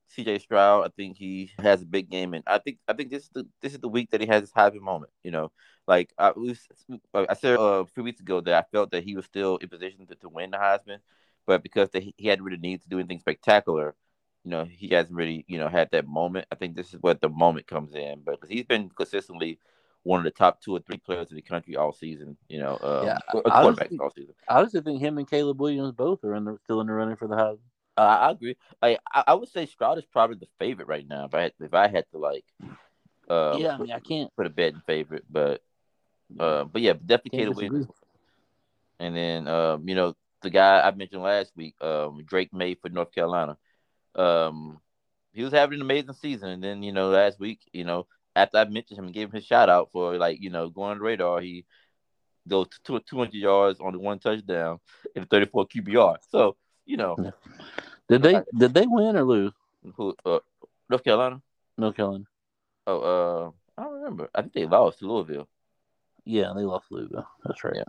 C.J. 0.08 0.40
Stroud. 0.40 0.86
I 0.86 0.88
think 0.96 1.16
he 1.16 1.50
has 1.58 1.82
a 1.82 1.86
big 1.86 2.10
game, 2.10 2.34
and 2.34 2.42
I 2.46 2.58
think 2.58 2.78
I 2.88 2.94
think 2.94 3.10
this 3.10 3.24
is 3.24 3.30
the 3.32 3.46
this 3.60 3.74
is 3.74 3.80
the 3.80 3.88
week 3.88 4.10
that 4.10 4.20
he 4.20 4.26
has 4.26 4.40
his 4.40 4.52
Heisman 4.52 4.80
moment. 4.80 5.12
You 5.22 5.30
know, 5.30 5.52
like 5.86 6.12
I 6.18 6.32
was, 6.32 6.58
I 7.14 7.34
said 7.34 7.58
uh, 7.58 7.82
a 7.82 7.86
few 7.86 8.02
weeks 8.02 8.20
ago 8.20 8.40
that 8.40 8.54
I 8.54 8.64
felt 8.72 8.90
that 8.90 9.04
he 9.04 9.14
was 9.14 9.26
still 9.26 9.58
in 9.58 9.68
position 9.68 10.06
to, 10.06 10.14
to 10.16 10.28
win 10.28 10.50
the 10.50 10.58
Heisman, 10.58 10.98
but 11.46 11.62
because 11.62 11.90
they, 11.90 12.12
he 12.16 12.28
hadn't 12.28 12.44
really 12.44 12.58
needed 12.58 12.82
to 12.82 12.88
do 12.88 12.98
anything 12.98 13.20
spectacular, 13.20 13.94
you 14.44 14.50
know, 14.50 14.64
he 14.64 14.88
hasn't 14.88 15.14
really 15.14 15.44
you 15.48 15.58
know 15.58 15.68
had 15.68 15.90
that 15.92 16.06
moment. 16.06 16.46
I 16.50 16.56
think 16.56 16.76
this 16.76 16.92
is 16.92 17.00
where 17.00 17.14
the 17.14 17.28
moment 17.28 17.66
comes 17.66 17.94
in, 17.94 18.22
but 18.24 18.32
because 18.32 18.50
he's 18.50 18.64
been 18.64 18.90
consistently 18.90 19.58
one 20.04 20.18
of 20.18 20.24
the 20.24 20.30
top 20.30 20.60
two 20.60 20.74
or 20.74 20.80
three 20.80 20.98
players 20.98 21.28
in 21.30 21.36
the 21.36 21.42
country 21.42 21.76
all 21.76 21.92
season. 21.92 22.36
You 22.48 22.58
know, 22.58 22.78
um, 22.82 23.06
Yeah, 23.06 23.18
or 23.34 23.42
quarterbacks 23.42 24.00
all 24.00 24.10
season. 24.10 24.34
I 24.48 24.58
honestly 24.58 24.80
think 24.80 25.00
him 25.00 25.18
and 25.18 25.28
Caleb 25.28 25.60
Williams 25.60 25.92
both 25.92 26.24
are 26.24 26.34
in 26.34 26.44
the, 26.44 26.58
still 26.64 26.80
in 26.80 26.86
the 26.86 26.92
running 26.92 27.16
for 27.16 27.28
the 27.28 27.36
Heisman. 27.36 27.58
Uh, 27.96 28.00
I 28.00 28.30
agree. 28.30 28.56
Like 28.80 28.98
I, 29.12 29.24
I 29.28 29.34
would 29.34 29.48
say 29.48 29.66
Stroud 29.66 29.98
is 29.98 30.04
probably 30.06 30.36
the 30.36 30.48
favorite 30.58 30.88
right 30.88 31.06
now. 31.06 31.26
If 31.26 31.34
I 31.34 31.42
had, 31.42 31.52
if 31.60 31.74
I 31.74 31.88
had 31.88 32.04
to 32.12 32.18
like, 32.18 32.44
uh, 33.28 33.56
yeah, 33.58 33.74
I 33.74 33.76
put, 33.76 33.86
mean, 33.86 33.96
I 33.96 34.00
can't. 34.00 34.34
put 34.34 34.46
a 34.46 34.50
bet 34.50 34.72
in 34.72 34.82
favorite, 34.86 35.24
but 35.30 35.62
uh, 36.38 36.64
but 36.64 36.82
yeah, 36.82 36.94
definitely 36.94 37.38
Caleb. 37.38 37.56
Williams. 37.56 37.86
And 38.98 39.16
then 39.16 39.46
um, 39.46 39.88
you 39.88 39.94
know 39.94 40.14
the 40.42 40.50
guy 40.50 40.80
I 40.80 40.90
mentioned 40.92 41.22
last 41.22 41.52
week, 41.54 41.74
um, 41.82 42.22
Drake 42.24 42.52
Maye 42.52 42.74
for 42.74 42.88
North 42.88 43.12
Carolina. 43.14 43.56
Um, 44.14 44.80
he 45.32 45.42
was 45.42 45.52
having 45.52 45.76
an 45.76 45.82
amazing 45.82 46.14
season, 46.14 46.50
and 46.50 46.62
then 46.64 46.82
you 46.82 46.92
know 46.92 47.08
last 47.10 47.38
week, 47.40 47.60
you 47.72 47.84
know 47.84 48.06
after 48.34 48.58
I 48.58 48.64
mentioned 48.64 48.98
him 48.98 49.06
and 49.06 49.14
gave 49.14 49.28
him 49.28 49.34
his 49.34 49.44
shout 49.44 49.68
out 49.68 49.90
for 49.92 50.16
like 50.16 50.40
you 50.40 50.50
know 50.50 50.68
going 50.68 50.92
on 50.92 50.98
the 50.98 51.04
radar, 51.04 51.40
he 51.40 51.64
goes 52.48 52.68
to 52.84 53.00
two 53.00 53.18
hundred 53.18 53.34
yards 53.34 53.80
on 53.80 53.92
the 53.92 53.98
one 53.98 54.18
touchdown 54.18 54.78
and 55.14 55.28
thirty 55.28 55.46
four 55.46 55.66
QBR. 55.66 56.16
So 56.30 56.56
you 56.84 56.96
know 56.96 57.16
Did 58.08 58.22
they 58.22 58.40
did 58.56 58.74
they 58.74 58.86
win 58.86 59.16
or 59.16 59.24
lose? 59.24 59.52
who 59.96 60.14
uh, 60.24 60.38
North 60.88 61.04
Carolina. 61.04 61.40
No 61.78 61.92
killing. 61.92 62.26
Oh, 62.86 63.00
uh, 63.00 63.50
I 63.80 63.84
don't 63.84 63.94
remember. 63.94 64.30
I 64.34 64.42
think 64.42 64.52
they 64.52 64.66
lost 64.66 64.98
to 65.00 65.06
Louisville. 65.10 65.48
Yeah, 66.24 66.52
they 66.54 66.62
lost 66.62 66.86
Louisville. 66.90 67.26
That's 67.44 67.64
right. 67.64 67.74
Yeah. 67.76 67.84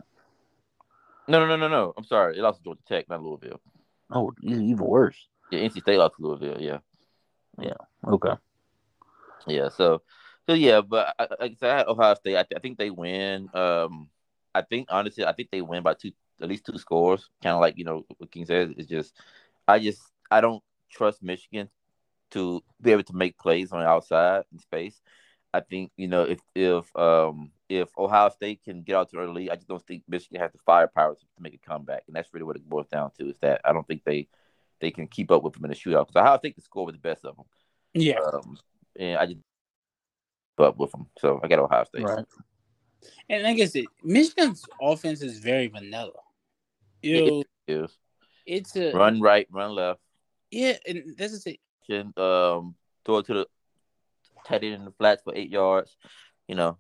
No, 1.28 1.40
no, 1.40 1.48
no, 1.48 1.56
no, 1.56 1.68
no. 1.68 1.94
I'm 1.98 2.06
sorry. 2.06 2.36
They 2.36 2.42
lost 2.42 2.60
to 2.60 2.64
Georgia 2.64 2.82
Tech, 2.88 3.10
not 3.10 3.22
Louisville. 3.22 3.62
Oh, 4.10 4.32
even 4.42 4.78
worse. 4.78 5.28
Yeah, 5.54 5.68
NC 5.70 5.82
State 5.82 5.98
lost 5.98 6.16
to 6.18 6.24
Louisville. 6.24 6.58
Yeah, 6.60 6.80
Yeah. 7.60 7.74
Okay. 8.08 8.34
yeah. 9.48 9.70
So, 9.70 10.02
so 10.48 10.54
yeah. 10.54 10.82
But 10.82 11.14
I, 11.20 11.28
like 11.40 11.52
I 11.52 11.56
said, 11.60 11.70
I 11.70 11.78
had 11.78 11.88
Ohio 11.88 12.16
State. 12.16 12.38
I, 12.38 12.44
th- 12.44 12.58
I 12.58 12.60
think 12.60 12.78
they 12.78 12.90
win. 12.90 13.50
Um, 13.54 14.10
I 14.56 14.62
think 14.62 14.88
honestly, 14.90 15.26
I 15.26 15.34
think 15.34 15.50
they 15.52 15.62
win 15.62 15.84
by 15.84 15.94
two, 15.94 16.12
at 16.42 16.50
least 16.50 16.66
two 16.66 16.78
scores. 16.78 17.30
Kind 17.44 17.54
of 17.54 17.62
like 17.62 17.78
you 17.78 17.86
know 17.86 18.06
what 18.18 18.32
King 18.32 18.46
says. 18.46 18.72
It's 18.78 18.90
just, 18.90 19.16
I 19.68 19.80
just, 19.80 20.02
I 20.32 20.42
don't 20.42 20.64
trust 20.90 21.22
Michigan 21.22 21.70
to 22.32 22.64
be 22.82 22.92
able 22.92 23.04
to 23.04 23.16
make 23.16 23.38
plays 23.38 23.72
on 23.72 23.80
the 23.80 23.88
outside 23.88 24.44
in 24.52 24.58
space. 24.60 25.00
I 25.54 25.60
think 25.60 25.92
you 25.98 26.08
know 26.08 26.24
if 26.24 26.40
if 26.56 26.96
um 26.96 27.52
if 27.70 27.90
Ohio 27.98 28.30
State 28.30 28.62
can 28.64 28.82
get 28.82 28.96
out 28.96 29.12
to 29.12 29.18
early, 29.18 29.52
I 29.52 29.56
just 29.56 29.68
don't 29.68 29.86
think 29.86 30.04
Michigan 30.08 30.42
has 30.42 30.52
the 30.52 30.58
firepower 30.66 31.14
to, 31.14 31.20
to 31.20 31.42
make 31.42 31.54
a 31.54 31.70
comeback, 31.70 32.04
and 32.08 32.16
that's 32.16 32.34
really 32.34 32.46
what 32.46 32.56
it 32.56 32.68
boils 32.68 32.88
down 32.88 33.12
to. 33.20 33.30
Is 33.30 33.38
that 33.42 33.62
I 33.64 33.72
don't 33.72 33.88
think 33.88 34.04
they 34.04 34.28
they 34.84 34.92
can 34.92 35.08
keep 35.08 35.32
up 35.32 35.44
with 35.44 35.54
them 35.54 35.64
in 35.64 35.72
a 35.72 35.74
shootout 35.74 36.08
because 36.08 36.28
I 36.30 36.38
think 36.38 36.56
the 36.56 36.62
score 36.62 36.86
with 36.86 36.96
the 36.96 37.00
best 37.00 37.24
of 37.24 37.38
them. 37.38 37.46
Yeah. 37.94 38.20
Um, 38.20 38.58
and 39.00 39.18
I 39.18 39.26
just 39.26 39.38
keep 39.38 40.66
up 40.68 40.78
with 40.78 40.92
them, 40.92 41.08
so 41.18 41.40
I 41.42 41.48
got 41.48 41.60
Ohio 41.60 41.86
State. 41.86 42.04
Right. 42.04 42.26
And 43.30 43.44
like 43.44 43.62
I 43.62 43.66
said, 43.66 43.86
Michigan's 44.04 44.66
offense 44.82 45.22
is 45.22 45.40
very 45.40 45.68
vanilla. 45.68 46.12
You 47.02 47.26
know, 47.26 47.44
Is 47.66 47.98
it's 48.46 48.76
a 48.76 48.92
run 48.92 49.22
right, 49.22 49.48
run 49.50 49.72
left, 49.72 50.02
yeah, 50.52 50.74
and 50.86 51.16
that's 51.18 51.32
just 51.32 51.48
it. 51.48 51.60
and 51.90 52.18
um, 52.20 52.76
throw 53.06 53.20
it 53.20 53.26
to 53.28 53.34
the 53.34 53.48
tight 54.46 54.66
end 54.66 54.74
in 54.76 54.86
the 54.86 54.92
flats 54.92 55.24
for 55.24 55.34
eight 55.34 55.50
yards. 55.50 55.96
You 56.50 56.56
know, 56.56 56.78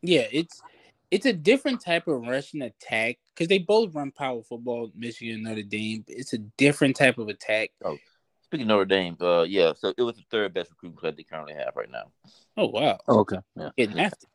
Yeah, 0.00 0.26
it's 0.32 0.62
it's 1.10 1.26
a 1.26 1.32
different 1.32 1.80
type 1.80 2.06
of 2.06 2.22
rushing 2.22 2.62
attack 2.62 3.18
because 3.34 3.48
they 3.48 3.58
both 3.58 3.94
run 3.94 4.10
power 4.10 4.42
football, 4.42 4.90
Michigan 4.94 5.36
and 5.36 5.44
Notre 5.44 5.62
Dame. 5.62 6.04
It's 6.08 6.32
a 6.32 6.38
different 6.38 6.96
type 6.96 7.18
of 7.18 7.28
attack. 7.28 7.70
Oh, 7.84 7.96
speaking 8.42 8.64
of 8.64 8.68
Notre 8.68 8.84
Dame, 8.84 9.16
uh, 9.20 9.42
yeah, 9.42 9.72
so 9.76 9.94
it 9.96 10.02
was 10.02 10.16
the 10.16 10.24
third 10.30 10.52
best 10.54 10.70
recruiting 10.70 10.98
class 10.98 11.14
they 11.16 11.22
currently 11.22 11.54
have 11.54 11.76
right 11.76 11.90
now. 11.90 12.10
Oh 12.56 12.66
wow. 12.66 12.98
Oh, 13.08 13.20
okay. 13.20 13.38
Yeah. 13.56 13.70
Getting 13.76 14.00
after. 14.00 14.26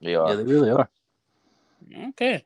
They 0.00 0.14
are. 0.14 0.30
Yeah, 0.30 0.36
they 0.36 0.44
really 0.44 0.70
are. 0.70 0.90
Okay. 2.08 2.44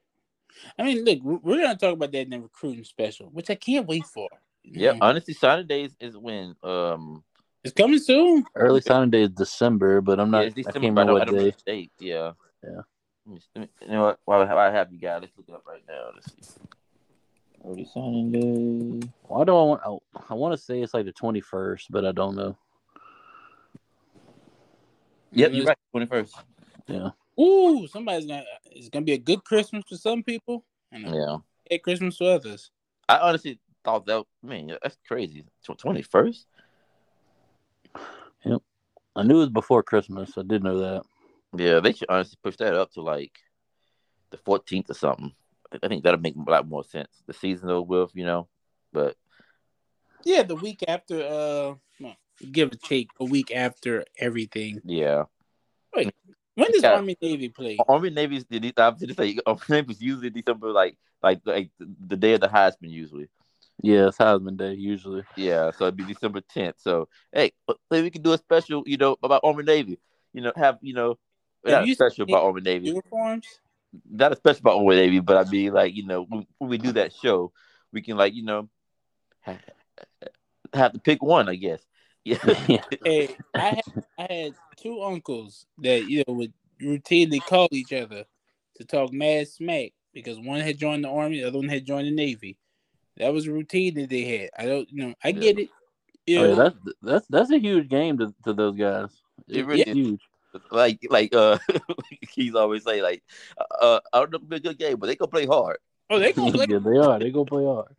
I 0.79 0.83
mean, 0.85 1.05
look, 1.05 1.19
we- 1.23 1.37
we're 1.37 1.63
gonna 1.63 1.77
talk 1.77 1.95
about 1.95 2.13
that 2.13 2.23
in 2.23 2.31
the 2.31 2.41
recruiting 2.41 2.85
special, 2.85 3.27
which 3.31 3.51
I 3.51 3.55
can't 3.55 3.87
wait 3.87 4.07
for. 4.07 4.29
Yeah, 4.65 4.93
know, 4.93 4.99
honestly, 5.01 5.35
signing 5.35 5.67
days 5.67 5.97
is 5.99 6.17
when 6.17 6.55
um 6.63 7.25
it's 7.65 7.75
coming 7.75 7.99
soon. 7.99 8.45
Early 8.55 8.81
signing 8.81 9.11
day 9.11 9.23
is 9.23 9.31
December, 9.31 10.01
but 10.01 10.21
I'm 10.21 10.31
not. 10.31 10.41
yeah, 10.41 10.47
it's 10.47 10.55
I 10.55 10.71
December, 10.71 10.73
can't 10.81 10.99
remember 10.99 11.13
what 11.15 11.29
day. 11.29 11.55
date. 11.67 11.93
Yeah. 11.99 12.33
Yeah. 12.63 12.83
Let 13.27 13.35
me, 13.35 13.41
let 13.55 13.61
me, 13.63 13.69
you 13.83 13.89
know 13.89 14.03
what? 14.05 14.21
While 14.25 14.43
I 14.43 14.71
have 14.71 14.93
you 14.93 14.99
guys, 14.99 15.21
let's 15.21 15.33
look 15.37 15.49
it 15.49 15.55
up 15.55 15.65
right 15.67 15.83
now. 15.89 16.11
Let's 16.15 16.33
see. 16.33 16.61
Early 17.65 17.89
signing 17.93 18.33
day. 19.01 19.09
Why 19.23 19.45
do 19.45 19.57
I 19.57 19.63
want? 19.63 19.81
I, 19.87 20.33
I 20.33 20.35
want 20.35 20.53
to 20.53 20.59
say 20.59 20.81
it's 20.81 20.95
like 20.95 21.07
the 21.07 21.13
21st, 21.13 21.85
but 21.91 22.05
I 22.05 22.13
don't 22.13 22.35
know. 22.35 22.57
Yep, 25.33 25.53
you're 25.53 25.67
right. 25.67 25.79
Twenty 25.93 26.07
first. 26.07 26.35
Yeah. 26.87 27.11
Ooh, 27.41 27.87
somebody's 27.87 28.27
gonna. 28.27 28.45
It's 28.67 28.89
gonna 28.89 29.05
be 29.05 29.13
a 29.13 29.19
good 29.19 29.43
Christmas 29.45 29.85
for 29.89 29.97
some 29.97 30.23
people 30.23 30.65
and 30.91 31.07
a 31.07 31.11
Yeah. 31.17 31.37
bad 31.71 31.83
Christmas 31.83 32.19
for 32.19 32.33
others. 32.33 32.71
I 33.09 33.19
honestly 33.19 33.59
thought 33.83 34.05
that. 34.07 34.25
Man, 34.43 34.77
that's 34.83 34.99
crazy. 35.07 35.45
Twenty 35.79 36.03
first. 36.03 36.47
Yep. 38.45 38.61
I 39.17 39.23
knew 39.23 39.37
it 39.37 39.41
was 39.41 39.49
before 39.51 39.83
Christmas. 39.83 40.37
I 40.37 40.43
did 40.43 40.63
know 40.63 40.79
that. 40.79 41.03
Yeah, 41.57 41.81
they 41.81 41.93
should 41.93 42.09
honestly 42.09 42.39
push 42.43 42.57
that 42.57 42.75
up 42.75 42.93
to 42.93 43.03
like 43.03 43.33
the 44.31 44.39
14th 44.39 44.91
or 44.91 44.95
something. 44.95 45.33
I 45.83 45.89
think 45.89 46.03
that'll 46.05 46.21
make 46.21 46.35
a 46.37 46.51
lot 46.51 46.69
more 46.69 46.85
sense. 46.85 47.23
The 47.27 47.33
season 47.33 47.71
over 47.71 48.03
with, 48.03 48.11
you 48.15 48.25
know. 48.25 48.49
But 48.93 49.17
Yeah, 50.25 50.43
the 50.43 50.57
week 50.57 50.85
after. 50.87 51.17
Uh, 51.23 51.75
well, 52.01 52.17
give 52.51 52.73
or 52.73 52.77
take 52.77 53.11
a 53.21 53.25
week 53.25 53.55
after 53.55 54.05
everything. 54.19 54.81
yeah, 54.85 55.25
Wait, 55.95 56.13
When 56.55 56.71
does 56.73 56.83
Yeah. 56.83 56.95
Army 56.95 57.17
Navy 57.21 57.49
play? 57.49 57.79
Army 57.89 58.11
Navy's 58.11 58.45
the 58.47 58.73
I 58.77 58.89
was 58.89 59.01
gonna 59.01 59.15
say 59.15 59.39
Army 59.47 59.61
Navy's 59.69 60.01
usually 60.03 60.31
December, 60.31 60.71
like 60.73 60.99
like 61.23 61.41
like 61.45 61.71
the 61.79 62.17
day 62.17 62.35
of 62.35 62.41
the 62.41 62.49
Heisman 62.49 62.91
usually. 62.91 63.29
Yeah, 63.83 64.09
it's 64.09 64.19
Heisman 64.19 64.57
Day 64.57 64.75
usually. 64.75 65.25
Yeah, 65.37 65.71
so 65.71 65.85
it'd 65.85 65.97
be 65.97 66.05
December 66.05 66.41
10th. 66.41 66.75
So 66.79 67.09
hey, 67.33 67.53
maybe 67.91 68.05
we 68.05 68.11
can 68.11 68.23
do 68.23 68.33
a 68.33 68.39
special, 68.39 68.83
you 68.87 68.97
know, 68.97 69.17
about 69.23 69.41
Army 69.45 69.63
Navy. 69.65 69.99
You 70.33 70.43
know, 70.43 70.53
have 70.57 70.79
you 70.83 70.95
know, 70.95 71.09
Have 71.11 71.19
not 71.65 71.87
you 71.87 71.95
special 71.95 72.25
about 72.25 72.45
Army 72.45 72.61
Navy. 72.61 72.89
Uniforms? 72.89 73.47
not 74.11 74.33
a 74.33 74.37
special 74.37 74.61
about 74.61 74.79
Army 74.79 74.97
Navy, 74.97 75.21
but 75.21 75.47
I 75.47 75.51
mean, 75.51 75.73
like 75.73 75.95
you 75.95 76.07
know, 76.07 76.25
when, 76.25 76.47
when 76.59 76.71
we 76.71 76.79
do 76.79 76.93
that 76.93 77.13
show, 77.13 77.53
we 77.93 78.03
can 78.03 78.17
like 78.17 78.35
you 78.35 78.45
know 78.45 78.69
have 80.75 80.93
to 80.93 80.99
pick 80.99 81.23
one, 81.23 81.49
I 81.49 81.57
guess. 81.57 81.81
Yeah. 82.25 82.39
yeah. 82.69 82.85
Hey, 83.05 83.37
I 83.53 83.59
had 83.59 84.05
I 84.17 84.33
had 84.33 84.55
two 84.77 85.03
uncles 85.03 85.67
that 85.79 86.05
you 86.05 86.23
know 86.25 86.35
would 86.35 86.53
routinely 86.81 87.45
call 87.45 87.67
each 87.73 87.93
other 87.93 88.25
to 88.77 88.85
talk 88.85 89.13
mad 89.13 89.49
smack 89.49 89.91
because 90.15 90.39
one 90.39 90.61
had 90.61 90.79
joined 90.79 91.03
the 91.03 91.09
army, 91.09 91.41
the 91.41 91.49
other 91.49 91.59
one 91.59 91.69
had 91.69 91.85
joined 91.85 92.07
the 92.07 92.13
navy. 92.13 92.59
That 93.17 93.33
was 93.33 93.49
a 93.49 93.53
routine 93.53 93.95
that 93.95 94.09
they 94.09 94.23
had. 94.23 94.51
I 94.57 94.67
don't, 94.67 94.89
you 94.89 95.09
know, 95.09 95.15
I 95.25 95.33
get 95.33 95.59
it. 95.59 95.69
You 96.25 96.39
Oh, 96.39 96.45
yeah, 96.45 96.55
that's 96.55 96.77
that's 97.03 97.27
that's 97.27 97.51
a 97.51 97.59
huge 97.59 97.89
game 97.89 98.19
to, 98.19 98.33
to 98.45 98.53
those 98.53 98.77
guys. 98.77 99.11
It 99.49 99.57
It's 99.57 99.67
really 99.67 99.83
is. 99.83 99.97
huge. 99.97 100.21
Like 100.71 101.01
like 101.11 101.35
uh 101.35 101.59
he's 102.31 102.55
always 102.55 102.85
say 102.85 103.03
like 103.03 103.23
uh 103.81 104.01
I 104.13 104.21
don't 104.21 104.33
know 104.33 104.37
if 104.37 104.43
it'll 104.43 104.49
be 104.49 104.57
a 104.57 104.61
good 104.61 104.79
game, 104.79 104.97
but 104.99 105.07
they 105.07 105.17
gonna 105.17 105.31
play 105.31 105.47
hard. 105.47 105.79
oh, 106.11 106.19
they 106.19 106.33
gonna 106.33 106.53
play. 106.53 106.67
yeah, 106.69 106.79
they 106.79 106.99
are. 106.99 107.19
They 107.19 107.31
go 107.31 107.45
play 107.45 107.65
hard. 107.65 107.95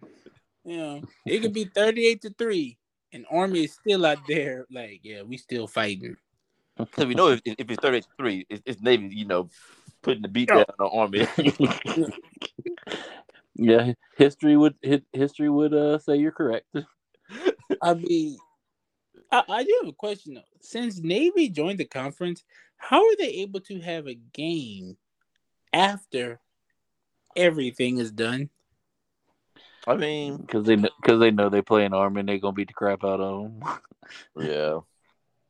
Yeah, 0.65 0.99
it 1.25 1.41
could 1.41 1.53
be 1.53 1.65
thirty-eight 1.65 2.21
to 2.21 2.29
three, 2.29 2.77
and 3.11 3.25
army 3.29 3.65
is 3.65 3.73
still 3.73 4.05
out 4.05 4.25
there. 4.27 4.65
Like, 4.71 5.01
yeah, 5.03 5.23
we 5.23 5.37
still 5.37 5.67
fighting. 5.67 6.17
Because 6.77 7.05
we 7.05 7.13
know 7.13 7.27
if, 7.27 7.41
if 7.45 7.69
it's 7.69 7.81
33, 7.81 8.47
it's, 8.49 8.61
it's 8.65 8.81
Navy, 8.81 9.07
you 9.13 9.25
know, 9.25 9.47
putting 10.01 10.23
the 10.23 10.27
beat 10.27 10.49
down 10.49 10.65
on 10.79 10.89
Army. 10.91 11.27
yeah, 13.55 13.93
history 14.17 14.57
would 14.57 14.75
history 15.13 15.49
would 15.49 15.73
uh 15.73 15.99
say 15.99 16.15
you're 16.15 16.31
correct. 16.31 16.65
I 17.81 17.93
mean, 17.93 18.37
I, 19.33 19.43
I 19.49 19.63
do 19.63 19.79
have 19.81 19.89
a 19.89 19.93
question 19.93 20.35
though. 20.35 20.41
Since 20.61 20.99
Navy 20.99 21.49
joined 21.49 21.79
the 21.79 21.85
conference, 21.85 22.43
how 22.77 23.03
are 23.03 23.15
they 23.17 23.29
able 23.29 23.59
to 23.61 23.79
have 23.79 24.07
a 24.07 24.15
game 24.15 24.97
after 25.71 26.39
everything 27.35 27.97
is 27.97 28.11
done? 28.11 28.49
I 29.85 29.97
mean, 29.97 30.37
Because 30.37 30.65
they 30.65 30.75
because 30.75 31.19
they 31.19 31.31
know 31.31 31.49
they 31.49 31.61
play 31.61 31.85
an 31.85 31.93
army 31.93 32.21
and 32.21 32.29
they 32.29 32.39
gonna 32.39 32.53
beat 32.53 32.67
the 32.67 32.73
crap 32.73 33.03
out 33.03 33.19
of 33.19 33.43
them. 33.43 33.63
yeah. 34.39 34.79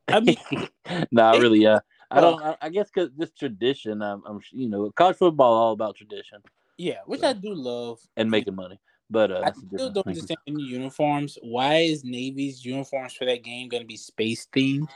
I 0.08 0.20
mean, 0.20 0.36
nah, 1.12 1.32
really, 1.32 1.60
yeah. 1.60 1.78
I 2.10 2.20
don't. 2.20 2.42
Oh. 2.42 2.56
I, 2.60 2.66
I 2.66 2.68
guess 2.70 2.90
because 2.92 3.10
this 3.16 3.32
tradition. 3.32 4.02
I'm, 4.02 4.22
I'm, 4.26 4.40
you 4.50 4.68
know, 4.68 4.90
college 4.90 5.16
football 5.16 5.54
all 5.54 5.72
about 5.72 5.96
tradition 5.96 6.40
yeah, 6.76 6.98
which 7.06 7.22
I 7.22 7.32
do 7.32 7.54
love. 7.54 8.00
and 8.16 8.30
making 8.30 8.54
money. 8.54 8.80
But 9.10 9.30
uh, 9.30 9.42
I 9.44 9.52
still 9.52 9.90
don't 9.90 10.06
understand 10.06 10.38
uniforms. 10.46 11.38
Why 11.42 11.76
is 11.76 12.04
Navy's 12.04 12.64
uniforms 12.64 13.14
for 13.14 13.26
that 13.26 13.44
game 13.44 13.68
going 13.68 13.82
to 13.82 13.86
be 13.86 13.96
space 13.96 14.46
themed? 14.54 14.88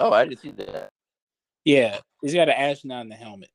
Oh, 0.00 0.12
I 0.12 0.26
didn't 0.26 0.40
see 0.40 0.50
that. 0.52 0.90
Yeah, 1.64 1.98
he's 2.20 2.34
got 2.34 2.48
an 2.48 2.56
astronaut 2.56 3.02
in 3.02 3.08
the 3.08 3.14
helmet. 3.14 3.50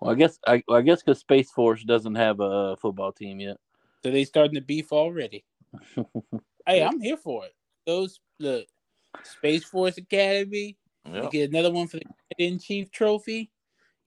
Well, 0.00 0.12
I 0.12 0.14
guess 0.14 0.38
I, 0.46 0.62
well, 0.68 0.78
I 0.78 0.82
guess 0.82 1.02
because 1.02 1.20
Space 1.20 1.50
Force 1.50 1.82
doesn't 1.82 2.14
have 2.14 2.40
a 2.40 2.76
football 2.76 3.12
team 3.12 3.40
yet. 3.40 3.56
So 4.02 4.10
they 4.10 4.24
starting 4.24 4.54
to 4.54 4.60
beef 4.60 4.92
already. 4.92 5.44
hey, 6.66 6.84
I'm 6.84 7.00
here 7.00 7.16
for 7.16 7.46
it. 7.46 7.54
Those 7.86 8.20
look, 8.38 8.66
Space 9.22 9.64
Force 9.64 9.96
Academy. 9.98 10.76
You 11.06 11.28
get 11.30 11.50
another 11.50 11.70
one 11.70 11.86
for 11.86 11.98
the 11.98 12.04
in 12.38 12.58
chief 12.58 12.90
trophy. 12.90 13.50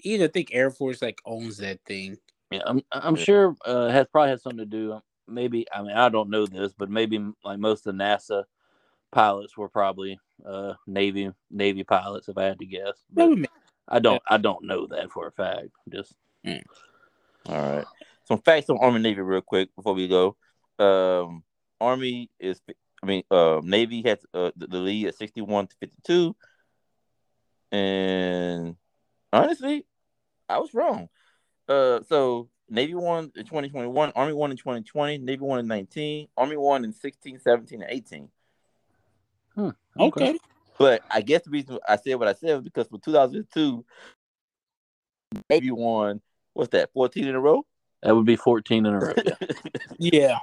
Either 0.01 0.25
I 0.25 0.27
think 0.27 0.49
Air 0.51 0.71
Force 0.71 1.01
like 1.01 1.19
owns 1.25 1.57
that 1.57 1.79
thing. 1.85 2.17
Yeah, 2.51 2.61
I'm 2.65 2.81
I'm 2.91 3.15
Yeah. 3.15 3.23
sure 3.23 3.55
uh, 3.65 3.89
has 3.89 4.07
probably 4.07 4.29
had 4.29 4.41
something 4.41 4.59
to 4.59 4.65
do. 4.65 4.93
um, 4.93 5.01
Maybe 5.27 5.65
I 5.73 5.81
mean 5.81 5.91
I 5.91 6.07
don't 6.07 6.29
know 6.29 6.45
this, 6.45 6.71
but 6.71 6.89
maybe 6.89 7.19
like 7.43 7.59
most 7.59 7.85
of 7.85 7.95
NASA 7.95 8.45
pilots 9.11 9.57
were 9.57 9.67
probably 9.67 10.19
uh, 10.45 10.75
Navy 10.85 11.31
Navy 11.51 11.83
pilots, 11.83 12.29
if 12.29 12.37
I 12.37 12.43
had 12.43 12.59
to 12.59 12.65
guess. 12.65 13.03
But 13.11 13.37
I 13.89 13.99
don't 13.99 14.21
I 14.27 14.37
don't 14.37 14.63
know 14.63 14.87
that 14.87 15.11
for 15.11 15.27
a 15.27 15.31
fact. 15.31 15.67
Just 15.89 16.13
All 17.49 17.55
right. 17.55 17.85
Some 18.23 18.39
facts 18.39 18.69
on 18.69 18.77
Army 18.77 18.99
Navy 18.99 19.21
real 19.21 19.41
quick 19.41 19.69
before 19.75 19.93
we 19.93 20.07
go. 20.07 20.37
Um, 20.79 21.43
Army 21.79 22.29
is, 22.39 22.61
I 23.01 23.05
mean, 23.05 23.23
uh, 23.31 23.61
Navy 23.63 24.01
has 24.03 24.19
uh, 24.33 24.51
the, 24.55 24.67
the 24.67 24.77
lead 24.79 25.07
at 25.07 25.15
sixty-one 25.15 25.67
to 25.67 25.75
fifty-two, 25.79 26.35
and 27.71 28.75
honestly, 29.31 29.85
I 30.49 30.59
was 30.59 30.73
wrong. 30.73 31.09
Uh, 31.67 31.99
so 32.07 32.49
Navy 32.69 32.93
won 32.95 33.31
in 33.35 33.45
twenty 33.45 33.69
twenty-one, 33.69 34.11
Army 34.15 34.33
won 34.33 34.51
in 34.51 34.57
twenty 34.57 34.83
twenty, 34.83 35.17
Navy 35.17 35.41
won 35.41 35.59
in 35.59 35.67
nineteen, 35.67 36.27
Army 36.37 36.57
won 36.57 36.83
in 36.85 36.93
16, 36.93 37.39
17, 37.39 37.81
and 37.81 37.91
eighteen. 37.91 38.29
okay. 39.99 40.37
But 40.79 41.01
I 41.09 41.21
guess 41.21 41.41
the 41.43 41.49
reason 41.49 41.79
I 41.87 41.95
said 41.97 42.15
what 42.15 42.27
I 42.27 42.33
said 42.33 42.55
was 42.55 42.63
because 42.63 42.87
for 42.87 42.99
two 42.99 43.11
thousand 43.13 43.47
two, 43.53 43.83
Navy 45.49 45.71
won. 45.71 46.21
What's 46.53 46.69
that? 46.71 46.91
Fourteen 46.93 47.27
in 47.27 47.35
a 47.35 47.39
row. 47.39 47.65
that 48.03 48.15
would 48.15 48.25
be 48.25 48.35
14 48.35 48.85
in 48.85 48.93
a 48.93 48.99
row. 48.99 49.13
Yeah. 49.25 49.33
Yeah. 49.99 50.37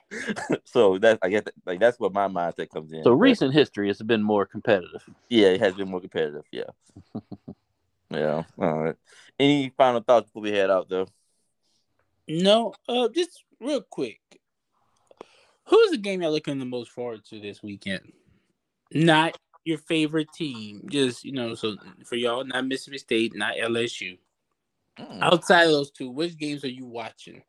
so 0.64 0.98
that's 0.98 1.18
I 1.22 1.28
guess 1.28 1.42
like 1.64 1.78
that's 1.78 2.00
what 2.00 2.12
my 2.12 2.26
mindset 2.26 2.70
comes 2.70 2.92
in. 2.92 3.04
so 3.04 3.10
But, 3.10 3.16
recent 3.16 3.54
history 3.54 3.86
has 3.86 4.02
been 4.02 4.22
more 4.22 4.44
competitive. 4.46 5.02
yeah, 5.28 5.48
it 5.48 5.60
has 5.60 5.74
been 5.74 5.88
more 5.88 6.00
competitive. 6.00 6.42
Yeah, 6.50 6.64
yeah. 8.10 8.42
All 8.58 8.78
right. 8.78 8.96
Any 9.38 9.70
final 9.76 10.00
thoughts 10.00 10.26
before 10.26 10.42
we 10.42 10.52
head 10.52 10.70
out 10.70 10.88
though? 10.88 11.06
No, 12.26 12.74
uh, 12.88 13.08
just 13.08 13.44
real 13.60 13.82
quick. 13.82 14.20
Who's 15.66 15.90
the 15.90 15.98
game 15.98 16.22
you're 16.22 16.30
looking 16.30 16.58
the 16.58 16.64
most 16.64 16.90
forward 16.90 17.24
to 17.26 17.40
this 17.40 17.62
weekend? 17.62 18.12
Not 18.92 19.36
your 19.64 19.78
favorite 19.78 20.28
team, 20.32 20.86
just 20.90 21.24
you 21.24 21.32
know. 21.32 21.54
So 21.54 21.76
for 22.04 22.16
y'all, 22.16 22.44
not 22.44 22.66
Mississippi 22.66 22.98
State, 22.98 23.32
not 23.34 23.56
LSU. 23.56 24.18
Mm. 24.98 25.22
Outside 25.22 25.64
of 25.64 25.70
those 25.70 25.90
two, 25.90 26.10
which 26.10 26.36
games 26.36 26.64
are 26.64 26.68
you 26.68 26.86
watching? 26.86 27.42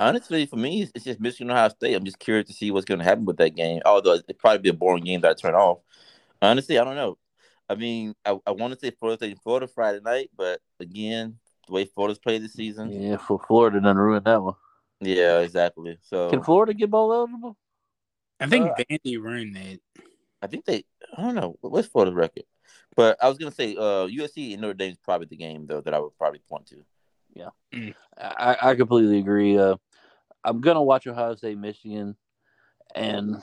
Honestly, 0.00 0.46
for 0.46 0.56
me, 0.56 0.82
it's- 0.82 1.04
just 1.04 1.20
Michigan 1.20 1.50
Ohio 1.50 1.68
State. 1.70 1.94
I'm 1.94 2.04
just 2.04 2.18
curious 2.18 2.46
to 2.48 2.52
see 2.52 2.70
what's 2.70 2.84
going 2.84 2.98
to 2.98 3.04
happen 3.04 3.24
with 3.24 3.38
that 3.38 3.56
game. 3.56 3.80
Although 3.84 4.14
it'd 4.14 4.38
probably 4.38 4.58
be 4.58 4.68
a 4.68 4.74
boring 4.74 5.04
game 5.04 5.22
that 5.22 5.30
I 5.30 5.34
turn 5.34 5.54
off. 5.54 5.78
Honestly, 6.40 6.78
I 6.78 6.84
don't 6.84 6.94
know. 6.94 7.18
I 7.68 7.74
mean, 7.74 8.14
I, 8.24 8.38
I 8.46 8.50
want 8.52 8.72
to 8.72 8.78
say 8.78 8.90
Florida 8.90 9.18
State 9.18 9.32
and 9.32 9.42
Florida 9.42 9.68
Friday 9.68 10.00
night, 10.00 10.30
but 10.36 10.60
again, 10.80 11.38
the 11.66 11.72
way 11.74 11.84
Florida's 11.84 12.18
played 12.18 12.42
this 12.42 12.54
season, 12.54 12.90
yeah, 12.90 13.10
Yeah, 13.10 13.16
for 13.18 13.38
Florida 13.46 13.80
done 13.80 13.96
ruined 13.96 14.24
that 14.24 14.42
one. 14.42 14.54
Yeah, 15.00 15.40
exactly. 15.40 15.98
So 16.02 16.30
Can 16.30 16.42
Florida 16.42 16.74
get 16.74 16.90
bowl 16.90 17.12
eligible? 17.12 17.56
I 18.40 18.46
think 18.46 18.70
Uh, 18.70 18.74
Vandy 18.90 19.20
ruined 19.20 19.56
that. 19.56 19.80
I 20.40 20.46
think 20.46 20.64
they, 20.64 20.84
I 21.16 21.22
don't 21.22 21.34
know, 21.34 21.56
what's 21.60 21.88
Florida's 21.88 22.14
record? 22.14 22.44
But 22.96 23.16
I 23.22 23.28
was 23.28 23.38
gonna 23.38 23.52
say, 23.52 23.76
uh, 23.76 24.06
USC 24.06 24.52
and 24.52 24.62
Notre 24.62 24.74
Dame 24.74 24.92
is 24.92 24.98
probably 24.98 25.26
the 25.26 25.36
game 25.36 25.66
though 25.66 25.80
that 25.80 25.94
I 25.94 25.98
would 25.98 26.16
probably 26.16 26.40
point 26.48 26.66
to. 26.66 26.84
Yeah, 27.34 27.50
mm. 27.72 27.94
I, 28.16 28.56
I 28.60 28.74
completely 28.74 29.18
agree. 29.18 29.58
Uh, 29.58 29.76
I'm 30.42 30.60
gonna 30.60 30.82
watch 30.82 31.06
Ohio 31.06 31.34
State, 31.34 31.58
Michigan, 31.58 32.16
and 32.94 33.42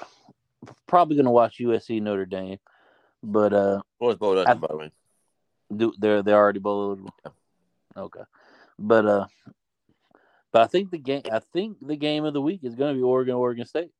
probably 0.87 1.15
gonna 1.15 1.31
watch 1.31 1.59
USC, 1.59 2.01
Notre 2.01 2.25
Dame. 2.25 2.57
But 3.25 3.53
uh, 3.53 3.81
bowl 3.99 4.37
eligible, 4.37 4.55
by 4.59 4.67
the 4.69 4.77
way. 4.77 4.91
Do 5.75 5.93
they're 5.97 6.21
they're 6.21 6.37
already 6.37 6.59
bowl 6.59 6.83
eligible? 6.83 7.15
Yeah. 7.25 7.31
Okay, 7.97 8.21
but 8.77 9.05
uh, 9.05 9.25
but 10.51 10.61
I 10.61 10.67
think 10.67 10.91
the 10.91 10.99
game 10.99 11.23
I 11.31 11.39
think 11.39 11.77
the 11.81 11.95
game 11.95 12.23
of 12.23 12.33
the 12.33 12.41
week 12.41 12.59
is 12.63 12.75
gonna 12.75 12.93
be 12.93 13.01
Oregon, 13.01 13.33
Oregon 13.33 13.65
State. 13.65 13.91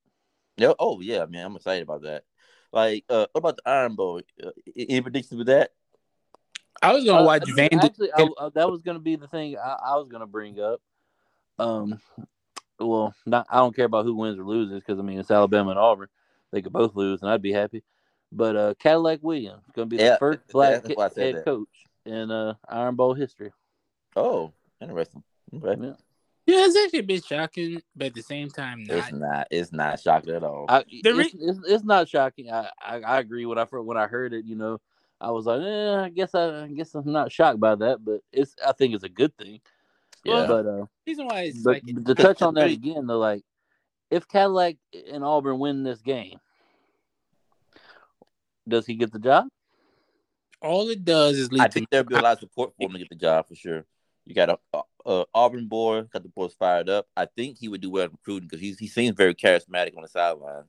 Yeah. 0.58 0.74
Oh 0.78 1.02
yeah, 1.02 1.26
man, 1.26 1.48
I'm 1.48 1.56
excited 1.56 1.84
about 1.84 2.04
that. 2.04 2.24
Like, 2.72 3.06
uh, 3.10 3.26
what 3.32 3.40
about 3.40 3.56
the 3.58 3.70
Iron 3.70 3.96
Bowl? 3.96 4.22
Uh, 4.44 4.52
any 4.76 5.02
predictions 5.02 5.38
with 5.38 5.48
that? 5.48 5.72
I 6.82 6.94
was 6.94 7.04
gonna 7.04 7.22
uh, 7.22 7.26
watch 7.26 7.44
Van. 7.56 7.70
Actually, 7.74 8.12
I, 8.14 8.28
I, 8.40 8.50
that 8.54 8.70
was 8.70 8.82
gonna 8.82 9.00
be 9.00 9.16
the 9.16 9.28
thing 9.28 9.58
I, 9.58 9.78
I, 9.88 9.96
was 9.96 10.08
gonna 10.08 10.28
bring 10.28 10.60
up. 10.60 10.82
Um, 11.58 12.00
well, 12.80 13.16
not 13.26 13.48
I 13.50 13.58
don't 13.58 13.76
care 13.76 13.86
about 13.86 14.06
who 14.06 14.16
wins 14.16 14.38
or 14.38 14.44
loses 14.44 14.82
because 14.82 15.00
I 15.00 15.04
mean 15.04 15.20
it's 15.20 15.32
Alabama 15.32 15.72
and 15.72 15.80
Auburn. 15.80 16.10
They 16.52 16.62
could 16.62 16.74
both 16.74 16.96
lose 16.96 17.22
and 17.22 17.32
I'd 17.32 17.42
be 17.42 17.54
happy. 17.54 17.84
But 18.32 18.56
uh, 18.56 18.74
Cadillac 18.80 19.20
Williams 19.22 19.64
gonna 19.74 19.86
be 19.86 19.98
the 19.98 20.18
first 20.20 20.40
black 20.50 20.86
head 20.86 21.36
that. 21.36 21.46
coach 21.46 21.68
in 22.06 22.32
uh, 22.32 22.56
Iron 22.68 22.96
Bowl 22.96 23.14
history. 23.14 23.52
Oh, 24.16 24.52
interesting. 24.82 25.24
Okay. 25.54 25.82
Yeah. 25.82 25.94
Yeah, 26.48 26.66
it's 26.66 26.78
actually 26.78 27.00
a 27.00 27.04
bit 27.04 27.26
shocking, 27.26 27.82
but 27.96 28.08
at 28.08 28.14
the 28.14 28.22
same 28.22 28.50
time, 28.50 28.84
not. 28.84 28.98
It's 28.98 29.12
not. 29.12 29.48
It's 29.50 29.74
not 29.74 30.00
shocking 30.00 30.36
at 30.36 30.44
all. 30.44 30.66
I, 30.70 30.84
it's, 30.88 31.34
it's, 31.34 31.60
it's, 31.68 31.84
not 31.84 32.08
shocking. 32.08 32.52
I, 32.52 32.70
I, 32.80 33.00
I 33.00 33.20
agree. 33.20 33.48
When 33.48 33.58
I 33.58 33.64
when 33.64 33.98
I 33.98 34.06
heard 34.06 34.32
it, 34.32 34.46
you 34.46 34.56
know, 34.56 34.80
I 35.20 35.32
was 35.32 35.48
like, 35.48 35.62
eh, 35.62 35.96
I 36.04 36.10
guess 36.10 36.36
I, 36.36 36.66
I 36.66 36.68
guess 36.68 36.94
I'm 36.94 37.12
not 37.12 37.32
shocked 37.32 37.60
by 37.60 37.74
that, 37.74 38.06
but 38.06 38.22
it's 38.32 38.56
I 38.64 38.74
think 38.74 38.94
it's 38.94 39.04
a 39.04 39.10
good 39.10 39.36
thing. 39.38 39.60
Yeah. 40.24 40.46
But 40.48 40.68
uh, 40.68 40.86
reason 41.08 41.26
why 41.26 41.42
it's 41.44 41.64
but 41.64 41.82
like, 41.84 42.06
to 42.06 42.16
touch 42.24 42.44
on 42.44 42.54
that 42.56 42.68
again, 42.72 43.08
though, 43.08 43.18
like 43.18 43.44
if 44.12 44.28
Cadillac 44.28 44.76
and 45.12 45.24
Auburn 45.24 45.58
win 45.58 45.84
this 45.84 46.02
game, 46.02 46.38
does 48.68 48.86
he 48.86 48.96
get 48.96 49.12
the 49.12 49.20
job? 49.20 49.48
All 50.62 50.90
it 50.90 51.06
does 51.06 51.38
is 51.38 51.52
lead. 51.52 51.62
I 51.62 51.68
think 51.68 51.90
there'll 51.90 52.06
be 52.06 52.16
a 52.16 52.22
lot 52.22 52.34
of 52.34 52.40
support 52.40 52.74
for 52.76 52.86
him 52.86 52.94
to 52.94 53.00
get 53.00 53.10
the 53.10 53.16
job 53.16 53.48
for 53.48 53.56
sure. 53.56 53.86
You 54.26 54.34
got 54.34 54.60
a, 54.74 54.82
a 55.06 55.26
Auburn 55.34 55.68
boy, 55.68 56.04
got 56.04 56.24
the 56.24 56.30
boys 56.30 56.56
fired 56.58 56.90
up. 56.90 57.08
I 57.16 57.26
think 57.26 57.58
he 57.60 57.68
would 57.68 57.82
do 57.82 57.92
well 57.92 58.06
in 58.06 58.12
recruiting 58.12 58.48
because 58.48 58.62
he 58.62 58.76
he 58.80 58.88
seems 58.88 59.16
very 59.16 59.36
charismatic 59.36 59.96
on 59.96 60.02
the 60.02 60.08
sideline. 60.08 60.64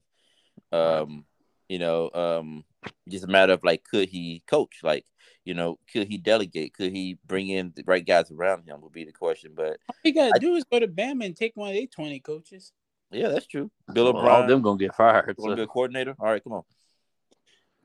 Um, 0.73 1.25
you 1.69 1.79
know, 1.79 2.11
um, 2.13 2.65
just 3.09 3.25
a 3.25 3.29
matter 3.29 3.55
of 3.55 3.65
like, 3.65 3.85
could 3.85 4.09
he 4.09 4.43
coach? 4.47 4.81
Like, 4.83 5.07
you 5.45 5.55
know, 5.55 5.79
could 5.91 6.09
he 6.09 6.19
delegate? 6.19 6.75
Could 6.75 6.93
he 6.93 7.19
bring 7.27 7.49
in 7.49 7.73
the 7.75 7.85
right 7.87 8.05
guys 8.05 8.31
around 8.31 8.69
him? 8.69 8.83
Would 8.83 8.93
be 8.93 9.05
the 9.05 9.13
question. 9.13 9.53
But 9.55 9.79
all 9.89 9.97
you 10.05 10.13
gotta 10.13 10.33
I, 10.35 10.39
do 10.39 10.55
is 10.55 10.65
go 10.65 10.79
to 10.79 10.89
Bama 10.89 11.25
and 11.25 11.37
take 11.37 11.57
one 11.57 11.71
of 11.71 11.75
their 11.75 11.87
twenty 11.87 12.21
coaches. 12.21 12.73
Yeah, 13.11 13.29
that's 13.29 13.47
true. 13.47 13.71
Bill 13.93 14.05
well, 14.05 14.17
O'Brien, 14.19 14.43
all 14.43 14.49
them 14.49 14.63
gonna 14.63 14.79
get 14.79 14.95
fired. 14.95 15.35
Want 15.39 15.53
to 15.53 15.57
be 15.57 15.63
a 15.63 15.67
coordinator? 15.67 16.15
All 16.19 16.27
right, 16.27 16.43
come 16.43 16.53
on. 16.53 16.63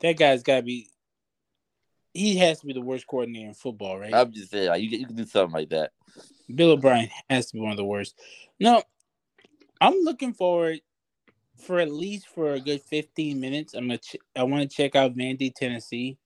That 0.02 0.18
guy's 0.18 0.44
gotta 0.44 0.64
be 0.64 0.90
he 2.14 2.38
has 2.38 2.60
to 2.60 2.66
be 2.66 2.74
the 2.74 2.82
worst 2.82 3.08
coordinator 3.08 3.48
in 3.48 3.54
football, 3.54 3.98
right? 3.98 4.14
I'm 4.14 4.32
just 4.32 4.52
saying, 4.52 4.70
like, 4.70 4.82
you, 4.82 4.90
you 4.90 5.06
can 5.06 5.16
do 5.16 5.26
something 5.26 5.54
like 5.54 5.70
that. 5.70 5.92
Bill 6.54 6.72
O'Brien 6.72 7.10
has 7.30 7.48
to 7.48 7.54
be 7.54 7.62
one 7.62 7.72
of 7.72 7.78
the 7.78 7.86
worst. 7.86 8.20
No, 8.60 8.84
I'm 9.80 9.96
looking 10.02 10.34
forward 10.34 10.82
for 11.58 11.80
at 11.80 11.92
least 11.92 12.28
for 12.28 12.54
a 12.54 12.60
good 12.60 12.82
15 12.82 13.40
minutes. 13.40 13.74
I'm 13.74 13.88
gonna 13.88 13.98
ch- 13.98 14.18
I 14.36 14.44
want 14.44 14.70
to 14.70 14.76
check 14.76 14.96
out 14.96 15.16
Vandy, 15.16 15.54
Tennessee. 15.54 16.18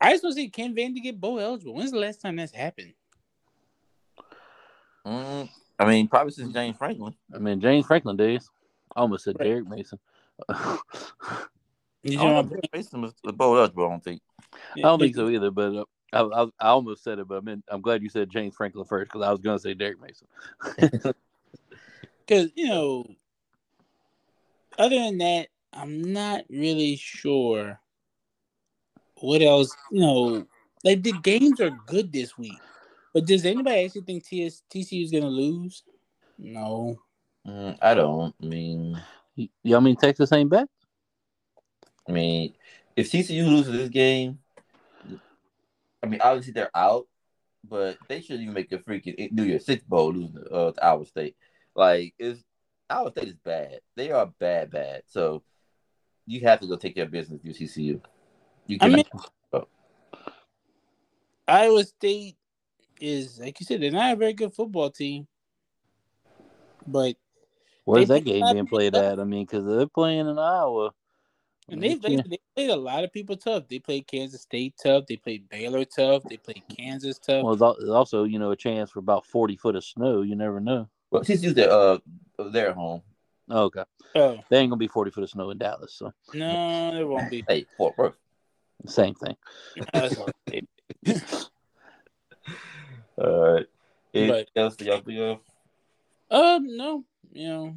I 0.00 0.12
just 0.12 0.22
want 0.22 0.36
to 0.36 0.42
see 0.42 0.48
can 0.48 0.76
Vandy 0.76 1.02
get 1.02 1.20
bowl 1.20 1.40
eligible? 1.40 1.74
When's 1.74 1.90
the 1.90 1.98
last 1.98 2.20
time 2.20 2.36
that's 2.36 2.54
happened? 2.54 2.92
Mm, 5.04 5.48
I 5.78 5.84
mean, 5.86 6.06
probably 6.06 6.32
since 6.32 6.52
James 6.52 6.76
Franklin. 6.76 7.14
I 7.34 7.38
mean, 7.38 7.60
James 7.60 7.86
Franklin 7.86 8.16
days. 8.16 8.48
I 8.94 9.00
almost 9.00 9.24
said 9.24 9.36
right. 9.38 9.46
Derek 9.46 9.68
Mason. 9.68 9.98
You 12.02 12.18
know, 12.18 12.48
Mason 12.72 13.02
was 13.02 13.14
bowl 13.34 13.56
eligible. 13.56 13.86
I 13.86 13.90
don't 13.90 14.04
think. 14.04 14.22
I 14.76 14.80
don't 14.80 14.98
think 15.00 15.16
so 15.16 15.28
either. 15.28 15.50
But 15.50 15.74
uh, 15.74 15.84
I, 16.12 16.42
I, 16.42 16.46
I, 16.60 16.68
almost 16.68 17.02
said 17.02 17.18
it, 17.18 17.28
but 17.28 17.38
I 17.38 17.40
mean, 17.40 17.62
I'm 17.68 17.80
glad 17.80 18.02
you 18.02 18.08
said 18.08 18.30
James 18.30 18.54
Franklin 18.54 18.84
first 18.84 19.10
because 19.10 19.26
I 19.26 19.30
was 19.30 19.40
going 19.40 19.58
to 19.58 19.62
say 19.62 19.74
Derek 19.74 19.98
Mason. 20.00 21.14
Because 22.28 22.50
you 22.54 22.68
know, 22.68 23.06
other 24.78 24.96
than 24.96 25.16
that, 25.18 25.48
I'm 25.72 26.12
not 26.12 26.44
really 26.50 26.96
sure 26.96 27.80
what 29.20 29.40
else. 29.40 29.74
You 29.90 30.00
know, 30.00 30.46
like 30.84 31.02
the 31.02 31.14
games 31.22 31.58
are 31.60 31.70
good 31.86 32.12
this 32.12 32.36
week, 32.36 32.60
but 33.14 33.24
does 33.24 33.46
anybody 33.46 33.84
actually 33.84 34.02
think 34.02 34.26
TS, 34.26 34.62
TCU 34.70 35.04
is 35.04 35.10
going 35.10 35.22
to 35.22 35.30
lose? 35.30 35.84
No, 36.36 36.98
mm, 37.46 37.78
I 37.80 37.94
don't. 37.94 38.34
I 38.42 38.46
mean, 38.46 39.00
y'all 39.62 39.80
mean 39.80 39.96
Texas 39.96 40.30
ain't 40.32 40.50
back? 40.50 40.68
I 42.08 42.12
mean, 42.12 42.54
if 42.96 43.10
TCU 43.10 43.46
loses 43.46 43.72
this 43.72 43.88
game, 43.90 44.38
I 46.02 46.06
mean, 46.06 46.20
obviously 46.20 46.52
they're 46.52 46.70
out, 46.74 47.06
but 47.68 47.98
they 48.08 48.20
shouldn't 48.20 48.42
even 48.42 48.54
make 48.54 48.72
a 48.72 48.78
freaking 48.78 49.30
New 49.32 49.44
Year's 49.44 49.66
Six 49.66 49.84
bowl 49.84 50.12
losing 50.12 50.42
uh, 50.50 50.72
to 50.72 50.84
Iowa 50.84 51.04
State. 51.06 51.36
Like, 51.74 52.14
is 52.18 52.42
Iowa 52.88 53.10
State 53.10 53.28
is 53.28 53.36
bad. 53.44 53.80
They 53.96 54.10
are 54.10 54.26
bad, 54.38 54.70
bad. 54.70 55.02
So 55.06 55.42
you 56.26 56.40
have 56.42 56.60
to 56.60 56.66
go 56.66 56.76
take 56.76 56.94
care 56.94 57.04
of 57.04 57.10
business 57.10 57.40
with 57.44 57.58
TCU. 57.58 58.00
You 58.66 58.78
can. 58.78 58.92
I 58.92 58.96
mean, 58.96 59.04
oh. 59.52 59.68
Iowa 61.46 61.84
State 61.84 62.36
is 63.00 63.38
like 63.38 63.58
you 63.60 63.66
said, 63.66 63.80
they're 63.80 63.90
not 63.90 64.12
a 64.12 64.16
very 64.16 64.32
good 64.32 64.54
football 64.54 64.90
team, 64.90 65.26
but 66.86 67.16
where's 67.84 68.08
that 68.08 68.24
game 68.24 68.44
being 68.52 68.66
played 68.66 68.94
at? 68.94 69.20
I 69.20 69.24
mean, 69.24 69.46
because 69.46 69.64
they're 69.64 69.86
playing 69.86 70.28
in 70.28 70.38
Iowa. 70.38 70.90
And 71.70 71.82
they, 71.82 71.96
they, 71.96 72.16
they 72.16 72.38
played 72.56 72.70
a 72.70 72.76
lot 72.76 73.04
of 73.04 73.12
people 73.12 73.36
tough. 73.36 73.68
They 73.68 73.78
played 73.78 74.06
Kansas 74.06 74.40
State 74.42 74.74
tough. 74.82 75.04
They 75.06 75.16
played 75.16 75.48
Baylor 75.50 75.84
tough. 75.84 76.22
They 76.28 76.38
played 76.38 76.62
Kansas 76.74 77.18
tough. 77.18 77.44
Well, 77.44 77.52
it's 77.52 77.90
also 77.90 78.24
you 78.24 78.38
know 78.38 78.52
a 78.52 78.56
chance 78.56 78.90
for 78.90 79.00
about 79.00 79.26
forty 79.26 79.56
foot 79.56 79.76
of 79.76 79.84
snow. 79.84 80.22
You 80.22 80.34
never 80.34 80.60
know. 80.60 80.88
Well, 81.10 81.22
TCU's 81.22 81.54
their 81.54 81.70
uh 81.70 81.98
their 82.38 82.72
home. 82.72 83.02
Oh, 83.50 83.64
okay. 83.64 83.84
Oh. 84.14 84.38
They 84.48 84.58
ain't 84.58 84.70
gonna 84.70 84.78
be 84.78 84.88
forty 84.88 85.10
foot 85.10 85.24
of 85.24 85.30
snow 85.30 85.50
in 85.50 85.58
Dallas. 85.58 85.92
So 85.92 86.12
no, 86.32 86.90
there 86.92 87.06
won't 87.06 87.30
be. 87.30 87.44
Hey, 87.46 87.66
Fort 87.76 87.98
Worth. 87.98 88.14
Same 88.86 89.14
thing. 89.14 89.36
All 93.18 93.54
right. 93.54 93.66
Anything 94.14 94.46
but, 94.54 94.60
else 94.60 94.76
y'all 94.80 95.00
think 95.00 95.18
of? 95.18 95.38
Um, 96.30 96.76
no. 96.76 97.04
You 97.32 97.48
know, 97.48 97.76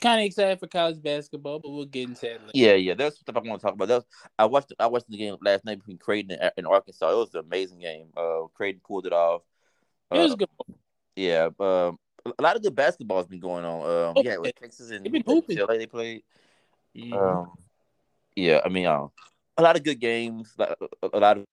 kind 0.00 0.20
of 0.20 0.26
excited 0.26 0.60
for 0.60 0.66
college 0.66 1.02
basketball, 1.02 1.58
but 1.58 1.70
we'll 1.70 1.84
get 1.84 2.08
into 2.08 2.20
that 2.22 2.40
later. 2.40 2.50
Yeah, 2.54 2.74
yeah, 2.74 2.94
that's 2.94 3.18
stuff 3.18 3.36
I 3.36 3.40
want 3.40 3.60
to 3.60 3.66
talk 3.66 3.74
about. 3.74 3.88
That 3.88 3.94
was, 3.96 4.04
I 4.38 4.46
watched 4.46 4.72
I 4.78 4.86
watched 4.86 5.10
the 5.10 5.16
game 5.16 5.36
last 5.42 5.64
night 5.64 5.78
between 5.78 5.98
Creighton 5.98 6.38
and, 6.40 6.52
and 6.56 6.66
Arkansas. 6.66 7.10
It 7.10 7.16
was 7.16 7.34
an 7.34 7.40
amazing 7.40 7.80
game. 7.80 8.08
Uh, 8.16 8.46
Creighton 8.54 8.80
pulled 8.86 9.06
it 9.06 9.12
off. 9.12 9.42
Uh, 10.10 10.16
it 10.16 10.22
was 10.22 10.32
uh, 10.32 10.36
good. 10.36 10.48
Yeah, 11.16 11.48
um, 11.58 11.98
a 12.24 12.42
lot 12.42 12.56
of 12.56 12.62
good 12.62 12.74
basketball 12.74 13.18
has 13.18 13.26
been 13.26 13.40
going 13.40 13.64
on. 13.64 13.80
Um, 13.82 14.14
oh, 14.16 14.22
yeah, 14.22 14.36
with 14.36 14.54
Texas 14.54 14.90
and 14.90 15.04
UCLA 15.06 15.78
they 15.78 15.86
played. 15.86 16.22
Mm-hmm. 16.96 17.12
Um, 17.12 17.52
yeah, 18.36 18.60
I 18.64 18.68
mean, 18.68 18.86
um, 18.86 19.10
a 19.56 19.62
lot 19.62 19.76
of 19.76 19.82
good 19.82 20.00
games. 20.00 20.54
A, 20.58 20.76
a 21.12 21.18
lot 21.18 21.38
of 21.38 21.44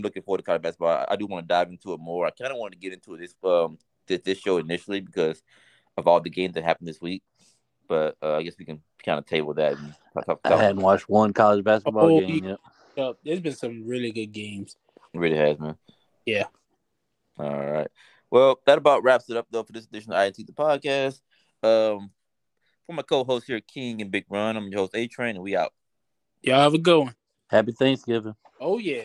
looking 0.00 0.22
forward 0.22 0.38
to 0.38 0.44
college 0.44 0.62
basketball. 0.62 0.88
I, 0.88 1.06
I 1.10 1.16
do 1.16 1.26
want 1.26 1.44
to 1.44 1.48
dive 1.48 1.68
into 1.68 1.92
it 1.92 2.00
more. 2.00 2.26
I 2.26 2.30
kind 2.30 2.52
of 2.52 2.58
want 2.58 2.72
to 2.72 2.78
get 2.78 2.92
into 2.92 3.16
this 3.16 3.34
um 3.44 3.78
this, 4.06 4.20
this 4.22 4.38
show 4.38 4.58
initially 4.58 5.00
because 5.00 5.42
of 5.96 6.06
all 6.06 6.20
the 6.20 6.30
games 6.30 6.54
that 6.54 6.64
happened 6.64 6.88
this 6.88 7.00
week. 7.00 7.22
But 7.88 8.16
uh, 8.22 8.34
I 8.34 8.42
guess 8.42 8.56
we 8.58 8.64
can 8.64 8.82
kind 9.04 9.18
of 9.18 9.26
table 9.26 9.54
that. 9.54 9.78
And 9.78 9.94
talk, 10.14 10.26
talk, 10.26 10.40
I 10.44 10.56
hadn't 10.56 10.82
watched 10.82 11.08
one 11.08 11.32
college 11.32 11.64
basketball 11.64 12.16
oh, 12.16 12.20
game 12.20 12.44
yet. 12.44 12.58
Yeah, 12.96 13.12
there's 13.24 13.40
been 13.40 13.54
some 13.54 13.86
really 13.86 14.10
good 14.10 14.32
games. 14.32 14.76
It 15.12 15.18
really 15.18 15.36
has, 15.36 15.58
man. 15.58 15.76
Yeah. 16.24 16.46
All 17.38 17.64
right. 17.64 17.88
Well, 18.30 18.60
that 18.66 18.78
about 18.78 19.04
wraps 19.04 19.30
it 19.30 19.36
up 19.36 19.46
though 19.50 19.62
for 19.62 19.72
this 19.72 19.86
edition 19.86 20.12
of 20.12 20.24
INT 20.24 20.36
the 20.36 20.52
podcast. 20.52 21.20
Um, 21.62 22.10
for 22.86 22.92
my 22.92 23.02
co-host 23.02 23.46
here, 23.46 23.60
King 23.60 24.02
and 24.02 24.10
Big 24.10 24.24
Ron, 24.28 24.56
I'm 24.56 24.68
your 24.68 24.80
host 24.80 24.94
A 24.94 25.06
Train, 25.06 25.36
and 25.36 25.44
we 25.44 25.56
out. 25.56 25.72
Y'all 26.42 26.60
have 26.60 26.74
a 26.74 26.78
good 26.78 26.98
one. 26.98 27.14
Happy 27.48 27.72
Thanksgiving. 27.72 28.34
Oh 28.60 28.78
yeah. 28.78 29.04